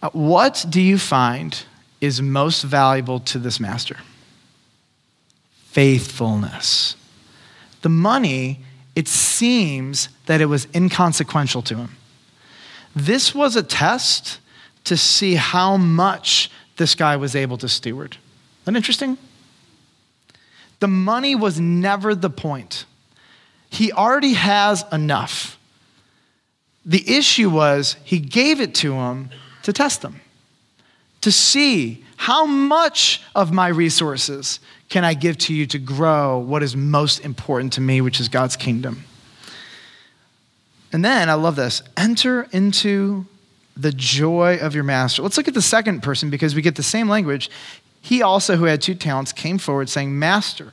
uh, 0.00 0.10
what 0.10 0.64
do 0.70 0.80
you 0.80 0.96
find 0.96 1.60
is 2.00 2.22
most 2.22 2.62
valuable 2.62 3.18
to 3.20 3.38
this 3.38 3.58
master? 3.58 3.96
Faithfulness. 5.64 6.94
The 7.82 7.88
money, 7.88 8.60
it 8.94 9.08
seems 9.08 10.08
that 10.26 10.40
it 10.40 10.46
was 10.46 10.68
inconsequential 10.72 11.62
to 11.62 11.76
him. 11.76 11.96
This 12.94 13.34
was 13.34 13.56
a 13.56 13.62
test 13.62 14.40
to 14.84 14.96
see 14.96 15.34
how 15.34 15.76
much 15.76 16.50
this 16.76 16.94
guy 16.94 17.16
was 17.16 17.36
able 17.36 17.58
to 17.58 17.68
steward. 17.68 18.16
Isn't 18.62 18.74
that 18.74 18.76
interesting? 18.76 19.18
The 20.80 20.88
money 20.88 21.34
was 21.34 21.60
never 21.60 22.14
the 22.14 22.30
point. 22.30 22.84
He 23.70 23.92
already 23.92 24.34
has 24.34 24.84
enough. 24.92 25.58
The 26.86 27.16
issue 27.16 27.50
was 27.50 27.96
he 28.04 28.18
gave 28.18 28.60
it 28.60 28.74
to 28.76 28.94
him 28.94 29.30
to 29.64 29.72
test 29.72 30.00
them, 30.02 30.20
to 31.20 31.30
see 31.30 32.04
how 32.16 32.46
much 32.46 33.20
of 33.34 33.52
my 33.52 33.68
resources 33.68 34.60
can 34.88 35.04
I 35.04 35.14
give 35.14 35.36
to 35.38 35.54
you 35.54 35.66
to 35.66 35.78
grow 35.78 36.38
what 36.38 36.62
is 36.62 36.74
most 36.74 37.20
important 37.20 37.74
to 37.74 37.80
me, 37.80 38.00
which 38.00 38.20
is 38.20 38.28
God's 38.28 38.56
kingdom. 38.56 39.04
And 40.92 41.04
then 41.04 41.28
I 41.28 41.34
love 41.34 41.56
this 41.56 41.82
enter 41.96 42.48
into 42.52 43.26
the 43.76 43.92
joy 43.92 44.58
of 44.60 44.74
your 44.74 44.84
master. 44.84 45.22
Let's 45.22 45.36
look 45.36 45.48
at 45.48 45.54
the 45.54 45.62
second 45.62 46.02
person 46.02 46.30
because 46.30 46.54
we 46.54 46.62
get 46.62 46.74
the 46.74 46.82
same 46.82 47.08
language. 47.08 47.50
He 48.00 48.22
also, 48.22 48.56
who 48.56 48.64
had 48.64 48.82
two 48.82 48.94
talents, 48.94 49.32
came 49.32 49.58
forward 49.58 49.88
saying, 49.88 50.18
Master, 50.18 50.72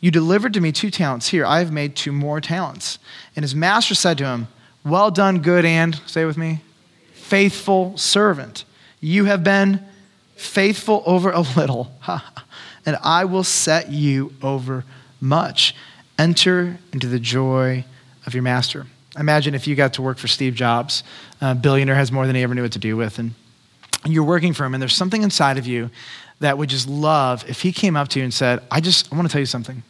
you 0.00 0.10
delivered 0.10 0.54
to 0.54 0.60
me 0.60 0.72
two 0.72 0.90
talents. 0.90 1.28
Here, 1.28 1.44
I 1.44 1.58
have 1.58 1.72
made 1.72 1.94
two 1.94 2.12
more 2.12 2.40
talents. 2.40 2.98
And 3.36 3.42
his 3.44 3.54
master 3.54 3.94
said 3.94 4.18
to 4.18 4.26
him, 4.26 4.48
Well 4.84 5.10
done, 5.10 5.40
good 5.40 5.64
and, 5.64 6.00
say 6.06 6.24
with 6.24 6.38
me, 6.38 6.60
faithful 7.12 7.96
servant. 7.98 8.64
You 9.00 9.26
have 9.26 9.44
been 9.44 9.84
faithful 10.36 11.02
over 11.06 11.30
a 11.30 11.40
little, 11.40 11.92
and 12.86 12.96
I 13.02 13.24
will 13.24 13.44
set 13.44 13.90
you 13.90 14.32
over 14.42 14.84
much. 15.20 15.74
Enter 16.18 16.78
into 16.92 17.06
the 17.08 17.20
joy 17.20 17.84
of 18.26 18.34
your 18.34 18.42
master. 18.42 18.86
Imagine 19.18 19.54
if 19.54 19.66
you 19.66 19.74
got 19.74 19.94
to 19.94 20.02
work 20.02 20.18
for 20.18 20.28
Steve 20.28 20.54
Jobs, 20.54 21.04
a 21.40 21.54
billionaire 21.54 21.94
has 21.94 22.10
more 22.10 22.26
than 22.26 22.34
he 22.34 22.42
ever 22.42 22.54
knew 22.54 22.62
what 22.62 22.72
to 22.72 22.78
do 22.78 22.96
with, 22.96 23.18
and 23.18 23.34
you're 24.04 24.24
working 24.24 24.52
for 24.52 24.64
him, 24.64 24.74
and 24.74 24.80
there's 24.80 24.94
something 24.94 25.22
inside 25.22 25.58
of 25.58 25.66
you 25.66 25.90
that 26.40 26.58
would 26.58 26.68
just 26.68 26.88
love 26.88 27.48
if 27.48 27.62
he 27.62 27.72
came 27.72 27.94
up 27.94 28.08
to 28.08 28.18
you 28.18 28.24
and 28.24 28.34
said, 28.34 28.62
I 28.70 28.80
just 28.80 29.12
I 29.12 29.16
want 29.16 29.28
to 29.28 29.32
tell 29.32 29.40
you 29.40 29.46
something. 29.46 29.82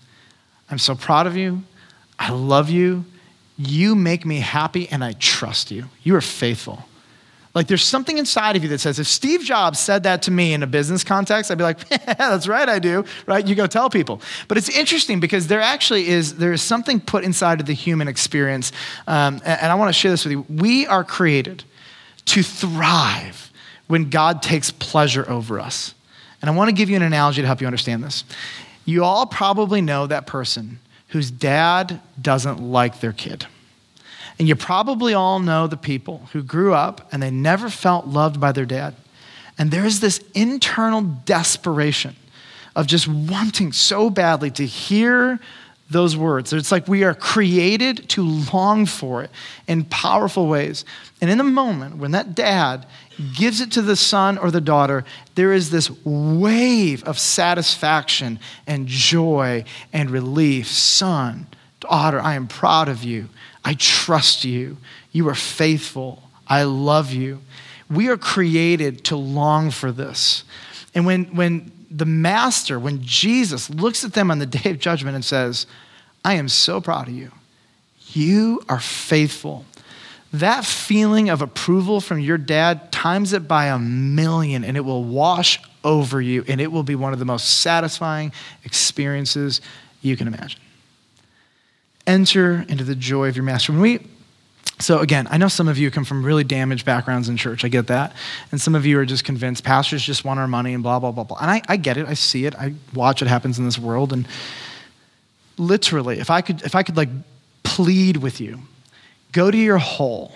I'm 0.71 0.79
so 0.79 0.95
proud 0.95 1.27
of 1.27 1.37
you. 1.37 1.63
I 2.19 2.31
love 2.31 2.69
you. 2.69 3.05
You 3.57 3.95
make 3.95 4.27
me 4.27 4.41
happy, 4.41 4.89
and 4.89 5.05
I 5.05 5.13
trust 5.13 5.71
you. 5.71 5.87
You 6.03 6.17
are 6.17 6.21
faithful. 6.21 6.85
Like 7.55 7.67
there's 7.67 7.85
something 7.85 8.17
inside 8.17 8.57
of 8.57 8.62
you 8.62 8.69
that 8.71 8.79
says, 8.79 8.99
if 8.99 9.07
Steve 9.07 9.43
Jobs 9.43 9.79
said 9.79 10.05
that 10.05 10.23
to 10.23 10.31
me 10.31 10.55
in 10.55 10.62
a 10.62 10.67
business 10.67 11.05
context, 11.05 11.51
I'd 11.51 11.59
be 11.59 11.65
like, 11.65 11.79
yeah, 11.91 12.15
that's 12.17 12.49
right, 12.49 12.67
I 12.67 12.79
do, 12.79 13.05
right? 13.27 13.47
You 13.47 13.55
go 13.55 13.67
tell 13.67 13.91
people. 13.91 14.23
But 14.49 14.57
it's 14.57 14.71
interesting 14.71 15.21
because 15.21 15.49
there 15.49 15.61
actually 15.61 16.09
is, 16.09 16.37
there 16.37 16.53
is 16.53 16.62
something 16.62 16.99
put 16.99 17.25
inside 17.25 17.61
of 17.61 17.67
the 17.67 17.75
human 17.75 18.09
experience. 18.09 18.73
Um, 19.07 19.35
and, 19.45 19.61
and 19.61 19.73
I 19.73 19.75
want 19.75 19.91
to 19.91 19.93
share 19.93 20.11
this 20.11 20.25
with 20.25 20.33
you. 20.33 20.47
We 20.49 20.87
are 20.87 21.05
created 21.05 21.65
to 22.27 22.43
thrive 22.43 23.53
when 23.87 24.09
God 24.09 24.43
takes 24.43 24.71
pleasure 24.71 25.29
over 25.29 25.61
us. 25.61 25.95
And 26.41 26.51
I 26.51 26.55
want 26.55 26.69
to 26.69 26.73
give 26.75 26.88
you 26.88 26.97
an 26.97 27.03
analogy 27.03 27.43
to 27.43 27.47
help 27.47 27.61
you 27.61 27.67
understand 27.67 28.03
this. 28.03 28.25
You 28.85 29.05
all 29.05 29.27
probably 29.27 29.81
know 29.81 30.07
that 30.07 30.27
person 30.27 30.81
whose 31.09 31.31
dad 31.31 32.01
doesn't 32.21 32.59
like 32.59 33.01
their 33.01 33.12
kid. 33.12 33.47
And 34.42 34.48
you 34.48 34.57
probably 34.57 35.14
all 35.14 35.38
know 35.38 35.68
the 35.68 35.76
people 35.76 36.28
who 36.33 36.42
grew 36.42 36.74
up 36.74 37.09
and 37.12 37.22
they 37.22 37.31
never 37.31 37.70
felt 37.70 38.09
loved 38.09 38.40
by 38.40 38.50
their 38.50 38.64
dad. 38.66 38.96
And 39.57 39.70
there's 39.70 40.00
this 40.00 40.18
internal 40.35 41.02
desperation 41.02 42.16
of 42.74 42.88
just 42.88 43.07
wanting 43.07 43.70
so 43.70 44.11
badly 44.11 44.50
to 44.50 44.66
hear 44.66 45.38
those 45.90 46.16
words. 46.16 46.52
It's 46.52 46.72
like 46.72 46.88
we 46.88 47.05
are 47.05 47.14
created 47.14 48.09
to 48.09 48.24
long 48.52 48.85
for 48.85 49.22
it 49.22 49.31
in 49.68 49.85
powerful 49.85 50.48
ways. 50.48 50.85
And 51.20 51.31
in 51.31 51.38
the 51.38 51.44
moment 51.44 51.98
when 51.98 52.11
that 52.11 52.35
dad 52.35 52.85
gives 53.37 53.61
it 53.61 53.70
to 53.70 53.83
the 53.83 53.94
son 53.94 54.38
or 54.38 54.50
the 54.50 54.61
daughter, 54.61 55.05
there 55.37 55.52
is 55.52 55.70
this 55.70 55.88
wave 56.05 57.05
of 57.05 57.16
satisfaction 57.16 58.40
and 58.66 58.88
joy 58.88 59.62
and 59.92 60.11
relief. 60.11 60.66
Son, 60.66 61.46
daughter, 61.78 62.18
I 62.18 62.35
am 62.35 62.48
proud 62.48 62.88
of 62.88 63.05
you. 63.05 63.28
I 63.65 63.75
trust 63.75 64.45
you. 64.45 64.77
You 65.13 65.29
are 65.29 65.35
faithful. 65.35 66.23
I 66.47 66.65
love 66.65 67.13
you. 67.13 67.41
We 67.91 68.09
are 68.09 68.17
created 68.17 69.05
to 69.05 69.17
long 69.17 69.71
for 69.71 69.93
this. 69.93 70.45
And 70.95 71.07
when, 71.07 71.25
when 71.37 71.71
the 71.91 72.07
Master, 72.07 72.79
when 72.79 73.03
Jesus 73.03 73.71
looks 73.71 74.05
at 74.05 74.15
them 74.15 74.31
on 74.31 74.39
the 74.39 74.47
day 74.59 74.71
of 74.71 74.79
judgment 74.79 75.15
and 75.15 75.25
says, 75.25 75.67
I 76.25 76.35
am 76.35 76.49
so 76.49 76.81
proud 76.81 77.09
of 77.09 77.15
you, 77.15 77.33
you 78.13 78.63
are 78.69 78.81
faithful. 78.81 79.65
That 80.33 80.65
feeling 80.65 81.29
of 81.29 81.43
approval 81.43 82.01
from 82.01 82.19
your 82.19 82.39
dad 82.39 82.91
times 82.91 83.33
it 83.33 83.47
by 83.47 83.67
a 83.67 83.79
million 83.79 84.65
and 84.65 84.77
it 84.77 84.81
will 84.81 85.05
wash 85.05 85.61
over 85.85 86.21
you 86.21 86.45
and 86.49 86.61
it 86.61 86.73
will 86.73 86.83
be 86.83 86.95
one 86.95 87.13
of 87.13 87.19
the 87.19 87.25
most 87.25 87.61
satisfying 87.61 88.33
experiences 88.65 89.61
you 90.01 90.17
can 90.17 90.27
imagine 90.27 90.61
enter 92.07 92.64
into 92.68 92.84
the 92.84 92.94
joy 92.94 93.28
of 93.28 93.36
your 93.36 93.44
master. 93.44 93.72
When 93.72 93.80
we 93.80 94.07
So, 94.78 94.98
again, 94.98 95.28
I 95.30 95.36
know 95.36 95.48
some 95.48 95.68
of 95.68 95.78
you 95.78 95.90
come 95.90 96.05
from 96.05 96.24
really 96.24 96.42
damaged 96.44 96.84
backgrounds 96.84 97.28
in 97.28 97.36
church. 97.36 97.64
I 97.64 97.68
get 97.68 97.86
that. 97.86 98.14
And 98.50 98.61
some 98.61 98.74
of 98.74 98.84
you 98.84 98.98
are 98.98 99.05
just 99.05 99.24
convinced 99.24 99.62
pastors 99.62 100.03
just 100.03 100.24
want 100.24 100.40
our 100.40 100.48
money 100.48 100.74
and 100.74 100.82
blah, 100.82 100.98
blah, 100.98 101.12
blah, 101.12 101.24
blah. 101.24 101.38
And 101.40 101.50
I, 101.50 101.62
I 101.68 101.76
get 101.76 101.96
it. 101.96 102.07
I 102.09 102.14
see 102.14 102.46
it. 102.46 102.55
I 102.57 102.74
watch 102.92 103.20
what 103.20 103.28
happens 103.28 103.59
in 103.59 103.64
this 103.64 103.78
world. 103.78 104.12
And 104.12 104.26
literally, 105.57 106.18
if 106.18 106.30
I 106.30 106.40
could, 106.40 106.62
if 106.62 106.74
I 106.74 106.82
could 106.82 106.96
like 106.96 107.11
plead 107.62 108.16
with 108.16 108.40
you, 108.40 108.59
go 109.30 109.50
to 109.50 109.57
your 109.57 109.78
hole, 109.78 110.32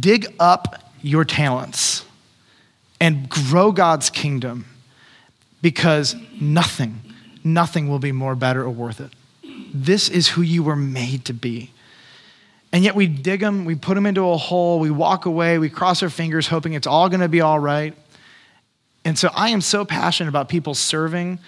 dig 0.00 0.26
up 0.38 0.90
your 1.00 1.24
talents, 1.24 2.04
and 3.00 3.28
grow 3.28 3.72
God's 3.72 4.10
kingdom 4.10 4.66
because 5.62 6.16
nothing, 6.38 7.00
nothing 7.42 7.88
will 7.88 7.98
be 7.98 8.12
more 8.12 8.34
better 8.34 8.62
or 8.62 8.70
worth 8.70 9.00
it. 9.00 9.12
This 9.74 10.08
is 10.08 10.28
who 10.28 10.42
you 10.42 10.62
were 10.62 10.76
made 10.76 11.24
to 11.26 11.34
be. 11.34 11.72
And 12.72 12.82
yet 12.82 12.94
we 12.94 13.06
dig 13.06 13.40
them, 13.40 13.64
we 13.64 13.74
put 13.74 13.94
them 13.94 14.06
into 14.06 14.28
a 14.30 14.36
hole, 14.36 14.80
we 14.80 14.90
walk 14.90 15.26
away, 15.26 15.58
we 15.58 15.68
cross 15.68 16.02
our 16.02 16.08
fingers 16.08 16.46
hoping 16.46 16.72
it's 16.72 16.86
all 16.86 17.08
going 17.08 17.20
to 17.20 17.28
be 17.28 17.40
all 17.40 17.58
right. 17.58 17.94
And 19.04 19.18
so 19.18 19.30
I 19.34 19.50
am 19.50 19.60
so 19.60 19.84
passionate 19.84 20.28
about 20.28 20.48
people 20.48 20.74
serving 20.74 21.38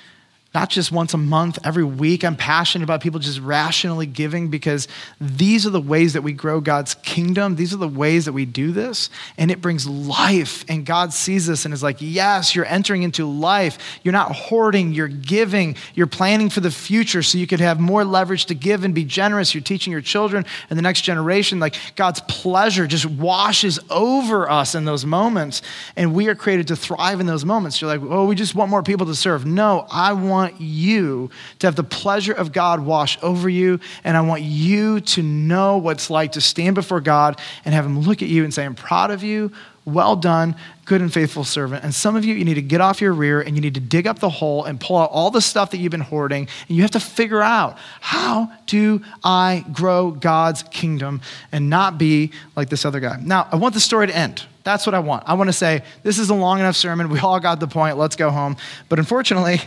not 0.56 0.70
just 0.70 0.90
once 0.90 1.12
a 1.12 1.18
month, 1.18 1.58
every 1.64 1.84
week. 1.84 2.24
I'm 2.24 2.34
passionate 2.34 2.82
about 2.82 3.02
people 3.02 3.20
just 3.20 3.40
rationally 3.40 4.06
giving 4.06 4.48
because 4.48 4.88
these 5.20 5.66
are 5.66 5.70
the 5.70 5.82
ways 5.82 6.14
that 6.14 6.22
we 6.22 6.32
grow 6.32 6.62
God's 6.62 6.94
kingdom. 6.94 7.56
These 7.56 7.74
are 7.74 7.76
the 7.76 7.86
ways 7.86 8.24
that 8.24 8.32
we 8.32 8.46
do 8.46 8.72
this, 8.72 9.10
and 9.36 9.50
it 9.50 9.60
brings 9.60 9.86
life. 9.86 10.64
And 10.66 10.86
God 10.86 11.12
sees 11.12 11.46
this 11.46 11.66
and 11.66 11.74
is 11.74 11.82
like, 11.82 11.98
Yes, 12.00 12.54
you're 12.54 12.64
entering 12.64 13.02
into 13.02 13.26
life. 13.26 13.76
You're 14.02 14.12
not 14.12 14.34
hoarding, 14.34 14.94
you're 14.94 15.08
giving. 15.08 15.76
You're 15.94 16.06
planning 16.06 16.48
for 16.48 16.60
the 16.60 16.70
future 16.70 17.22
so 17.22 17.36
you 17.36 17.46
could 17.46 17.60
have 17.60 17.78
more 17.78 18.02
leverage 18.02 18.46
to 18.46 18.54
give 18.54 18.82
and 18.82 18.94
be 18.94 19.04
generous. 19.04 19.54
You're 19.54 19.62
teaching 19.62 19.90
your 19.90 20.00
children 20.00 20.46
and 20.70 20.78
the 20.78 20.82
next 20.82 21.02
generation. 21.02 21.60
Like 21.60 21.74
God's 21.96 22.20
pleasure 22.28 22.86
just 22.86 23.04
washes 23.04 23.78
over 23.90 24.50
us 24.50 24.74
in 24.74 24.86
those 24.86 25.04
moments, 25.04 25.60
and 25.96 26.14
we 26.14 26.28
are 26.28 26.34
created 26.34 26.68
to 26.68 26.76
thrive 26.76 27.20
in 27.20 27.26
those 27.26 27.44
moments. 27.44 27.82
You're 27.82 27.94
like, 27.94 28.10
Oh, 28.10 28.24
we 28.24 28.34
just 28.34 28.54
want 28.54 28.70
more 28.70 28.82
people 28.82 29.04
to 29.04 29.14
serve. 29.14 29.44
No, 29.44 29.86
I 29.90 30.14
want 30.14 30.45
want 30.46 30.60
you 30.60 31.30
to 31.58 31.66
have 31.66 31.76
the 31.76 31.84
pleasure 31.84 32.32
of 32.32 32.52
God 32.52 32.80
wash 32.80 33.18
over 33.22 33.48
you, 33.48 33.80
and 34.04 34.16
I 34.16 34.20
want 34.20 34.42
you 34.42 35.00
to 35.00 35.22
know 35.22 35.78
what 35.78 35.96
it's 35.96 36.10
like 36.10 36.32
to 36.32 36.40
stand 36.40 36.74
before 36.74 37.00
God 37.00 37.40
and 37.64 37.74
have 37.74 37.84
Him 37.84 38.00
look 38.00 38.22
at 38.22 38.28
you 38.28 38.44
and 38.44 38.54
say, 38.54 38.64
I'm 38.64 38.74
proud 38.74 39.10
of 39.10 39.22
you. 39.22 39.52
Well 39.84 40.16
done, 40.16 40.56
good 40.84 41.00
and 41.00 41.12
faithful 41.12 41.44
servant. 41.44 41.84
And 41.84 41.94
some 41.94 42.16
of 42.16 42.24
you, 42.24 42.34
you 42.34 42.44
need 42.44 42.54
to 42.54 42.62
get 42.62 42.80
off 42.80 43.00
your 43.00 43.12
rear 43.12 43.40
and 43.40 43.54
you 43.54 43.62
need 43.62 43.74
to 43.74 43.80
dig 43.80 44.08
up 44.08 44.18
the 44.18 44.28
hole 44.28 44.64
and 44.64 44.80
pull 44.80 44.96
out 44.96 45.10
all 45.12 45.30
the 45.30 45.40
stuff 45.40 45.70
that 45.70 45.78
you've 45.78 45.92
been 45.92 46.00
hoarding. 46.00 46.48
And 46.68 46.76
you 46.76 46.82
have 46.82 46.90
to 46.92 47.00
figure 47.00 47.40
out 47.40 47.78
how 48.00 48.50
do 48.66 49.00
I 49.22 49.64
grow 49.72 50.10
God's 50.10 50.64
kingdom 50.64 51.20
and 51.52 51.70
not 51.70 51.98
be 51.98 52.32
like 52.56 52.68
this 52.68 52.84
other 52.84 52.98
guy. 52.98 53.20
Now, 53.22 53.46
I 53.52 53.56
want 53.56 53.74
the 53.74 53.80
story 53.80 54.08
to 54.08 54.16
end. 54.16 54.44
That's 54.66 54.84
what 54.84 54.96
I 54.96 54.98
want. 54.98 55.22
I 55.28 55.34
want 55.34 55.46
to 55.46 55.52
say, 55.52 55.84
this 56.02 56.18
is 56.18 56.28
a 56.28 56.34
long 56.34 56.58
enough 56.58 56.74
sermon. 56.74 57.08
We 57.08 57.20
all 57.20 57.38
got 57.38 57.60
the 57.60 57.68
point. 57.68 57.98
Let's 57.98 58.16
go 58.16 58.30
home. 58.30 58.56
But 58.88 58.98
unfortunately, 58.98 59.60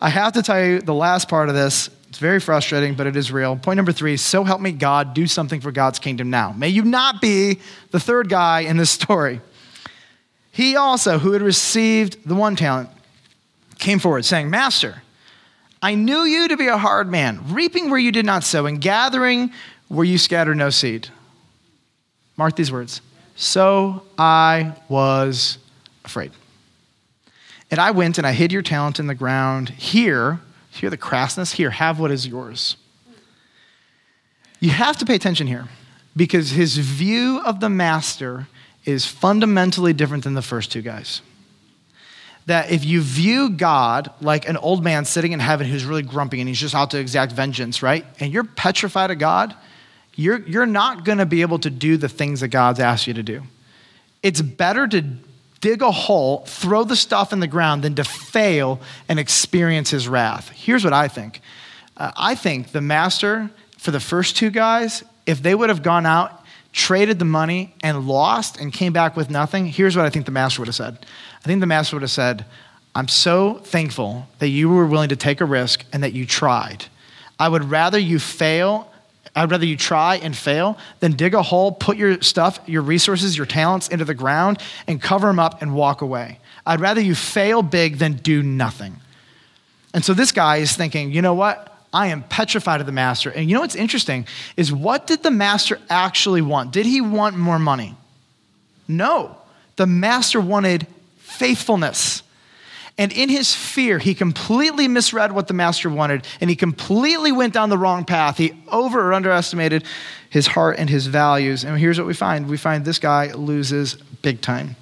I 0.00 0.08
have 0.08 0.32
to 0.32 0.42
tell 0.42 0.64
you 0.64 0.80
the 0.80 0.94
last 0.94 1.28
part 1.28 1.50
of 1.50 1.54
this. 1.54 1.90
It's 2.08 2.16
very 2.16 2.40
frustrating, 2.40 2.94
but 2.94 3.06
it 3.06 3.16
is 3.16 3.30
real. 3.30 3.56
Point 3.56 3.76
number 3.76 3.92
three 3.92 4.16
so 4.16 4.44
help 4.44 4.62
me 4.62 4.72
God, 4.72 5.12
do 5.12 5.26
something 5.26 5.60
for 5.60 5.72
God's 5.72 5.98
kingdom 5.98 6.30
now. 6.30 6.52
May 6.52 6.70
you 6.70 6.84
not 6.84 7.20
be 7.20 7.60
the 7.90 8.00
third 8.00 8.30
guy 8.30 8.60
in 8.60 8.78
this 8.78 8.88
story. 8.90 9.42
He 10.52 10.74
also, 10.74 11.18
who 11.18 11.32
had 11.32 11.42
received 11.42 12.26
the 12.26 12.34
one 12.34 12.56
talent, 12.56 12.88
came 13.78 13.98
forward, 13.98 14.24
saying, 14.24 14.48
Master, 14.48 15.02
I 15.82 15.96
knew 15.96 16.22
you 16.22 16.48
to 16.48 16.56
be 16.56 16.68
a 16.68 16.78
hard 16.78 17.10
man, 17.10 17.42
reaping 17.50 17.90
where 17.90 18.00
you 18.00 18.10
did 18.10 18.24
not 18.24 18.42
sow, 18.42 18.64
and 18.64 18.80
gathering 18.80 19.52
where 19.88 20.06
you 20.06 20.16
scattered 20.16 20.56
no 20.56 20.70
seed. 20.70 21.08
Mark 22.38 22.56
these 22.56 22.72
words. 22.72 23.02
So 23.36 24.02
I 24.18 24.74
was 24.88 25.58
afraid. 26.04 26.32
And 27.70 27.78
I 27.78 27.90
went 27.90 28.16
and 28.16 28.26
I 28.26 28.32
hid 28.32 28.50
your 28.50 28.62
talent 28.62 28.98
in 28.98 29.06
the 29.06 29.14
ground. 29.14 29.68
Here, 29.68 30.40
hear 30.70 30.88
the 30.88 30.96
crassness? 30.96 31.52
Here, 31.52 31.70
have 31.70 32.00
what 32.00 32.10
is 32.10 32.26
yours. 32.26 32.76
You 34.58 34.70
have 34.70 34.96
to 34.98 35.04
pay 35.04 35.14
attention 35.14 35.46
here 35.46 35.68
because 36.16 36.50
his 36.50 36.78
view 36.78 37.40
of 37.44 37.60
the 37.60 37.68
master 37.68 38.48
is 38.86 39.04
fundamentally 39.04 39.92
different 39.92 40.24
than 40.24 40.34
the 40.34 40.42
first 40.42 40.72
two 40.72 40.80
guys. 40.80 41.20
That 42.46 42.70
if 42.70 42.84
you 42.84 43.02
view 43.02 43.50
God 43.50 44.12
like 44.20 44.48
an 44.48 44.56
old 44.56 44.82
man 44.82 45.04
sitting 45.04 45.32
in 45.32 45.40
heaven 45.40 45.66
who's 45.66 45.84
really 45.84 46.02
grumpy 46.02 46.40
and 46.40 46.48
he's 46.48 46.60
just 46.60 46.74
out 46.74 46.92
to 46.92 46.98
exact 46.98 47.32
vengeance, 47.32 47.82
right? 47.82 48.06
And 48.20 48.32
you're 48.32 48.44
petrified 48.44 49.10
of 49.10 49.18
God, 49.18 49.54
you're, 50.16 50.40
you're 50.40 50.66
not 50.66 51.04
going 51.04 51.18
to 51.18 51.26
be 51.26 51.42
able 51.42 51.58
to 51.60 51.70
do 51.70 51.96
the 51.96 52.08
things 52.08 52.40
that 52.40 52.48
God's 52.48 52.80
asked 52.80 53.06
you 53.06 53.14
to 53.14 53.22
do. 53.22 53.42
It's 54.22 54.40
better 54.40 54.88
to 54.88 55.04
dig 55.60 55.82
a 55.82 55.90
hole, 55.90 56.44
throw 56.46 56.84
the 56.84 56.96
stuff 56.96 57.32
in 57.32 57.40
the 57.40 57.46
ground, 57.46 57.84
than 57.84 57.94
to 57.94 58.04
fail 58.04 58.80
and 59.08 59.18
experience 59.18 59.90
his 59.90 60.08
wrath. 60.08 60.50
Here's 60.50 60.84
what 60.84 60.92
I 60.92 61.08
think 61.08 61.40
uh, 61.96 62.12
I 62.16 62.34
think 62.34 62.72
the 62.72 62.80
master, 62.80 63.50
for 63.78 63.90
the 63.90 64.00
first 64.00 64.36
two 64.36 64.50
guys, 64.50 65.04
if 65.26 65.42
they 65.42 65.54
would 65.54 65.68
have 65.68 65.82
gone 65.82 66.06
out, 66.06 66.44
traded 66.72 67.18
the 67.18 67.24
money, 67.24 67.74
and 67.82 68.06
lost 68.06 68.58
and 68.58 68.72
came 68.72 68.92
back 68.92 69.16
with 69.16 69.30
nothing, 69.30 69.66
here's 69.66 69.96
what 69.96 70.04
I 70.04 70.10
think 70.10 70.26
the 70.26 70.32
master 70.32 70.60
would 70.60 70.68
have 70.68 70.74
said. 70.74 71.06
I 71.42 71.46
think 71.46 71.60
the 71.60 71.66
master 71.66 71.96
would 71.96 72.02
have 72.02 72.10
said, 72.10 72.44
I'm 72.94 73.08
so 73.08 73.54
thankful 73.54 74.26
that 74.38 74.48
you 74.48 74.70
were 74.70 74.86
willing 74.86 75.10
to 75.10 75.16
take 75.16 75.40
a 75.40 75.44
risk 75.44 75.84
and 75.92 76.02
that 76.02 76.12
you 76.12 76.26
tried. 76.26 76.86
I 77.38 77.48
would 77.48 77.64
rather 77.64 77.98
you 77.98 78.18
fail 78.18 78.90
I'd 79.36 79.50
rather 79.50 79.66
you 79.66 79.76
try 79.76 80.16
and 80.16 80.34
fail 80.34 80.78
than 81.00 81.12
dig 81.12 81.34
a 81.34 81.42
hole, 81.42 81.70
put 81.70 81.98
your 81.98 82.22
stuff, 82.22 82.58
your 82.66 82.80
resources, 82.80 83.36
your 83.36 83.46
talents 83.46 83.88
into 83.88 84.06
the 84.06 84.14
ground, 84.14 84.58
and 84.86 85.00
cover 85.00 85.26
them 85.26 85.38
up 85.38 85.60
and 85.60 85.74
walk 85.74 86.00
away. 86.00 86.40
I'd 86.64 86.80
rather 86.80 87.02
you 87.02 87.14
fail 87.14 87.62
big 87.62 87.98
than 87.98 88.14
do 88.14 88.42
nothing. 88.42 88.96
And 89.92 90.04
so 90.04 90.14
this 90.14 90.32
guy 90.32 90.56
is 90.56 90.74
thinking, 90.74 91.12
you 91.12 91.22
know 91.22 91.34
what? 91.34 91.72
I 91.92 92.08
am 92.08 92.22
petrified 92.24 92.80
of 92.80 92.86
the 92.86 92.92
master. 92.92 93.30
And 93.30 93.48
you 93.48 93.54
know 93.54 93.60
what's 93.60 93.76
interesting 93.76 94.26
is 94.56 94.72
what 94.72 95.06
did 95.06 95.22
the 95.22 95.30
master 95.30 95.78
actually 95.88 96.42
want? 96.42 96.72
Did 96.72 96.86
he 96.86 97.00
want 97.00 97.36
more 97.36 97.58
money? 97.58 97.94
No. 98.88 99.36
The 99.76 99.86
master 99.86 100.40
wanted 100.40 100.86
faithfulness. 101.18 102.22
And 102.98 103.12
in 103.12 103.28
his 103.28 103.54
fear, 103.54 103.98
he 103.98 104.14
completely 104.14 104.88
misread 104.88 105.32
what 105.32 105.48
the 105.48 105.54
master 105.54 105.90
wanted 105.90 106.26
and 106.40 106.48
he 106.48 106.56
completely 106.56 107.30
went 107.30 107.52
down 107.52 107.68
the 107.68 107.76
wrong 107.76 108.04
path. 108.06 108.38
He 108.38 108.54
over 108.68 109.00
or 109.00 109.12
underestimated 109.12 109.84
his 110.30 110.46
heart 110.46 110.76
and 110.78 110.88
his 110.88 111.06
values. 111.06 111.64
And 111.64 111.78
here's 111.78 111.98
what 111.98 112.06
we 112.06 112.14
find 112.14 112.48
we 112.48 112.56
find 112.56 112.84
this 112.84 112.98
guy 112.98 113.32
loses 113.32 113.94
big 114.22 114.40
time. 114.40 114.76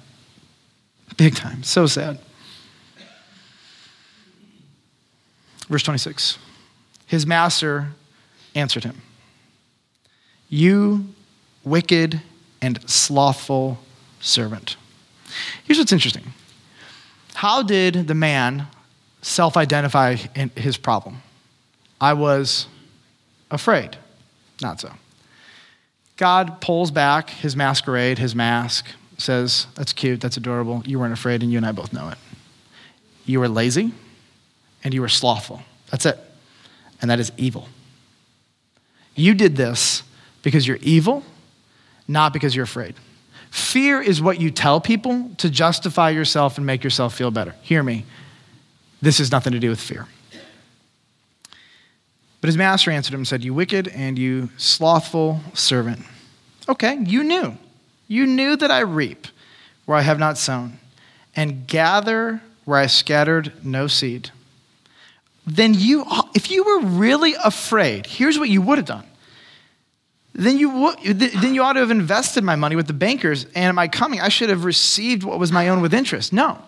Big 1.17 1.35
time. 1.35 1.63
So 1.63 1.87
sad. 1.87 2.19
Verse 5.67 5.83
26 5.83 6.37
His 7.07 7.25
master 7.25 7.89
answered 8.53 8.85
him, 8.85 9.01
You 10.47 11.07
wicked 11.65 12.21
and 12.61 12.89
slothful 12.89 13.79
servant. 14.21 14.77
Here's 15.65 15.77
what's 15.79 15.91
interesting 15.91 16.33
how 17.35 17.63
did 17.63 18.07
the 18.07 18.15
man 18.15 18.67
self 19.21 19.57
identify 19.57 20.15
his 20.15 20.77
problem? 20.77 21.21
I 21.99 22.13
was 22.13 22.67
afraid. 23.51 23.97
Not 24.61 24.79
so. 24.79 24.91
God 26.17 26.61
pulls 26.61 26.91
back 26.91 27.29
his 27.29 27.55
masquerade, 27.55 28.17
his 28.17 28.35
mask, 28.35 28.87
says, 29.17 29.67
That's 29.75 29.93
cute, 29.93 30.21
that's 30.21 30.37
adorable. 30.37 30.81
You 30.85 30.99
weren't 30.99 31.13
afraid, 31.13 31.43
and 31.43 31.51
you 31.51 31.57
and 31.57 31.65
I 31.65 31.71
both 31.71 31.91
know 31.91 32.09
it. 32.09 32.17
You 33.25 33.39
were 33.39 33.49
lazy 33.49 33.91
and 34.83 34.93
you 34.93 35.01
were 35.01 35.09
slothful. 35.09 35.61
That's 35.89 36.05
it. 36.05 36.17
And 37.01 37.09
that 37.09 37.19
is 37.19 37.31
evil. 37.37 37.67
You 39.15 39.33
did 39.33 39.55
this 39.55 40.03
because 40.43 40.67
you're 40.67 40.77
evil, 40.81 41.23
not 42.07 42.33
because 42.33 42.55
you're 42.55 42.65
afraid. 42.65 42.95
Fear 43.55 44.01
is 44.01 44.21
what 44.21 44.41
you 44.41 44.51
tell 44.51 44.81
people 44.81 45.31
to 45.37 45.49
justify 45.49 46.09
yourself 46.09 46.57
and 46.57 46.65
make 46.65 46.83
yourself 46.83 47.15
feel 47.15 47.31
better. 47.31 47.55
Hear 47.61 47.81
me. 47.83 48.03
This 49.01 49.19
has 49.19 49.31
nothing 49.31 49.53
to 49.53 49.59
do 49.59 49.69
with 49.69 49.79
fear. 49.79 50.07
But 52.41 52.47
his 52.49 52.57
master 52.57 52.91
answered 52.91 53.13
him 53.13 53.21
and 53.21 53.27
said, 53.27 53.45
You 53.45 53.53
wicked 53.53 53.87
and 53.87 54.19
you 54.19 54.49
slothful 54.57 55.39
servant. 55.53 56.01
Okay, 56.67 56.97
you 57.05 57.23
knew. 57.23 57.57
You 58.09 58.27
knew 58.27 58.57
that 58.57 58.71
I 58.71 58.81
reap 58.81 59.25
where 59.85 59.97
I 59.97 60.01
have 60.01 60.19
not 60.19 60.37
sown, 60.37 60.77
and 61.33 61.65
gather 61.65 62.41
where 62.65 62.79
I 62.79 62.87
scattered 62.87 63.53
no 63.63 63.87
seed. 63.87 64.31
Then 65.47 65.73
you, 65.73 66.03
if 66.33 66.51
you 66.51 66.65
were 66.65 66.79
really 66.81 67.35
afraid, 67.41 68.05
here's 68.05 68.37
what 68.37 68.49
you 68.49 68.61
would 68.61 68.79
have 68.79 68.85
done 68.85 69.05
then 70.37 70.57
you, 70.57 70.69
would, 70.69 70.99
then 70.99 71.55
you 71.55 71.63
ought 71.63 71.73
to 71.73 71.79
have 71.79 71.91
invested 71.91 72.43
my 72.43 72.57
money 72.57 72.75
with 72.75 72.87
the 72.87 72.93
bankers, 72.93 73.45
and 73.55 73.65
am 73.65 73.79
I 73.79 73.87
coming? 73.87 74.19
I 74.19 74.27
should 74.27 74.49
have 74.49 74.65
received 74.65 75.23
what 75.23 75.39
was 75.39 75.49
my 75.49 75.69
own 75.69 75.79
with 75.79 75.93
interest. 75.93 76.33
No. 76.33 76.61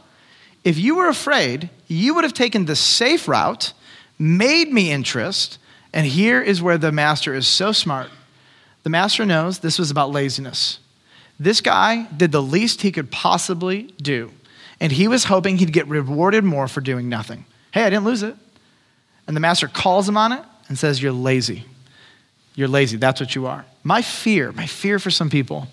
If 0.64 0.78
you 0.78 0.96
were 0.96 1.10
afraid, 1.10 1.70
you 1.88 2.16
would 2.16 2.24
have 2.24 2.34
taken 2.34 2.66
the 2.66 2.78
safe 2.78 3.28
route, 3.28 3.74
made 4.18 4.72
me 4.72 4.90
interest, 4.90 5.60
and 5.92 6.08
here 6.08 6.42
is 6.42 6.62
where 6.62 6.78
the 6.78 6.94
master 6.94 7.34
is 7.34 7.46
so 7.46 7.74
smart. 7.74 8.10
The 8.84 8.90
master 8.90 9.26
knows 9.26 9.60
this 9.60 9.78
was 9.78 9.92
about 9.92 10.12
laziness. 10.12 10.80
This 11.38 11.60
guy 11.60 12.08
did 12.16 12.32
the 12.32 12.42
least 12.42 12.84
he 12.84 12.92
could 12.94 13.12
possibly 13.12 13.94
do, 14.02 14.32
and 14.80 14.94
he 14.94 15.10
was 15.10 15.26
hoping 15.26 15.58
he'd 15.58 15.74
get 15.74 15.88
rewarded 15.88 16.46
more 16.46 16.70
for 16.70 16.80
doing 16.80 17.10
nothing. 17.10 17.46
Hey, 17.72 17.84
I 17.84 17.90
didn't 17.90 18.06
lose 18.06 18.24
it. 18.24 18.36
And 19.28 19.36
the 19.36 19.42
master 19.42 19.68
calls 19.68 20.08
him 20.08 20.16
on 20.16 20.32
it 20.32 20.44
and 20.70 20.80
says, 20.80 21.02
You're 21.02 21.12
lazy. 21.12 21.66
You're 22.58 22.68
lazy. 22.68 22.98
That's 22.98 23.22
what 23.22 23.36
you 23.36 23.46
are. 23.46 23.66
My 23.84 24.02
fear, 24.02 24.52
my 24.52 24.66
fear 24.66 24.98
for 24.98 25.12
some 25.12 25.30
people 25.30 25.68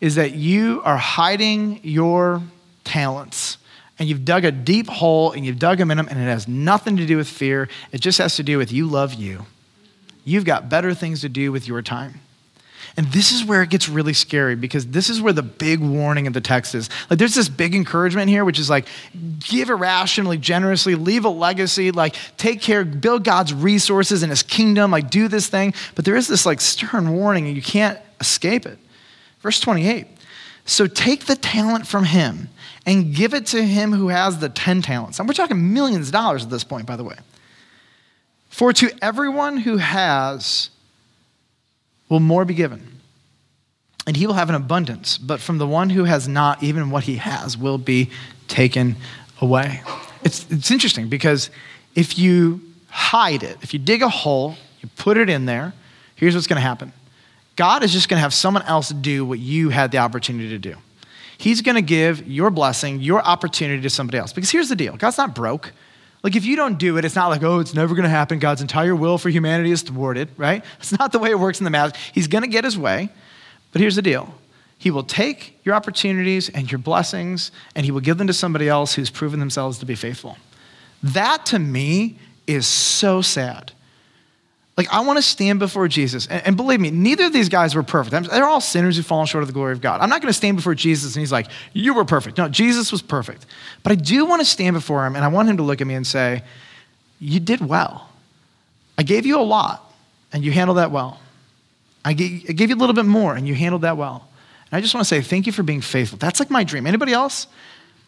is 0.00 0.14
that 0.14 0.32
you 0.32 0.80
are 0.86 0.96
hiding 0.96 1.80
your 1.82 2.42
talents 2.82 3.58
and 3.98 4.08
you've 4.08 4.24
dug 4.24 4.46
a 4.46 4.50
deep 4.50 4.88
hole 4.88 5.32
and 5.32 5.44
you've 5.44 5.58
dug 5.58 5.76
them 5.76 5.90
in 5.90 5.98
them, 5.98 6.08
and 6.08 6.18
it 6.18 6.24
has 6.24 6.48
nothing 6.48 6.96
to 6.96 7.04
do 7.04 7.18
with 7.18 7.28
fear. 7.28 7.68
It 7.92 8.00
just 8.00 8.16
has 8.16 8.36
to 8.36 8.42
do 8.42 8.56
with 8.56 8.72
you 8.72 8.86
love 8.86 9.12
you. 9.12 9.44
You've 10.24 10.46
got 10.46 10.70
better 10.70 10.94
things 10.94 11.20
to 11.20 11.28
do 11.28 11.52
with 11.52 11.68
your 11.68 11.82
time. 11.82 12.22
And 12.96 13.06
this 13.12 13.32
is 13.32 13.44
where 13.44 13.62
it 13.62 13.70
gets 13.70 13.88
really 13.88 14.12
scary 14.12 14.56
because 14.56 14.86
this 14.88 15.08
is 15.08 15.20
where 15.20 15.32
the 15.32 15.42
big 15.42 15.80
warning 15.80 16.26
of 16.26 16.32
the 16.32 16.40
text 16.40 16.74
is. 16.74 16.90
Like, 17.08 17.18
there's 17.18 17.34
this 17.34 17.48
big 17.48 17.74
encouragement 17.74 18.28
here, 18.28 18.44
which 18.44 18.58
is 18.58 18.68
like, 18.68 18.86
give 19.38 19.70
irrationally, 19.70 20.38
generously, 20.38 20.94
leave 20.94 21.24
a 21.24 21.28
legacy, 21.28 21.90
like, 21.90 22.16
take 22.36 22.60
care, 22.60 22.84
build 22.84 23.24
God's 23.24 23.54
resources 23.54 24.22
in 24.22 24.30
his 24.30 24.42
kingdom, 24.42 24.90
like, 24.90 25.10
do 25.10 25.28
this 25.28 25.46
thing. 25.46 25.74
But 25.94 26.04
there 26.04 26.16
is 26.16 26.28
this, 26.28 26.44
like, 26.44 26.60
stern 26.60 27.12
warning, 27.12 27.46
and 27.46 27.56
you 27.56 27.62
can't 27.62 27.98
escape 28.20 28.66
it. 28.66 28.78
Verse 29.40 29.60
28 29.60 30.06
So 30.64 30.86
take 30.86 31.26
the 31.26 31.36
talent 31.36 31.86
from 31.86 32.04
him 32.04 32.48
and 32.86 33.14
give 33.14 33.34
it 33.34 33.46
to 33.46 33.62
him 33.62 33.92
who 33.92 34.08
has 34.08 34.38
the 34.38 34.48
10 34.48 34.82
talents. 34.82 35.18
And 35.18 35.28
we're 35.28 35.34
talking 35.34 35.72
millions 35.72 36.08
of 36.08 36.12
dollars 36.12 36.44
at 36.44 36.50
this 36.50 36.64
point, 36.64 36.86
by 36.86 36.96
the 36.96 37.04
way. 37.04 37.16
For 38.48 38.72
to 38.72 38.90
everyone 39.00 39.58
who 39.58 39.76
has 39.76 40.70
will 42.10 42.20
more 42.20 42.44
be 42.44 42.52
given, 42.52 43.00
and 44.06 44.14
he 44.14 44.26
will 44.26 44.34
have 44.34 44.50
an 44.50 44.54
abundance. 44.54 45.16
But 45.16 45.40
from 45.40 45.56
the 45.56 45.66
one 45.66 45.88
who 45.88 46.04
has 46.04 46.28
not, 46.28 46.62
even 46.62 46.90
what 46.90 47.04
he 47.04 47.16
has 47.16 47.56
will 47.56 47.78
be 47.78 48.10
taken 48.48 48.96
away. 49.40 49.80
It's, 50.22 50.44
it's 50.50 50.70
interesting 50.70 51.08
because 51.08 51.48
if 51.94 52.18
you 52.18 52.60
hide 52.88 53.42
it, 53.42 53.56
if 53.62 53.72
you 53.72 53.78
dig 53.78 54.02
a 54.02 54.08
hole, 54.08 54.56
you 54.82 54.90
put 54.96 55.16
it 55.16 55.30
in 55.30 55.46
there, 55.46 55.72
here's 56.16 56.34
what's 56.34 56.46
going 56.46 56.56
to 56.56 56.62
happen 56.62 56.92
God 57.56 57.82
is 57.82 57.92
just 57.92 58.08
going 58.08 58.18
to 58.18 58.22
have 58.22 58.34
someone 58.34 58.62
else 58.64 58.90
do 58.90 59.24
what 59.24 59.38
you 59.38 59.70
had 59.70 59.90
the 59.92 59.98
opportunity 59.98 60.48
to 60.50 60.58
do. 60.58 60.76
He's 61.38 61.62
going 61.62 61.76
to 61.76 61.82
give 61.82 62.26
your 62.26 62.50
blessing, 62.50 63.00
your 63.00 63.22
opportunity 63.22 63.80
to 63.82 63.90
somebody 63.90 64.18
else. 64.18 64.32
Because 64.32 64.50
here's 64.50 64.68
the 64.68 64.76
deal 64.76 64.96
God's 64.96 65.16
not 65.16 65.34
broke. 65.34 65.72
Like, 66.22 66.36
if 66.36 66.44
you 66.44 66.54
don't 66.54 66.78
do 66.78 66.98
it, 66.98 67.04
it's 67.04 67.14
not 67.14 67.28
like, 67.28 67.42
oh, 67.42 67.60
it's 67.60 67.72
never 67.72 67.94
going 67.94 68.04
to 68.04 68.10
happen. 68.10 68.38
God's 68.38 68.60
entire 68.60 68.94
will 68.94 69.16
for 69.16 69.30
humanity 69.30 69.70
is 69.70 69.82
thwarted, 69.82 70.28
right? 70.36 70.64
It's 70.78 70.98
not 70.98 71.12
the 71.12 71.18
way 71.18 71.30
it 71.30 71.38
works 71.38 71.60
in 71.60 71.64
the 71.64 71.70
math. 71.70 71.96
He's 72.12 72.28
going 72.28 72.42
to 72.42 72.48
get 72.48 72.64
his 72.64 72.78
way. 72.78 73.08
But 73.72 73.80
here's 73.80 73.96
the 73.96 74.02
deal 74.02 74.34
He 74.78 74.90
will 74.90 75.02
take 75.02 75.58
your 75.64 75.74
opportunities 75.74 76.48
and 76.48 76.70
your 76.70 76.78
blessings, 76.78 77.52
and 77.74 77.84
He 77.84 77.92
will 77.92 78.00
give 78.00 78.18
them 78.18 78.26
to 78.26 78.32
somebody 78.32 78.68
else 78.68 78.94
who's 78.94 79.10
proven 79.10 79.40
themselves 79.40 79.78
to 79.78 79.86
be 79.86 79.94
faithful. 79.94 80.36
That 81.02 81.46
to 81.46 81.58
me 81.58 82.18
is 82.46 82.66
so 82.66 83.22
sad. 83.22 83.72
Like, 84.80 84.94
I 84.94 85.00
want 85.00 85.18
to 85.18 85.22
stand 85.22 85.58
before 85.58 85.88
Jesus. 85.88 86.26
And, 86.26 86.46
and, 86.46 86.56
believe 86.56 86.80
me, 86.80 86.90
neither 86.90 87.26
of 87.26 87.34
these 87.34 87.50
guys 87.50 87.74
were 87.74 87.82
perfect. 87.82 88.30
They're 88.30 88.46
all 88.46 88.62
sinners 88.62 88.96
who've 88.96 89.04
fallen 89.04 89.26
short 89.26 89.42
of 89.42 89.48
the 89.48 89.52
glory 89.52 89.72
of 89.74 89.82
God. 89.82 90.00
I'm 90.00 90.08
not 90.08 90.22
going 90.22 90.30
to 90.30 90.36
stand 90.36 90.56
before 90.56 90.74
Jesus 90.74 91.14
and 91.14 91.20
he's 91.20 91.30
like, 91.30 91.48
You 91.74 91.92
were 91.92 92.06
perfect. 92.06 92.38
No, 92.38 92.48
Jesus 92.48 92.90
was 92.90 93.02
perfect. 93.02 93.44
But 93.82 93.92
I 93.92 93.96
do 93.96 94.24
want 94.24 94.40
to 94.40 94.46
stand 94.46 94.72
before 94.72 95.04
him 95.04 95.16
and 95.16 95.22
I 95.22 95.28
want 95.28 95.50
him 95.50 95.58
to 95.58 95.62
look 95.62 95.82
at 95.82 95.86
me 95.86 95.92
and 95.92 96.06
say, 96.06 96.44
You 97.18 97.40
did 97.40 97.60
well. 97.60 98.08
I 98.96 99.02
gave 99.02 99.26
you 99.26 99.38
a 99.38 99.44
lot 99.44 99.92
and 100.32 100.42
you 100.42 100.50
handled 100.50 100.78
that 100.78 100.90
well. 100.90 101.20
I 102.02 102.14
gave, 102.14 102.46
I 102.48 102.52
gave 102.54 102.70
you 102.70 102.76
a 102.76 102.80
little 102.80 102.94
bit 102.94 103.04
more 103.04 103.36
and 103.36 103.46
you 103.46 103.54
handled 103.54 103.82
that 103.82 103.98
well. 103.98 104.26
And 104.72 104.78
I 104.78 104.80
just 104.80 104.94
want 104.94 105.06
to 105.06 105.08
say, 105.14 105.20
Thank 105.20 105.46
you 105.46 105.52
for 105.52 105.62
being 105.62 105.82
faithful. 105.82 106.16
That's 106.16 106.40
like 106.40 106.48
my 106.48 106.64
dream. 106.64 106.86
Anybody 106.86 107.12
else? 107.12 107.48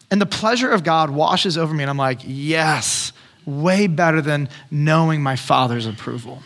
And 0.09 0.19
the 0.19 0.25
pleasure 0.25 0.71
of 0.71 0.83
God 0.83 1.11
washes 1.11 1.55
over 1.55 1.71
me 1.71 1.83
and 1.83 1.89
I'm 1.91 1.97
like, 1.97 2.21
Yes, 2.23 3.13
way 3.45 3.85
better 3.85 4.21
than 4.21 4.49
knowing 4.71 5.21
my 5.21 5.35
Father's 5.35 5.85
approval. 5.85 6.41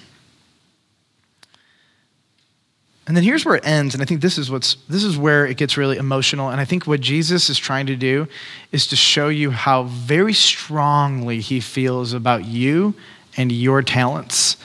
And 3.07 3.15
then 3.15 3.23
here's 3.23 3.45
where 3.45 3.55
it 3.55 3.65
ends, 3.65 3.95
and 3.95 4.01
I 4.01 4.05
think 4.05 4.19
this 4.19 4.37
is 4.37 4.51
what's 4.51 4.75
this 4.89 5.05
is 5.05 5.17
where 5.17 5.45
it 5.45 5.55
gets 5.55 5.77
really 5.77 5.95
emotional. 5.95 6.49
And 6.49 6.59
I 6.59 6.65
think 6.65 6.85
what 6.85 6.99
Jesus 6.99 7.49
is 7.49 7.57
trying 7.57 7.85
to 7.85 7.95
do 7.95 8.27
is 8.73 8.85
to 8.87 8.97
show 8.97 9.29
you 9.29 9.49
how 9.51 9.83
very 9.83 10.33
strongly 10.33 11.39
he 11.39 11.61
feels 11.61 12.11
about 12.11 12.43
you 12.43 12.93
and 13.37 13.49
your 13.49 13.81
talents, 13.81 14.57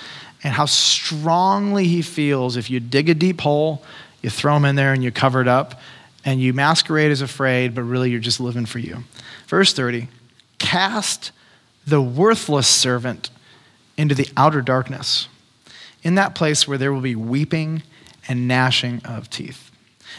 and 0.42 0.52
how 0.52 0.66
strongly 0.66 1.86
he 1.86 2.02
feels 2.02 2.56
if 2.56 2.68
you 2.68 2.80
dig 2.80 3.08
a 3.08 3.14
deep 3.14 3.40
hole, 3.40 3.84
you 4.22 4.30
throw 4.30 4.54
them 4.54 4.64
in 4.64 4.74
there 4.74 4.92
and 4.92 5.04
you 5.04 5.12
cover 5.12 5.40
it 5.40 5.48
up, 5.48 5.80
and 6.24 6.40
you 6.40 6.52
masquerade 6.52 7.12
as 7.12 7.20
afraid, 7.20 7.76
but 7.76 7.82
really 7.82 8.10
you're 8.10 8.18
just 8.18 8.40
living 8.40 8.66
for 8.66 8.80
you. 8.80 9.04
Verse 9.46 9.72
30 9.72 10.08
Cast 10.58 11.30
the 11.86 12.02
worthless 12.02 12.66
servant 12.66 13.30
into 13.96 14.16
the 14.16 14.28
outer 14.36 14.62
darkness, 14.62 15.28
in 16.02 16.16
that 16.16 16.34
place 16.34 16.66
where 16.66 16.78
there 16.78 16.92
will 16.92 17.00
be 17.00 17.14
weeping 17.14 17.84
and 18.28 18.48
gnashing 18.48 19.00
of 19.04 19.30
teeth. 19.30 19.70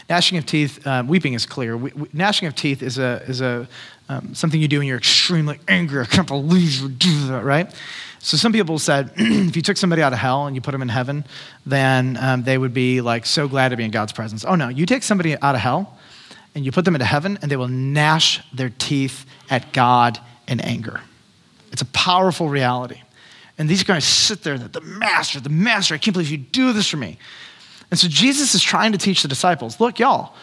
Gnashing 0.08 0.38
of 0.38 0.46
teeth, 0.46 0.86
uh, 0.86 1.04
weeping 1.06 1.34
is 1.34 1.46
clear. 1.46 1.76
We, 1.76 1.92
we, 1.92 2.08
gnashing 2.12 2.48
of 2.48 2.54
teeth 2.54 2.82
is, 2.82 2.98
a, 2.98 3.22
is 3.26 3.40
a, 3.40 3.68
um, 4.08 4.34
something 4.34 4.60
you 4.60 4.68
do 4.68 4.78
when 4.78 4.88
you're 4.88 4.98
extremely 4.98 5.58
angry. 5.68 6.02
I 6.02 6.06
can't 6.06 6.26
believe 6.26 6.80
you 6.80 6.88
do 6.88 7.28
that, 7.28 7.44
right? 7.44 7.72
So 8.18 8.36
some 8.36 8.52
people 8.52 8.78
said 8.78 9.12
if 9.16 9.56
you 9.56 9.62
took 9.62 9.76
somebody 9.76 10.02
out 10.02 10.12
of 10.12 10.18
hell 10.18 10.46
and 10.46 10.56
you 10.56 10.62
put 10.62 10.72
them 10.72 10.82
in 10.82 10.88
heaven, 10.88 11.24
then 11.66 12.16
um, 12.20 12.42
they 12.42 12.58
would 12.58 12.74
be 12.74 13.00
like 13.00 13.26
so 13.26 13.48
glad 13.48 13.68
to 13.70 13.76
be 13.76 13.84
in 13.84 13.90
God's 13.90 14.12
presence. 14.12 14.44
Oh 14.44 14.54
no, 14.54 14.68
you 14.68 14.86
take 14.86 15.02
somebody 15.02 15.36
out 15.38 15.54
of 15.54 15.60
hell 15.60 15.98
and 16.54 16.64
you 16.64 16.72
put 16.72 16.84
them 16.84 16.94
into 16.94 17.04
heaven 17.04 17.38
and 17.42 17.50
they 17.50 17.56
will 17.56 17.68
gnash 17.68 18.40
their 18.52 18.70
teeth 18.70 19.26
at 19.50 19.72
God 19.72 20.18
in 20.48 20.60
anger. 20.60 21.00
It's 21.70 21.82
a 21.82 21.86
powerful 21.86 22.48
reality. 22.48 23.00
And 23.58 23.68
these 23.68 23.84
guys 23.84 24.04
sit 24.04 24.42
there, 24.42 24.58
the 24.58 24.80
master, 24.80 25.38
the 25.40 25.48
master, 25.48 25.94
I 25.94 25.98
can't 25.98 26.12
believe 26.12 26.30
you 26.30 26.38
do 26.38 26.72
this 26.72 26.88
for 26.88 26.96
me. 26.96 27.18
And 27.94 27.98
so 28.00 28.08
Jesus 28.08 28.56
is 28.56 28.60
trying 28.60 28.90
to 28.90 28.98
teach 28.98 29.22
the 29.22 29.28
disciples 29.28 29.78
look, 29.78 30.00
y'all, 30.00 30.34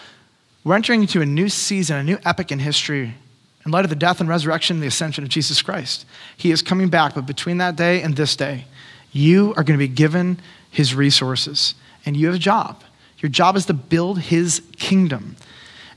we're 0.63 0.73
entering 0.73 1.01
into 1.01 1.19
a 1.19 1.25
new 1.25 1.49
season, 1.49 1.97
a 1.97 2.03
new 2.03 2.17
epic 2.23 2.49
in 2.49 2.59
history 2.59 3.13
in 3.65 3.71
light 3.73 3.83
of 3.83 3.89
the 3.89 3.95
death 3.97 4.21
and 4.21 4.29
resurrection 4.29 4.77
and 4.77 4.81
the 4.81 4.87
ascension 4.87 5.25
of 5.25 5.29
Jesus 5.29 5.61
Christ. 5.61 6.05
He 6.37 6.51
is 6.51 6.61
coming 6.61 6.87
back, 6.87 7.13
but 7.13 7.25
between 7.25 7.57
that 7.57 7.75
day 7.75 8.01
and 8.03 8.15
this 8.15 8.37
day, 8.37 8.67
you 9.11 9.53
are 9.57 9.65
going 9.65 9.77
to 9.77 9.85
be 9.85 9.89
given 9.89 10.39
his 10.69 10.95
resources, 10.95 11.75
and 12.05 12.15
you 12.15 12.27
have 12.27 12.35
a 12.35 12.39
job. 12.39 12.85
Your 13.17 13.29
job 13.29 13.57
is 13.57 13.65
to 13.65 13.73
build 13.73 14.19
his 14.19 14.61
kingdom. 14.77 15.35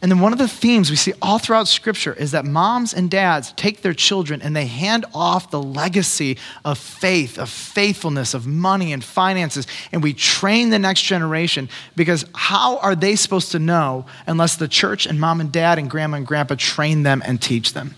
And 0.04 0.12
then 0.12 0.20
one 0.20 0.34
of 0.34 0.38
the 0.38 0.46
themes 0.46 0.90
we 0.90 0.96
see 0.96 1.14
all 1.22 1.38
throughout 1.38 1.66
Scripture 1.66 2.12
is 2.12 2.32
that 2.32 2.44
moms 2.44 2.92
and 2.92 3.10
dads 3.10 3.52
take 3.52 3.80
their 3.80 3.94
children 3.94 4.42
and 4.42 4.54
they 4.54 4.66
hand 4.66 5.06
off 5.14 5.50
the 5.50 5.62
legacy 5.62 6.36
of 6.62 6.76
faith, 6.76 7.38
of 7.38 7.48
faithfulness, 7.48 8.34
of 8.34 8.46
money 8.46 8.92
and 8.92 9.02
finances, 9.02 9.66
and 9.92 10.02
we 10.02 10.12
train 10.12 10.68
the 10.68 10.78
next 10.78 11.04
generation 11.04 11.70
because 11.96 12.26
how 12.34 12.76
are 12.80 12.94
they 12.94 13.16
supposed 13.16 13.50
to 13.52 13.58
know 13.58 14.04
unless 14.26 14.56
the 14.56 14.68
church 14.68 15.06
and 15.06 15.18
mom 15.18 15.40
and 15.40 15.50
dad 15.50 15.78
and 15.78 15.88
grandma 15.88 16.18
and 16.18 16.26
grandpa 16.26 16.56
train 16.58 17.02
them 17.02 17.22
and 17.24 17.40
teach 17.40 17.72
them? 17.72 17.94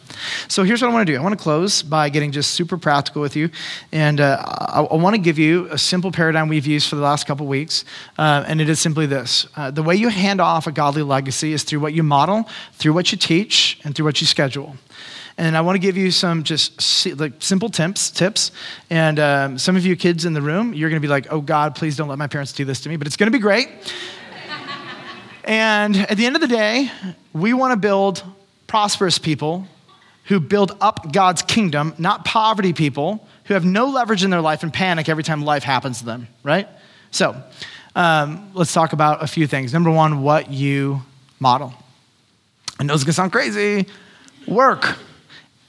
So 0.49 0.63
here's 0.65 0.83
what 0.83 0.91
I 0.91 0.95
want 0.95 1.07
to 1.07 1.13
do 1.13 1.19
I 1.19 1.23
want 1.23 1.37
to 1.37 1.43
close 1.43 1.83
by 1.83 2.09
getting 2.09 2.33
just 2.33 2.53
super 2.53 2.77
practical 2.77 3.23
with 3.23 3.37
you. 3.37 3.51
And 3.93 4.21
uh, 4.21 4.43
I, 4.47 4.83
I, 4.83 4.97
want 4.97 5.15
to 5.17 5.21
give 5.21 5.39
you 5.39 5.67
a 5.71 5.79
simple 5.79 6.13
paradigm 6.13 6.49
we've 6.49 6.67
used 6.67 6.89
for 6.89 6.97
the 6.97 7.03
last 7.03 7.27
couple 7.27 7.47
weeks. 7.47 7.85
Uh, 8.19 8.45
and 8.47 8.61
it 8.61 8.69
is 8.69 8.81
simply 8.81 9.07
this 9.07 9.47
uh, 9.57 9.71
the 9.71 9.83
way 9.83 9.95
you 9.95 10.09
hand 10.09 10.41
off 10.41 10.67
a 10.67 10.73
godly 10.73 11.03
legacy 11.03 11.53
is 11.53 11.63
through 11.63 11.81
what 11.81 11.93
you 11.93 12.03
model, 12.03 12.49
through 12.75 12.93
what 12.93 13.13
you 13.13 13.19
teach, 13.19 13.81
and 13.85 13.95
through 13.95 14.05
what 14.05 14.21
you 14.21 14.27
schedule. 14.27 14.77
And 15.39 15.57
I 15.57 15.61
want 15.61 15.77
to 15.77 15.81
give 15.81 15.99
you 15.99 16.11
some 16.11 16.45
just 16.45 17.07
like 17.19 17.35
simple 17.41 17.69
tips. 17.69 18.11
Tips, 18.11 18.53
and 18.89 19.19
um, 19.19 19.59
some 19.59 19.77
of 19.77 19.85
you 19.85 19.95
kids 19.95 20.25
in 20.25 20.33
the 20.33 20.41
room, 20.41 20.73
you're 20.73 20.89
going 20.89 21.01
to 21.01 21.07
be 21.07 21.11
like, 21.11 21.31
"Oh 21.31 21.43
God, 21.43 21.75
please 21.75 21.97
don't 21.97 22.09
let 22.09 22.19
my 22.19 22.27
parents 22.27 22.53
do 22.53 22.65
this 22.65 22.81
to 22.83 22.89
me." 22.89 22.97
But 22.97 23.07
it's 23.07 23.17
going 23.17 23.31
to 23.31 23.37
be 23.37 23.43
great. 23.43 23.69
and 25.45 25.97
at 25.97 26.17
the 26.17 26.25
end 26.25 26.37
of 26.37 26.41
the 26.41 26.49
day, 26.49 26.91
we 27.35 27.53
want 27.53 27.73
to 27.73 27.77
build 27.77 28.25
prosperous 28.67 29.19
people 29.19 29.67
who 30.27 30.41
build 30.41 30.77
up 30.81 31.13
God's 31.13 31.43
kingdom, 31.43 31.95
not 31.99 32.25
poverty 32.25 32.73
people 32.73 33.27
who 33.45 33.55
have 33.55 33.65
no 33.65 33.87
leverage 33.87 34.25
in 34.25 34.31
their 34.31 34.41
life 34.41 34.63
and 34.63 34.73
panic 34.73 35.09
every 35.09 35.23
time 35.23 35.45
life 35.45 35.63
happens 35.63 36.01
to 36.01 36.05
them, 36.05 36.29
right? 36.43 36.69
So, 37.11 37.41
um, 37.95 38.51
let's 38.53 38.73
talk 38.73 38.93
about 38.93 39.23
a 39.23 39.27
few 39.27 39.47
things. 39.47 39.73
Number 39.73 39.91
one, 39.91 40.23
what 40.23 40.51
you 40.51 41.03
model. 41.41 41.73
Know 42.81 42.93
it's 42.93 43.05
gonna 43.05 43.15
sound 43.15 43.33
crazy. 43.33 43.87
Work. 44.47 44.97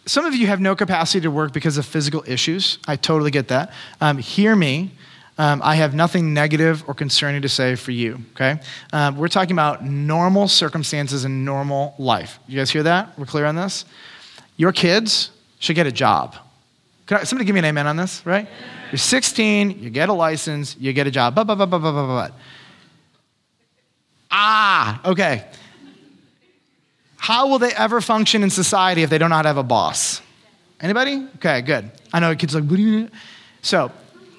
Some 0.05 0.25
of 0.25 0.35
you 0.35 0.47
have 0.47 0.59
no 0.59 0.75
capacity 0.75 1.21
to 1.21 1.31
work 1.31 1.53
because 1.53 1.77
of 1.77 1.85
physical 1.85 2.23
issues. 2.27 2.79
I 2.87 2.95
totally 2.95 3.31
get 3.31 3.49
that. 3.49 3.73
Um, 4.01 4.17
hear 4.17 4.55
me. 4.55 4.91
Um, 5.37 5.61
I 5.63 5.75
have 5.75 5.93
nothing 5.93 6.33
negative 6.33 6.83
or 6.87 6.95
concerning 6.95 7.43
to 7.43 7.49
say 7.49 7.75
for 7.75 7.91
you, 7.91 8.19
okay? 8.31 8.59
Um, 8.91 9.17
we're 9.17 9.27
talking 9.27 9.51
about 9.51 9.85
normal 9.85 10.47
circumstances 10.47 11.25
and 11.25 11.45
normal 11.45 11.93
life. 11.99 12.39
You 12.47 12.57
guys 12.57 12.71
hear 12.71 12.83
that? 12.83 13.17
We're 13.19 13.27
clear 13.27 13.45
on 13.45 13.55
this? 13.55 13.85
Your 14.57 14.71
kids 14.71 15.31
should 15.59 15.75
get 15.75 15.87
a 15.87 15.91
job. 15.91 16.35
I, 17.09 17.23
somebody 17.23 17.45
give 17.45 17.53
me 17.53 17.59
an 17.59 17.65
amen 17.65 17.87
on 17.87 17.95
this, 17.95 18.25
right? 18.25 18.47
You're 18.91 18.97
16, 18.97 19.79
you 19.79 19.89
get 19.89 20.09
a 20.09 20.13
license, 20.13 20.75
you 20.77 20.91
get 20.93 21.07
a 21.07 21.11
job. 21.11 21.35
Blah, 21.35 21.45
blah, 21.45 21.55
blah, 21.55 21.65
blah, 21.65 21.79
blah, 21.79 21.91
blah, 21.91 22.05
blah. 22.05 22.29
Ah, 24.29 25.01
okay. 25.05 25.45
How 27.17 27.47
will 27.47 27.59
they 27.59 27.73
ever 27.73 28.01
function 28.01 28.43
in 28.43 28.49
society 28.49 29.03
if 29.03 29.09
they 29.09 29.17
do 29.17 29.27
not 29.27 29.45
have 29.45 29.57
a 29.57 29.63
boss? 29.63 30.21
Anybody? 30.79 31.27
Okay, 31.35 31.61
good. 31.61 31.91
I 32.13 32.19
know 32.19 32.35
kids 32.35 32.53
like? 32.55 33.09
So 33.61 33.91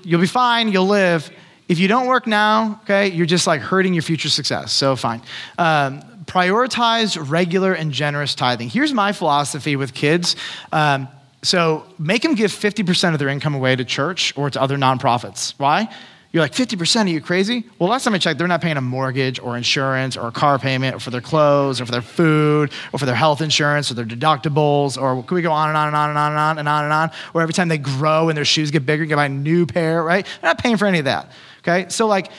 you'll 0.04 0.20
be 0.20 0.26
fine, 0.26 0.68
you'll 0.68 0.86
live. 0.86 1.30
If 1.68 1.78
you 1.78 1.88
don't 1.88 2.06
work 2.06 2.26
now, 2.26 2.80
okay, 2.84 3.08
you're 3.08 3.26
just 3.26 3.46
like 3.46 3.60
hurting 3.60 3.92
your 3.92 4.02
future 4.02 4.30
success. 4.30 4.72
So 4.72 4.96
fine. 4.96 5.20
Um, 5.58 6.02
prioritize 6.28 7.18
regular 7.28 7.72
and 7.72 7.90
generous 7.90 8.34
tithing. 8.34 8.68
Here's 8.68 8.92
my 8.92 9.12
philosophy 9.12 9.74
with 9.74 9.94
kids. 9.94 10.36
Um, 10.70 11.08
so 11.42 11.84
make 11.98 12.22
them 12.22 12.34
give 12.34 12.52
50% 12.52 13.12
of 13.12 13.18
their 13.18 13.28
income 13.28 13.54
away 13.54 13.74
to 13.74 13.84
church 13.84 14.36
or 14.36 14.50
to 14.50 14.60
other 14.60 14.76
nonprofits. 14.76 15.54
Why? 15.56 15.88
You're 16.30 16.42
like, 16.42 16.52
50%? 16.52 17.06
Are 17.06 17.08
you 17.08 17.22
crazy? 17.22 17.64
Well, 17.78 17.88
last 17.88 18.04
time 18.04 18.12
I 18.12 18.18
checked, 18.18 18.38
they're 18.38 18.46
not 18.46 18.60
paying 18.60 18.76
a 18.76 18.82
mortgage 18.82 19.40
or 19.40 19.56
insurance 19.56 20.14
or 20.14 20.28
a 20.28 20.30
car 20.30 20.58
payment 20.58 20.94
or 20.94 21.00
for 21.00 21.10
their 21.10 21.22
clothes 21.22 21.80
or 21.80 21.86
for 21.86 21.92
their 21.92 22.02
food 22.02 22.70
or 22.92 22.98
for 22.98 23.06
their 23.06 23.14
health 23.14 23.40
insurance 23.40 23.90
or 23.90 23.94
their 23.94 24.04
deductibles 24.04 25.00
or 25.00 25.22
can 25.22 25.34
we 25.34 25.40
go 25.40 25.52
on 25.52 25.68
and 25.68 25.78
on 25.78 25.88
and 25.88 25.96
on 25.96 26.10
and 26.10 26.18
on 26.18 26.32
and 26.32 26.38
on 26.38 26.58
and 26.58 26.68
on 26.68 26.84
and 26.84 26.92
on? 26.92 27.10
Or 27.32 27.40
every 27.40 27.54
time 27.54 27.68
they 27.68 27.78
grow 27.78 28.28
and 28.28 28.36
their 28.36 28.44
shoes 28.44 28.70
get 28.70 28.84
bigger, 28.84 29.04
you 29.04 29.08
can 29.08 29.16
buy 29.16 29.24
a 29.26 29.30
new 29.30 29.64
pair, 29.64 30.04
right? 30.04 30.26
They're 30.42 30.50
not 30.50 30.58
paying 30.58 30.76
for 30.76 30.86
any 30.86 30.98
of 30.98 31.06
that. 31.06 31.30
Okay? 31.60 31.88
So, 31.88 32.06
like, 32.06 32.30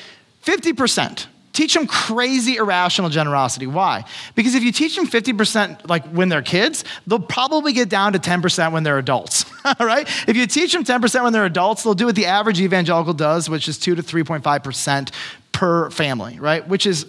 50%. 0.43 1.25
Teach 1.59 1.73
them 1.73 1.87
crazy 1.87 2.55
irrational 2.55 3.09
generosity. 3.09 3.67
Why? 3.67 4.05
Because 4.33 4.55
if 4.55 4.63
you 4.63 4.71
teach 4.71 4.95
them 4.95 5.05
50% 5.05 5.89
like 5.89 6.05
when 6.05 6.29
they're 6.29 6.41
kids, 6.41 6.85
they'll 7.05 7.19
probably 7.19 7.73
get 7.73 7.89
down 7.89 8.13
to 8.13 8.19
10% 8.19 8.71
when 8.71 8.83
they're 8.83 8.97
adults. 8.97 9.43
right? 9.81 10.07
If 10.25 10.37
you 10.37 10.47
teach 10.47 10.71
them 10.71 10.85
10% 10.85 11.21
when 11.21 11.33
they're 11.33 11.43
adults, 11.43 11.83
they'll 11.83 11.95
do 11.95 12.05
what 12.05 12.15
the 12.15 12.27
average 12.27 12.61
evangelical 12.61 13.13
does, 13.13 13.49
which 13.49 13.67
is 13.67 13.77
2 13.77 13.95
to 13.95 14.01
3.5% 14.01 15.11
per 15.51 15.89
family, 15.89 16.39
right? 16.39 16.65
Which 16.65 16.85
is 16.85 17.07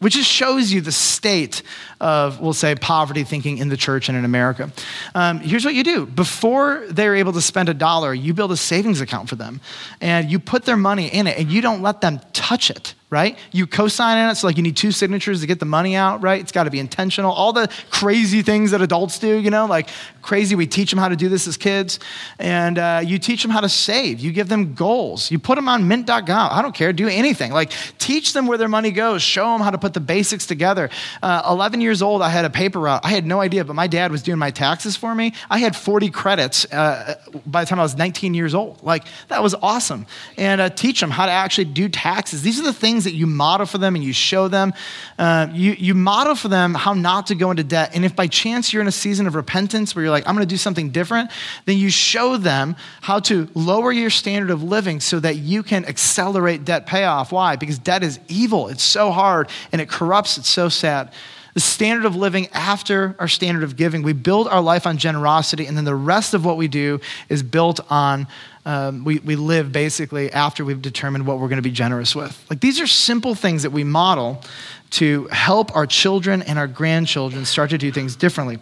which 0.00 0.12
just 0.12 0.28
shows 0.28 0.70
you 0.70 0.82
the 0.82 0.92
state 0.92 1.62
of, 2.00 2.38
we'll 2.38 2.52
say, 2.52 2.74
poverty 2.74 3.24
thinking 3.24 3.56
in 3.56 3.70
the 3.70 3.78
church 3.78 4.10
and 4.10 4.18
in 4.18 4.26
America. 4.26 4.70
Um, 5.14 5.38
here's 5.38 5.64
what 5.64 5.72
you 5.72 5.84
do 5.84 6.04
before 6.04 6.84
they're 6.90 7.16
able 7.16 7.32
to 7.32 7.40
spend 7.40 7.70
a 7.70 7.74
dollar, 7.74 8.12
you 8.12 8.34
build 8.34 8.52
a 8.52 8.58
savings 8.58 9.00
account 9.00 9.30
for 9.30 9.36
them 9.36 9.62
and 10.02 10.30
you 10.30 10.38
put 10.38 10.66
their 10.66 10.76
money 10.76 11.08
in 11.08 11.26
it 11.26 11.38
and 11.38 11.50
you 11.50 11.62
don't 11.62 11.80
let 11.80 12.02
them 12.02 12.20
touch 12.34 12.70
it 12.70 12.94
right? 13.10 13.36
You 13.50 13.66
co-sign 13.66 14.16
on 14.18 14.30
it, 14.30 14.36
so 14.36 14.46
like 14.46 14.56
you 14.56 14.62
need 14.62 14.76
two 14.76 14.92
signatures 14.92 15.40
to 15.40 15.46
get 15.46 15.58
the 15.58 15.66
money 15.66 15.96
out, 15.96 16.22
right? 16.22 16.40
It's 16.40 16.52
got 16.52 16.64
to 16.64 16.70
be 16.70 16.78
intentional. 16.78 17.32
All 17.32 17.52
the 17.52 17.68
crazy 17.90 18.42
things 18.42 18.70
that 18.70 18.80
adults 18.80 19.18
do, 19.18 19.36
you 19.36 19.50
know, 19.50 19.66
like 19.66 19.88
crazy. 20.22 20.54
We 20.54 20.66
teach 20.66 20.90
them 20.90 20.98
how 20.98 21.08
to 21.08 21.16
do 21.16 21.28
this 21.28 21.46
as 21.48 21.56
kids, 21.56 21.98
and 22.38 22.78
uh, 22.78 23.00
you 23.04 23.18
teach 23.18 23.42
them 23.42 23.50
how 23.50 23.60
to 23.60 23.68
save. 23.68 24.20
You 24.20 24.32
give 24.32 24.48
them 24.48 24.74
goals. 24.74 25.30
You 25.30 25.38
put 25.38 25.56
them 25.56 25.68
on 25.68 25.88
Mint.gov. 25.88 26.52
I 26.52 26.62
don't 26.62 26.74
care. 26.74 26.92
Do 26.92 27.08
anything. 27.08 27.52
Like 27.52 27.72
teach 27.98 28.32
them 28.32 28.46
where 28.46 28.58
their 28.58 28.68
money 28.68 28.90
goes. 28.90 29.22
Show 29.22 29.44
them 29.52 29.60
how 29.60 29.70
to 29.70 29.78
put 29.78 29.94
the 29.94 30.00
basics 30.00 30.46
together. 30.46 30.90
Uh, 31.22 31.42
11 31.48 31.80
years 31.80 32.02
old, 32.02 32.22
I 32.22 32.28
had 32.28 32.44
a 32.44 32.50
paper 32.50 32.80
route. 32.80 33.00
I 33.04 33.08
had 33.08 33.26
no 33.26 33.40
idea, 33.40 33.64
but 33.64 33.74
my 33.74 33.86
dad 33.86 34.12
was 34.12 34.22
doing 34.22 34.38
my 34.38 34.50
taxes 34.50 34.96
for 34.96 35.14
me. 35.14 35.34
I 35.48 35.58
had 35.58 35.74
40 35.74 36.10
credits 36.10 36.70
uh, 36.72 37.16
by 37.46 37.64
the 37.64 37.68
time 37.68 37.80
I 37.80 37.82
was 37.82 37.96
19 37.96 38.34
years 38.34 38.54
old. 38.54 38.82
Like 38.82 39.04
that 39.28 39.42
was 39.42 39.54
awesome. 39.54 40.06
And 40.36 40.60
uh, 40.60 40.70
teach 40.70 41.00
them 41.00 41.10
how 41.10 41.26
to 41.26 41.32
actually 41.32 41.64
do 41.64 41.88
taxes. 41.88 42.42
These 42.42 42.60
are 42.60 42.64
the 42.64 42.72
things 42.72 42.90
things 42.90 43.04
that 43.04 43.14
you 43.14 43.26
model 43.26 43.66
for 43.66 43.78
them 43.78 43.94
and 43.94 44.04
you 44.04 44.12
show 44.12 44.48
them. 44.48 44.74
Uh, 45.18 45.48
you, 45.52 45.72
you 45.72 45.94
model 45.94 46.34
for 46.34 46.48
them 46.48 46.74
how 46.74 46.92
not 46.92 47.28
to 47.28 47.34
go 47.34 47.50
into 47.50 47.64
debt. 47.64 47.90
And 47.94 48.04
if 48.04 48.14
by 48.16 48.26
chance 48.26 48.72
you're 48.72 48.82
in 48.82 48.88
a 48.88 48.92
season 48.92 49.26
of 49.26 49.34
repentance 49.34 49.94
where 49.94 50.04
you're 50.04 50.09
like, 50.10 50.26
I'm 50.26 50.34
going 50.34 50.46
to 50.46 50.52
do 50.52 50.56
something 50.56 50.90
different, 50.90 51.30
then 51.64 51.78
you 51.78 51.90
show 51.90 52.36
them 52.36 52.76
how 53.00 53.20
to 53.20 53.48
lower 53.54 53.92
your 53.92 54.10
standard 54.10 54.50
of 54.50 54.62
living 54.62 55.00
so 55.00 55.20
that 55.20 55.36
you 55.36 55.62
can 55.62 55.84
accelerate 55.84 56.64
debt 56.64 56.86
payoff. 56.86 57.32
Why? 57.32 57.56
Because 57.56 57.78
debt 57.78 58.02
is 58.02 58.20
evil. 58.28 58.68
It's 58.68 58.82
so 58.82 59.10
hard 59.10 59.48
and 59.72 59.80
it 59.80 59.88
corrupts. 59.88 60.38
It's 60.38 60.48
so 60.48 60.68
sad 60.68 61.12
the 61.54 61.60
standard 61.60 62.04
of 62.04 62.14
living 62.14 62.48
after 62.52 63.16
our 63.18 63.26
standard 63.28 63.64
of 63.64 63.76
giving. 63.76 64.02
We 64.02 64.12
build 64.12 64.46
our 64.46 64.60
life 64.60 64.86
on 64.86 64.98
generosity, 64.98 65.66
and 65.66 65.76
then 65.76 65.84
the 65.84 65.96
rest 65.96 66.32
of 66.32 66.44
what 66.44 66.56
we 66.56 66.68
do 66.68 67.00
is 67.28 67.42
built 67.42 67.80
on 67.90 68.28
um, 68.66 69.04
we, 69.04 69.18
we 69.20 69.36
live 69.36 69.72
basically 69.72 70.30
after 70.32 70.64
we've 70.64 70.82
determined 70.82 71.26
what 71.26 71.38
we're 71.38 71.48
going 71.48 71.56
to 71.56 71.62
be 71.62 71.70
generous 71.70 72.14
with. 72.14 72.44
Like 72.50 72.60
these 72.60 72.78
are 72.80 72.86
simple 72.86 73.34
things 73.34 73.62
that 73.62 73.70
we 73.70 73.84
model 73.84 74.42
to 74.90 75.28
help 75.28 75.74
our 75.74 75.86
children 75.86 76.42
and 76.42 76.58
our 76.58 76.66
grandchildren 76.66 77.44
start 77.46 77.70
to 77.70 77.78
do 77.78 77.90
things 77.90 78.16
differently. 78.16 78.58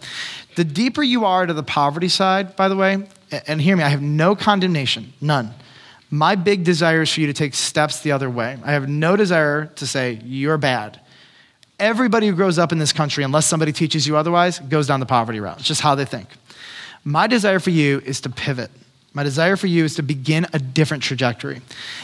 The 0.59 0.65
deeper 0.65 1.01
you 1.01 1.23
are 1.23 1.45
to 1.45 1.53
the 1.53 1.63
poverty 1.63 2.09
side, 2.09 2.57
by 2.57 2.67
the 2.67 2.75
way, 2.75 3.07
and 3.47 3.61
hear 3.61 3.77
me, 3.77 3.83
I 3.83 3.87
have 3.87 4.01
no 4.01 4.35
condemnation, 4.35 5.13
none. 5.21 5.53
My 6.11 6.35
big 6.35 6.65
desire 6.65 7.03
is 7.03 7.13
for 7.13 7.21
you 7.21 7.27
to 7.27 7.33
take 7.33 7.53
steps 7.53 8.01
the 8.01 8.11
other 8.11 8.29
way. 8.29 8.57
I 8.65 8.73
have 8.73 8.89
no 8.89 9.15
desire 9.15 9.67
to 9.77 9.87
say, 9.87 10.19
you're 10.21 10.57
bad. 10.57 10.99
Everybody 11.79 12.27
who 12.27 12.35
grows 12.35 12.59
up 12.59 12.73
in 12.73 12.77
this 12.77 12.91
country, 12.91 13.23
unless 13.23 13.45
somebody 13.45 13.71
teaches 13.71 14.05
you 14.05 14.17
otherwise, 14.17 14.59
goes 14.59 14.85
down 14.85 14.99
the 14.99 15.05
poverty 15.05 15.39
route. 15.39 15.59
It's 15.59 15.67
just 15.69 15.79
how 15.79 15.95
they 15.95 16.03
think. 16.03 16.27
My 17.05 17.25
desire 17.25 17.59
for 17.59 17.69
you 17.69 18.01
is 18.03 18.19
to 18.19 18.29
pivot 18.29 18.69
my 19.13 19.23
desire 19.23 19.55
for 19.55 19.67
you 19.67 19.85
is 19.85 19.95
to 19.95 20.03
begin 20.03 20.45
a 20.53 20.59
different 20.59 21.01
trajectory. 21.01 21.61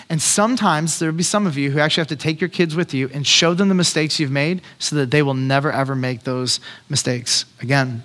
And 0.10 0.20
sometimes 0.22 0.98
there 0.98 1.12
will 1.12 1.18
be 1.18 1.24
some 1.24 1.46
of 1.46 1.56
you 1.56 1.70
who 1.70 1.80
actually 1.80 2.02
have 2.02 2.08
to 2.08 2.16
take 2.16 2.42
your 2.42 2.50
kids 2.50 2.76
with 2.76 2.96
you 2.96 3.12
and 3.14 3.28
show 3.28 3.54
them 3.54 3.70
the 3.70 3.76
mistakes 3.76 4.20
you've 4.20 4.32
made 4.32 4.62
so 4.80 4.96
that 4.96 5.12
they 5.12 5.22
will 5.22 5.36
never, 5.36 5.72
ever 5.72 5.96
make 5.96 6.24
those 6.24 6.60
mistakes 6.90 7.46
again. 7.62 8.04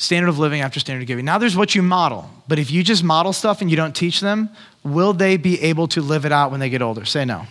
Standard 0.00 0.30
of 0.30 0.38
living 0.38 0.62
after 0.62 0.80
standard 0.80 1.02
of 1.02 1.08
giving. 1.08 1.26
Now 1.26 1.36
there's 1.36 1.54
what 1.54 1.74
you 1.74 1.82
model. 1.82 2.30
But 2.48 2.58
if 2.58 2.70
you 2.70 2.82
just 2.82 3.04
model 3.04 3.34
stuff 3.34 3.60
and 3.60 3.70
you 3.70 3.76
don't 3.76 3.94
teach 3.94 4.20
them, 4.20 4.48
will 4.82 5.12
they 5.12 5.36
be 5.36 5.60
able 5.60 5.88
to 5.88 6.00
live 6.00 6.24
it 6.24 6.32
out 6.32 6.50
when 6.50 6.58
they 6.58 6.70
get 6.70 6.80
older? 6.80 7.04
Say 7.04 7.26
no. 7.26 7.44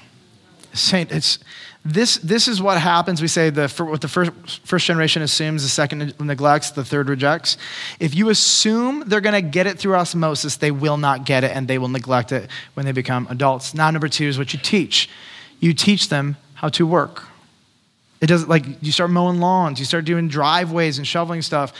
Say, 0.74 1.06
it's, 1.12 1.38
this, 1.86 2.18
this 2.18 2.48
is 2.48 2.60
what 2.60 2.82
happens. 2.82 3.22
We 3.22 3.28
say 3.28 3.52
the, 3.52 3.68
what 3.68 4.02
the 4.02 4.08
first, 4.08 4.32
first 4.66 4.88
generation 4.88 5.22
assumes, 5.22 5.62
the 5.62 5.70
second 5.70 6.20
neglects, 6.20 6.72
the 6.72 6.84
third 6.84 7.08
rejects. 7.08 7.56
If 8.00 8.16
you 8.16 8.30
assume 8.30 9.04
they're 9.06 9.22
going 9.22 9.36
to 9.36 9.48
get 9.48 9.68
it 9.68 9.78
through 9.78 9.94
osmosis, 9.94 10.56
they 10.56 10.72
will 10.72 10.98
not 10.98 11.26
get 11.26 11.44
it 11.44 11.56
and 11.56 11.68
they 11.68 11.78
will 11.78 11.88
neglect 11.88 12.32
it 12.32 12.50
when 12.74 12.88
they 12.88 12.94
become 12.94 13.28
adults. 13.30 13.76
Now, 13.76 13.92
number 13.92 14.08
two 14.08 14.26
is 14.26 14.40
what 14.40 14.54
you 14.54 14.60
teach. 14.60 15.08
You 15.60 15.76
teach 15.76 16.10
them 16.10 16.36
how 16.56 16.70
to 16.70 16.88
work. 16.88 17.26
It 18.22 18.28
doesn't 18.28 18.50
like 18.50 18.66
you 18.82 18.92
start 18.92 19.10
mowing 19.12 19.40
lawns, 19.40 19.80
you 19.80 19.86
start 19.86 20.06
doing 20.06 20.28
driveways 20.28 20.98
and 20.98 21.08
shoveling 21.08 21.42
stuff 21.42 21.74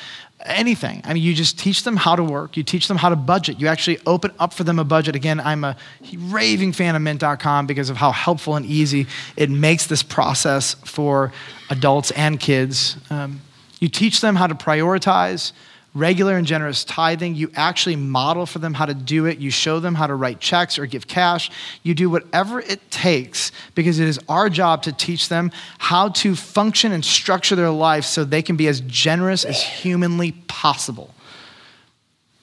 anything. 0.46 1.02
I 1.04 1.14
mean, 1.14 1.24
you 1.24 1.34
just 1.34 1.60
teach 1.60 1.84
them 1.84 1.98
how 1.98 2.16
to 2.16 2.24
work, 2.24 2.56
you 2.56 2.64
teach 2.64 2.88
them 2.88 2.98
how 2.98 3.10
to 3.10 3.16
budget. 3.16 3.60
You 3.60 3.68
actually 3.68 4.00
open 4.06 4.32
up 4.40 4.54
for 4.54 4.64
them 4.64 4.80
a 4.80 4.84
budget. 4.84 5.16
Again, 5.16 5.40
I'm 5.40 5.64
a 5.64 5.76
raving 6.18 6.74
fan 6.74 6.96
of 6.96 7.02
mint.com 7.02 7.68
because 7.68 7.90
of 7.90 7.98
how 7.98 8.12
helpful 8.12 8.56
and 8.56 8.66
easy 8.66 9.08
it 9.36 9.50
makes 9.50 9.88
this 9.88 10.04
process 10.04 10.76
for 10.86 11.34
adults 11.70 12.12
and 12.12 12.40
kids. 12.40 12.98
Um, 13.10 13.42
you 13.80 13.90
teach 13.90 14.22
them 14.22 14.36
how 14.36 14.48
to 14.48 14.56
prioritize, 14.56 15.52
regular 15.94 16.38
and 16.38 16.46
generous 16.46 16.84
tithing. 16.84 17.36
You 17.36 17.52
actually 17.56 17.96
model 17.96 18.46
for 18.46 18.60
them 18.60 18.74
how 18.74 18.86
to 18.86 18.94
do 18.94 19.26
it. 19.26 19.40
You 19.40 19.52
show 19.52 19.80
them 19.80 19.96
how 19.96 20.08
to 20.08 20.16
write 20.16 20.40
checks 20.40 20.78
or 20.78 20.86
give 20.86 21.08
cash. 21.08 21.50
You 21.84 21.94
do 21.94 22.10
whatever 22.10 22.60
it 22.60 22.92
takes 22.92 23.52
because 23.76 24.00
it 24.00 24.08
is 24.08 24.20
our 24.30 24.50
job 24.50 24.84
to 24.84 24.94
teach 24.94 25.30
them 25.30 25.52
how 25.78 26.10
to 26.10 26.36
function 26.36 26.92
and 26.92 27.04
structure 27.04 27.56
their 27.56 27.72
life 27.72 28.06
so 28.06 28.24
they 28.24 28.42
can 28.42 28.56
be 28.56 28.68
as 28.68 28.82
generous 28.82 29.44
as 29.44 29.62
humanly 29.62 30.34
possible. 30.48 31.14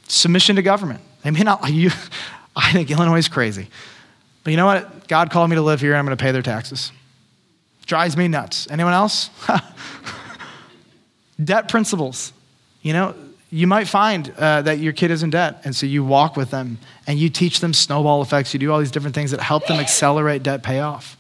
Submission 0.09 0.57
to 0.57 0.63
government. 0.63 1.01
I 1.25 1.31
mean, 1.31 1.47
you, 1.69 1.91
I 2.57 2.73
think 2.73 2.91
Illinois 2.91 3.19
is 3.19 3.29
crazy. 3.29 3.69
But 4.45 4.53
you 4.53 4.57
know 4.57 4.67
what? 4.67 5.09
God 5.09 5.31
called 5.31 5.51
me 5.51 5.57
to 5.57 5.63
live 5.63 5.81
here 5.81 5.91
and 5.93 5.99
I'm 5.99 6.05
going 6.05 6.17
to 6.17 6.23
pay 6.23 6.33
their 6.33 6.43
taxes. 6.43 6.93
Drives 7.85 8.17
me 8.17 8.29
nuts. 8.29 8.69
Anyone 8.71 8.93
else? 8.93 9.31
Debt 11.45 11.69
principles. 11.69 12.33
You 12.83 12.93
know, 12.93 13.15
you 13.57 13.67
might 13.67 13.89
find 13.89 14.31
uh, 14.37 14.61
that 14.61 14.81
your 14.81 14.93
kid 14.93 15.11
is 15.11 15.23
in 15.23 15.31
debt. 15.31 15.63
And 15.65 15.75
so 15.75 15.87
you 15.87 16.05
walk 16.05 16.37
with 16.37 16.51
them 16.51 16.77
and 17.07 17.19
you 17.19 17.31
teach 17.31 17.61
them 17.61 17.73
snowball 17.73 18.21
effects. 18.21 18.53
You 18.53 18.61
do 18.61 18.71
all 18.71 18.79
these 18.79 18.91
different 18.91 19.15
things 19.15 19.31
that 19.31 19.41
help 19.41 19.67
them 19.67 19.81
accelerate 19.81 20.43
debt 20.43 20.63
payoff. 20.63 21.17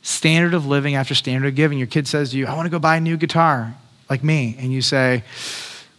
Standard 0.00 0.54
of 0.54 0.64
living 0.64 0.94
after 0.94 1.14
standard 1.14 1.48
of 1.48 1.54
giving. 1.54 1.76
Your 1.76 1.88
kid 1.88 2.08
says 2.08 2.30
to 2.30 2.38
you, 2.38 2.46
I 2.46 2.54
want 2.54 2.64
to 2.64 2.70
go 2.70 2.78
buy 2.78 2.96
a 2.96 3.00
new 3.00 3.18
guitar, 3.18 3.74
like 4.08 4.24
me. 4.24 4.56
And 4.58 4.72
you 4.72 4.80
say, 4.80 5.24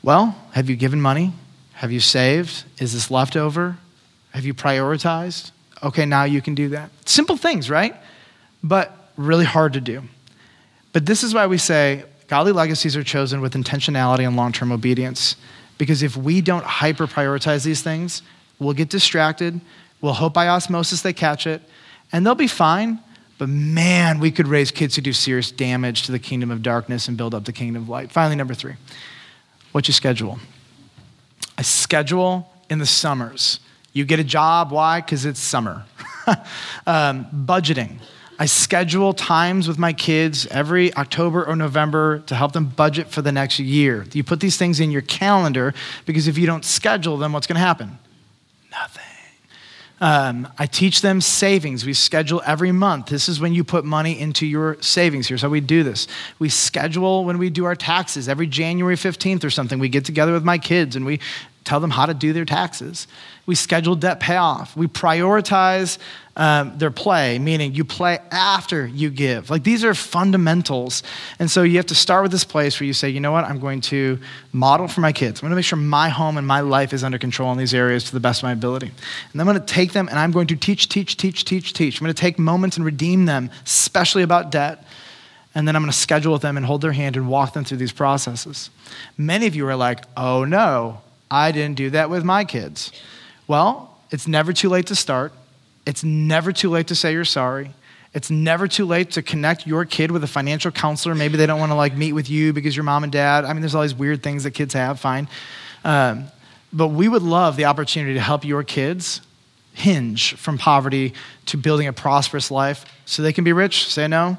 Well, 0.02 0.36
have 0.54 0.72
you 0.72 0.76
given 0.76 1.00
money? 1.00 1.34
Have 1.74 1.92
you 1.92 2.00
saved? 2.00 2.64
Is 2.80 2.94
this 2.94 3.12
leftover? 3.12 3.78
Have 4.34 4.46
you 4.46 4.56
prioritized? 4.56 5.52
Okay, 5.84 6.08
now 6.08 6.24
you 6.24 6.42
can 6.42 6.56
do 6.56 6.70
that. 6.70 6.90
Simple 7.06 7.38
things, 7.38 7.70
right? 7.70 7.96
But 8.64 9.12
really 9.18 9.46
hard 9.46 9.74
to 9.74 9.82
do. 9.82 10.02
But 10.94 11.06
this 11.06 11.22
is 11.22 11.34
why 11.36 11.46
we 11.46 11.60
say 11.60 12.06
Godly 12.28 12.52
legacies 12.52 12.96
are 12.96 13.04
chosen 13.04 13.42
with 13.42 13.54
intentionality 13.54 14.26
and 14.26 14.36
long 14.36 14.52
term 14.52 14.72
obedience. 14.72 15.36
Because 15.78 16.04
if 16.04 16.16
we 16.16 16.42
don't 16.42 16.64
hyper 16.64 17.08
prioritize 17.08 17.66
these 17.66 17.82
things, 17.82 18.22
we'll 18.60 18.74
get 18.74 18.90
distracted. 18.90 19.60
We'll 20.02 20.14
hope 20.14 20.34
by 20.34 20.48
osmosis 20.48 21.02
they 21.02 21.14
catch 21.14 21.48
it, 21.48 21.62
and 22.12 22.26
they'll 22.26 22.36
be 22.36 22.48
fine. 22.48 23.00
But 23.38 23.50
man, 23.50 24.20
we 24.20 24.32
could 24.32 24.48
raise 24.48 24.72
kids 24.72 24.96
who 24.96 25.02
do 25.02 25.12
serious 25.14 25.52
damage 25.52 26.04
to 26.04 26.12
the 26.12 26.20
kingdom 26.20 26.52
of 26.52 26.62
darkness 26.62 27.08
and 27.08 27.18
build 27.18 27.34
up 27.34 27.46
the 27.46 27.52
kingdom 27.52 27.84
of 27.84 27.90
light. 27.90 28.12
Finally, 28.12 28.36
number 28.36 28.54
three, 28.54 28.76
what 29.72 29.88
you 29.88 29.94
schedule. 29.94 30.40
A 31.58 31.64
schedule 31.64 32.52
in 32.70 32.80
the 32.80 32.86
summers. 32.86 33.60
You 33.92 34.06
get 34.06 34.20
a 34.20 34.24
job, 34.24 34.72
why? 34.72 35.02
Because 35.02 35.26
it's 35.26 35.40
summer. 35.40 35.86
um, 36.88 37.26
budgeting. 37.46 38.00
I 38.44 38.46
schedule 38.46 39.14
times 39.14 39.70
with 39.70 39.80
my 39.80 39.94
kids 39.94 40.48
every 40.48 40.94
October 40.96 41.46
or 41.46 41.56
November 41.56 42.20
to 42.26 42.36
help 42.36 42.52
them 42.52 42.66
budget 42.66 43.08
for 43.08 43.22
the 43.22 43.32
next 43.32 43.58
year. 43.58 44.06
You 44.12 44.22
put 44.26 44.42
these 44.42 44.58
things 44.58 44.82
in 44.82 44.92
your 44.92 45.02
calendar 45.02 45.74
because 46.06 46.28
if 46.28 46.38
you 46.38 46.46
don't 46.46 46.66
schedule 46.66 47.16
them, 47.16 47.32
what's 47.32 47.48
going 47.48 47.56
to 47.56 47.66
happen? 47.66 47.98
Nothing. 48.70 49.04
Um, 50.02 50.50
I 50.60 50.66
teach 50.66 51.00
them 51.00 51.22
savings. 51.22 51.86
We 51.86 51.94
schedule 51.94 52.42
every 52.46 52.74
month. 52.74 53.06
This 53.06 53.30
is 53.30 53.40
when 53.40 53.54
you 53.54 53.64
put 53.64 53.86
money 53.86 54.20
into 54.20 54.46
your 54.46 54.76
savings. 54.82 55.30
Here's 55.30 55.42
how 55.42 55.48
we 55.48 55.62
do 55.62 55.84
this. 55.84 56.10
We 56.40 56.50
schedule 56.50 57.24
when 57.24 57.38
we 57.38 57.50
do 57.50 57.64
our 57.64 57.78
taxes 57.78 58.28
every 58.28 58.48
January 58.48 58.98
15th 58.98 59.46
or 59.46 59.52
something. 59.52 59.80
We 59.80 59.88
get 59.88 60.04
together 60.04 60.34
with 60.34 60.44
my 60.44 60.58
kids 60.58 60.98
and 60.98 61.06
we 61.06 61.22
tell 61.64 61.80
them 61.80 61.92
how 61.92 62.06
to 62.06 62.14
do 62.14 62.34
their 62.34 62.46
taxes. 62.46 63.08
We 63.46 63.56
schedule 63.56 63.96
debt 63.96 64.20
payoff. 64.20 64.76
We 64.76 64.88
prioritize 64.88 65.98
um, 66.36 66.78
their 66.78 66.92
play, 66.92 67.38
meaning 67.40 67.76
you 67.76 67.84
play 67.84 68.20
after 68.32 68.88
you 68.88 69.10
give. 69.10 69.50
Like 69.50 69.64
these 69.64 69.84
are 69.84 69.94
fundamentals. 69.94 71.04
And 71.40 71.52
so 71.52 71.62
you 71.64 71.78
have 71.78 71.86
to 71.88 71.96
start 71.96 72.24
with 72.24 72.32
this 72.32 72.44
place 72.44 72.80
where 72.80 72.88
you 72.88 72.94
say, 72.94 73.10
you 73.10 73.20
know 73.20 73.32
what, 73.32 73.46
I'm 73.46 73.60
going 73.60 73.82
to 73.82 74.20
model 74.52 74.88
for 74.88 75.02
my 75.02 75.12
kids. 75.12 75.40
I'm 75.40 75.46
going 75.46 75.52
to 75.52 75.56
make 75.58 75.66
sure 75.66 75.78
my 75.78 76.10
home 76.10 76.38
and 76.38 76.48
my 76.48 76.62
life 76.62 76.94
is 76.94 77.04
under 77.04 77.18
control 77.18 77.52
in 77.52 77.58
these 77.58 77.74
areas 77.74 78.06
to 78.06 78.14
the 78.14 78.20
best 78.20 78.40
of 78.40 78.44
my 78.44 78.52
ability. 78.52 78.92
And 79.32 79.42
I'm 79.42 79.46
going 79.46 79.60
to 79.60 79.66
take 79.66 79.94
them 79.94 80.08
and 80.08 80.18
I'm 80.18 80.32
going 80.32 80.48
to 80.48 80.56
teach, 80.56 80.90
teach, 80.90 81.18
teach, 81.18 81.46
teach, 81.46 81.74
teach. 81.74 82.00
I'm 82.00 82.06
going 82.06 82.16
to 82.16 82.22
take 82.22 82.40
moments 82.40 82.78
and 82.78 82.86
redeem 82.86 83.26
them, 83.26 83.52
especially 83.66 84.24
about 84.24 84.52
debt. 84.52 84.84
And 85.56 85.68
then 85.68 85.76
I'm 85.76 85.84
going 85.84 85.92
to 85.92 85.98
schedule 85.98 86.34
with 86.34 86.42
them 86.42 86.58
and 86.58 86.66
hold 86.66 86.82
their 86.82 86.94
hand 86.94 87.16
and 87.16 87.28
walk 87.28 87.54
them 87.54 87.64
through 87.64 87.78
these 87.78 87.92
processes. 87.92 88.72
Many 89.18 89.46
of 89.46 89.56
you 89.56 89.68
are 89.68 89.76
like, 89.76 90.04
oh 90.18 90.46
no, 90.46 91.02
I 91.30 91.52
didn't 91.52 91.76
do 91.76 91.90
that 91.92 92.10
with 92.10 92.24
my 92.24 92.46
kids. 92.46 92.92
Well, 93.48 93.98
it's 94.12 94.28
never 94.28 94.54
too 94.54 94.70
late 94.70 94.88
to 94.88 94.96
start. 94.96 95.34
It's 95.86 96.04
never 96.04 96.52
too 96.52 96.70
late 96.70 96.88
to 96.88 96.96
say 96.96 97.14
you're 97.14 97.26
sorry. 97.26 97.74
It's 98.14 98.30
never 98.30 98.68
too 98.68 98.86
late 98.86 99.12
to 99.12 99.24
connect 99.24 99.66
your 99.66 99.86
kid 99.86 100.12
with 100.12 100.24
a 100.24 100.28
financial 100.28 100.72
counselor. 100.72 101.16
Maybe 101.16 101.36
they 101.36 101.48
don't 101.48 101.60
want 101.60 101.72
to 101.72 101.76
like 101.76 101.96
meet 101.96 102.14
with 102.14 102.30
you 102.30 102.54
because 102.54 102.76
your 102.76 102.84
mom 102.84 103.04
and 103.04 103.12
dad. 103.12 103.44
I 103.44 103.54
mean, 103.54 103.62
there's 103.62 103.74
all 103.74 103.82
these 103.82 103.96
weird 103.96 104.22
things 104.22 104.44
that 104.44 104.52
kids 104.52 104.74
have. 104.76 105.00
Fine, 105.00 105.28
um, 105.84 106.26
but 106.72 106.90
we 106.90 107.08
would 107.08 107.24
love 107.24 107.56
the 107.56 107.66
opportunity 107.66 108.14
to 108.14 108.20
help 108.20 108.46
your 108.46 108.64
kids 108.64 109.22
hinge 109.74 110.36
from 110.36 110.60
poverty 110.60 111.14
to 111.48 111.58
building 111.58 111.88
a 111.88 111.94
prosperous 111.94 112.52
life, 112.52 112.86
so 113.06 113.24
they 113.24 113.34
can 113.34 113.44
be 113.44 113.52
rich. 113.52 113.90
Say 113.90 114.08
no. 114.08 114.38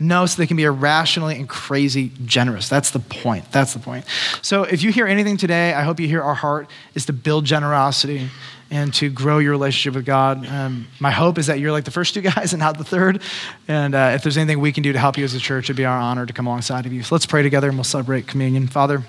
No, 0.00 0.26
so 0.26 0.40
they 0.40 0.46
can 0.46 0.56
be 0.56 0.64
irrationally 0.64 1.36
and 1.36 1.48
crazy 1.48 2.12
generous. 2.24 2.68
That's 2.68 2.92
the 2.92 3.00
point. 3.00 3.50
That's 3.50 3.72
the 3.72 3.80
point. 3.80 4.04
So 4.42 4.62
if 4.62 4.82
you 4.82 4.92
hear 4.92 5.06
anything 5.06 5.36
today, 5.36 5.74
I 5.74 5.82
hope 5.82 5.98
you 5.98 6.06
hear 6.06 6.22
our 6.22 6.34
heart 6.34 6.70
is 6.94 7.06
to 7.06 7.12
build 7.12 7.44
generosity 7.44 8.28
and 8.70 8.92
to 8.94 9.08
grow 9.10 9.38
your 9.38 9.50
relationship 9.50 9.96
with 9.96 10.04
God. 10.04 10.46
Um, 10.46 10.86
my 11.00 11.10
hope 11.10 11.38
is 11.38 11.46
that 11.46 11.58
you're 11.58 11.72
like 11.72 11.84
the 11.84 11.90
first 11.90 12.14
two 12.14 12.20
guys 12.34 12.52
and 12.52 12.60
not 12.60 12.78
the 12.78 12.84
third. 12.84 13.22
And 13.66 13.94
uh, 13.94 14.12
if 14.14 14.22
there's 14.22 14.36
anything 14.36 14.60
we 14.60 14.72
can 14.72 14.82
do 14.82 14.92
to 14.92 14.98
help 14.98 15.18
you 15.18 15.24
as 15.24 15.34
a 15.34 15.40
church, 15.40 15.66
it'd 15.66 15.76
be 15.76 15.84
our 15.84 15.98
honor 15.98 16.26
to 16.26 16.32
come 16.32 16.46
alongside 16.46 16.86
of 16.86 16.92
you. 16.92 17.02
So 17.02 17.14
let's 17.14 17.26
pray 17.26 17.42
together 17.42 17.68
and 17.68 17.76
we'll 17.76 17.84
celebrate 17.84 18.28
communion. 18.28 18.68
Father, 18.68 19.02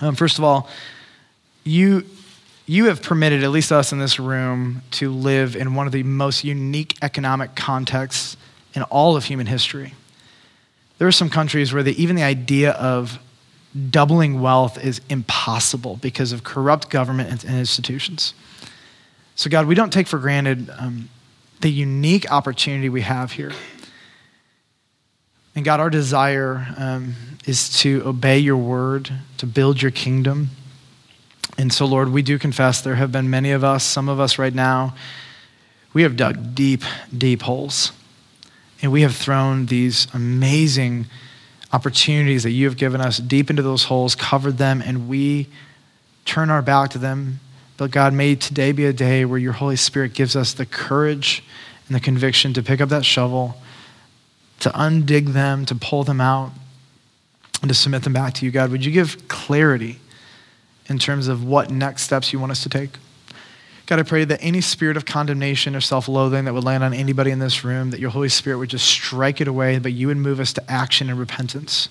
um, 0.00 0.14
first 0.14 0.38
of 0.38 0.44
all, 0.44 0.68
you 1.64 2.04
you 2.66 2.84
have 2.84 3.02
permitted 3.02 3.42
at 3.42 3.50
least 3.50 3.72
us 3.72 3.90
in 3.90 3.98
this 3.98 4.20
room 4.20 4.82
to 4.92 5.10
live 5.10 5.56
in 5.56 5.74
one 5.74 5.88
of 5.88 5.92
the 5.92 6.04
most 6.04 6.44
unique 6.44 6.96
economic 7.02 7.56
contexts 7.56 8.36
in 8.74 8.82
all 8.84 9.16
of 9.16 9.24
human 9.24 9.46
history. 9.46 9.94
There 10.98 11.08
are 11.08 11.12
some 11.12 11.30
countries 11.30 11.72
where 11.72 11.82
the, 11.82 12.00
even 12.00 12.16
the 12.16 12.22
idea 12.22 12.72
of 12.72 13.18
doubling 13.90 14.40
wealth 14.40 14.82
is 14.84 15.00
impossible 15.08 15.96
because 15.96 16.32
of 16.32 16.44
corrupt 16.44 16.90
government 16.90 17.44
and, 17.44 17.58
institutions. 17.58 18.34
So, 19.36 19.48
God, 19.48 19.66
we 19.66 19.74
don't 19.74 19.92
take 19.92 20.06
for 20.06 20.18
granted 20.18 20.70
um, 20.78 21.08
the 21.60 21.70
unique 21.70 22.30
opportunity 22.30 22.88
we 22.88 23.02
have 23.02 23.32
here. 23.32 23.52
And 25.54 25.64
God, 25.64 25.80
our 25.80 25.90
desire 25.90 26.66
um, 26.76 27.14
is 27.46 27.78
to 27.80 28.02
obey 28.04 28.38
your 28.38 28.56
word, 28.56 29.10
to 29.38 29.46
build 29.46 29.80
your 29.80 29.90
kingdom. 29.90 30.50
And 31.58 31.72
so, 31.72 31.86
Lord, 31.86 32.10
we 32.10 32.22
do 32.22 32.38
confess 32.38 32.80
there 32.80 32.96
have 32.96 33.12
been 33.12 33.30
many 33.30 33.52
of 33.52 33.64
us, 33.64 33.84
some 33.84 34.08
of 34.08 34.20
us 34.20 34.38
right 34.38 34.54
now, 34.54 34.94
we 35.92 36.02
have 36.02 36.16
dug 36.16 36.54
deep, 36.54 36.82
deep 37.16 37.42
holes. 37.42 37.92
And 38.82 38.92
we 38.92 39.02
have 39.02 39.14
thrown 39.14 39.66
these 39.66 40.06
amazing 40.14 41.06
opportunities 41.72 42.42
that 42.42 42.50
you 42.50 42.66
have 42.66 42.76
given 42.76 43.00
us 43.00 43.18
deep 43.18 43.50
into 43.50 43.62
those 43.62 43.84
holes, 43.84 44.14
covered 44.14 44.58
them, 44.58 44.82
and 44.82 45.08
we 45.08 45.48
turn 46.24 46.50
our 46.50 46.62
back 46.62 46.90
to 46.90 46.98
them. 46.98 47.40
But 47.76 47.90
God, 47.90 48.12
may 48.12 48.34
today 48.34 48.72
be 48.72 48.86
a 48.86 48.92
day 48.92 49.24
where 49.24 49.38
your 49.38 49.52
Holy 49.52 49.76
Spirit 49.76 50.12
gives 50.12 50.36
us 50.36 50.52
the 50.52 50.66
courage 50.66 51.42
and 51.86 51.94
the 51.94 52.00
conviction 52.00 52.52
to 52.54 52.62
pick 52.62 52.80
up 52.80 52.88
that 52.90 53.04
shovel, 53.04 53.56
to 54.60 54.70
undig 54.70 55.32
them, 55.32 55.64
to 55.66 55.74
pull 55.74 56.04
them 56.04 56.20
out, 56.20 56.52
and 57.62 57.68
to 57.68 57.74
submit 57.74 58.02
them 58.02 58.12
back 58.12 58.34
to 58.34 58.44
you, 58.44 58.50
God. 58.50 58.70
Would 58.70 58.84
you 58.84 58.92
give 58.92 59.28
clarity 59.28 59.98
in 60.88 60.98
terms 60.98 61.28
of 61.28 61.44
what 61.44 61.70
next 61.70 62.02
steps 62.02 62.32
you 62.32 62.38
want 62.38 62.52
us 62.52 62.62
to 62.62 62.68
take? 62.68 62.90
God, 63.90 63.98
I 63.98 64.04
pray 64.04 64.24
that 64.24 64.38
any 64.40 64.60
spirit 64.60 64.96
of 64.96 65.04
condemnation 65.04 65.74
or 65.74 65.80
self 65.80 66.06
loathing 66.06 66.44
that 66.44 66.54
would 66.54 66.62
land 66.62 66.84
on 66.84 66.94
anybody 66.94 67.32
in 67.32 67.40
this 67.40 67.64
room, 67.64 67.90
that 67.90 67.98
your 67.98 68.10
Holy 68.10 68.28
Spirit 68.28 68.58
would 68.58 68.68
just 68.68 68.86
strike 68.86 69.40
it 69.40 69.48
away, 69.48 69.80
but 69.80 69.90
you 69.90 70.06
would 70.06 70.16
move 70.16 70.38
us 70.38 70.52
to 70.52 70.70
action 70.70 71.10
and 71.10 71.18
repentance. 71.18 71.88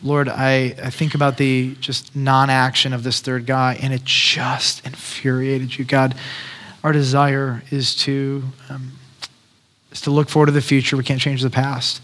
Lord, 0.00 0.28
I, 0.28 0.76
I 0.80 0.90
think 0.90 1.16
about 1.16 1.38
the 1.38 1.74
just 1.80 2.14
non 2.14 2.50
action 2.50 2.92
of 2.92 3.02
this 3.02 3.20
third 3.20 3.46
guy, 3.46 3.76
and 3.82 3.92
it 3.92 4.04
just 4.04 4.86
infuriated 4.86 5.76
you. 5.76 5.84
God, 5.84 6.14
our 6.84 6.92
desire 6.92 7.64
is 7.72 7.96
to, 8.04 8.44
um, 8.68 8.92
is 9.90 10.02
to 10.02 10.12
look 10.12 10.28
forward 10.28 10.46
to 10.46 10.52
the 10.52 10.62
future. 10.62 10.96
We 10.96 11.02
can't 11.02 11.20
change 11.20 11.42
the 11.42 11.50
past, 11.50 12.00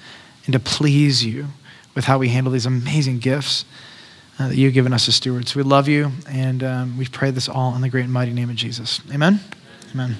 and 0.46 0.54
to 0.54 0.58
please 0.58 1.24
you 1.24 1.46
with 1.94 2.06
how 2.06 2.18
we 2.18 2.30
handle 2.30 2.52
these 2.52 2.66
amazing 2.66 3.20
gifts 3.20 3.64
uh, 4.40 4.48
that 4.48 4.56
you've 4.56 4.72
given 4.72 4.92
us 4.94 5.06
as 5.06 5.16
stewards. 5.16 5.54
We 5.54 5.62
love 5.62 5.86
you, 5.86 6.12
and 6.26 6.64
um, 6.64 6.98
we 6.98 7.06
pray 7.06 7.30
this 7.30 7.48
all 7.48 7.74
in 7.74 7.82
the 7.82 7.90
great 7.90 8.04
and 8.04 8.12
mighty 8.12 8.32
name 8.32 8.48
of 8.48 8.56
Jesus. 8.56 9.00
Amen. 9.12 9.38
Amen. 9.92 10.16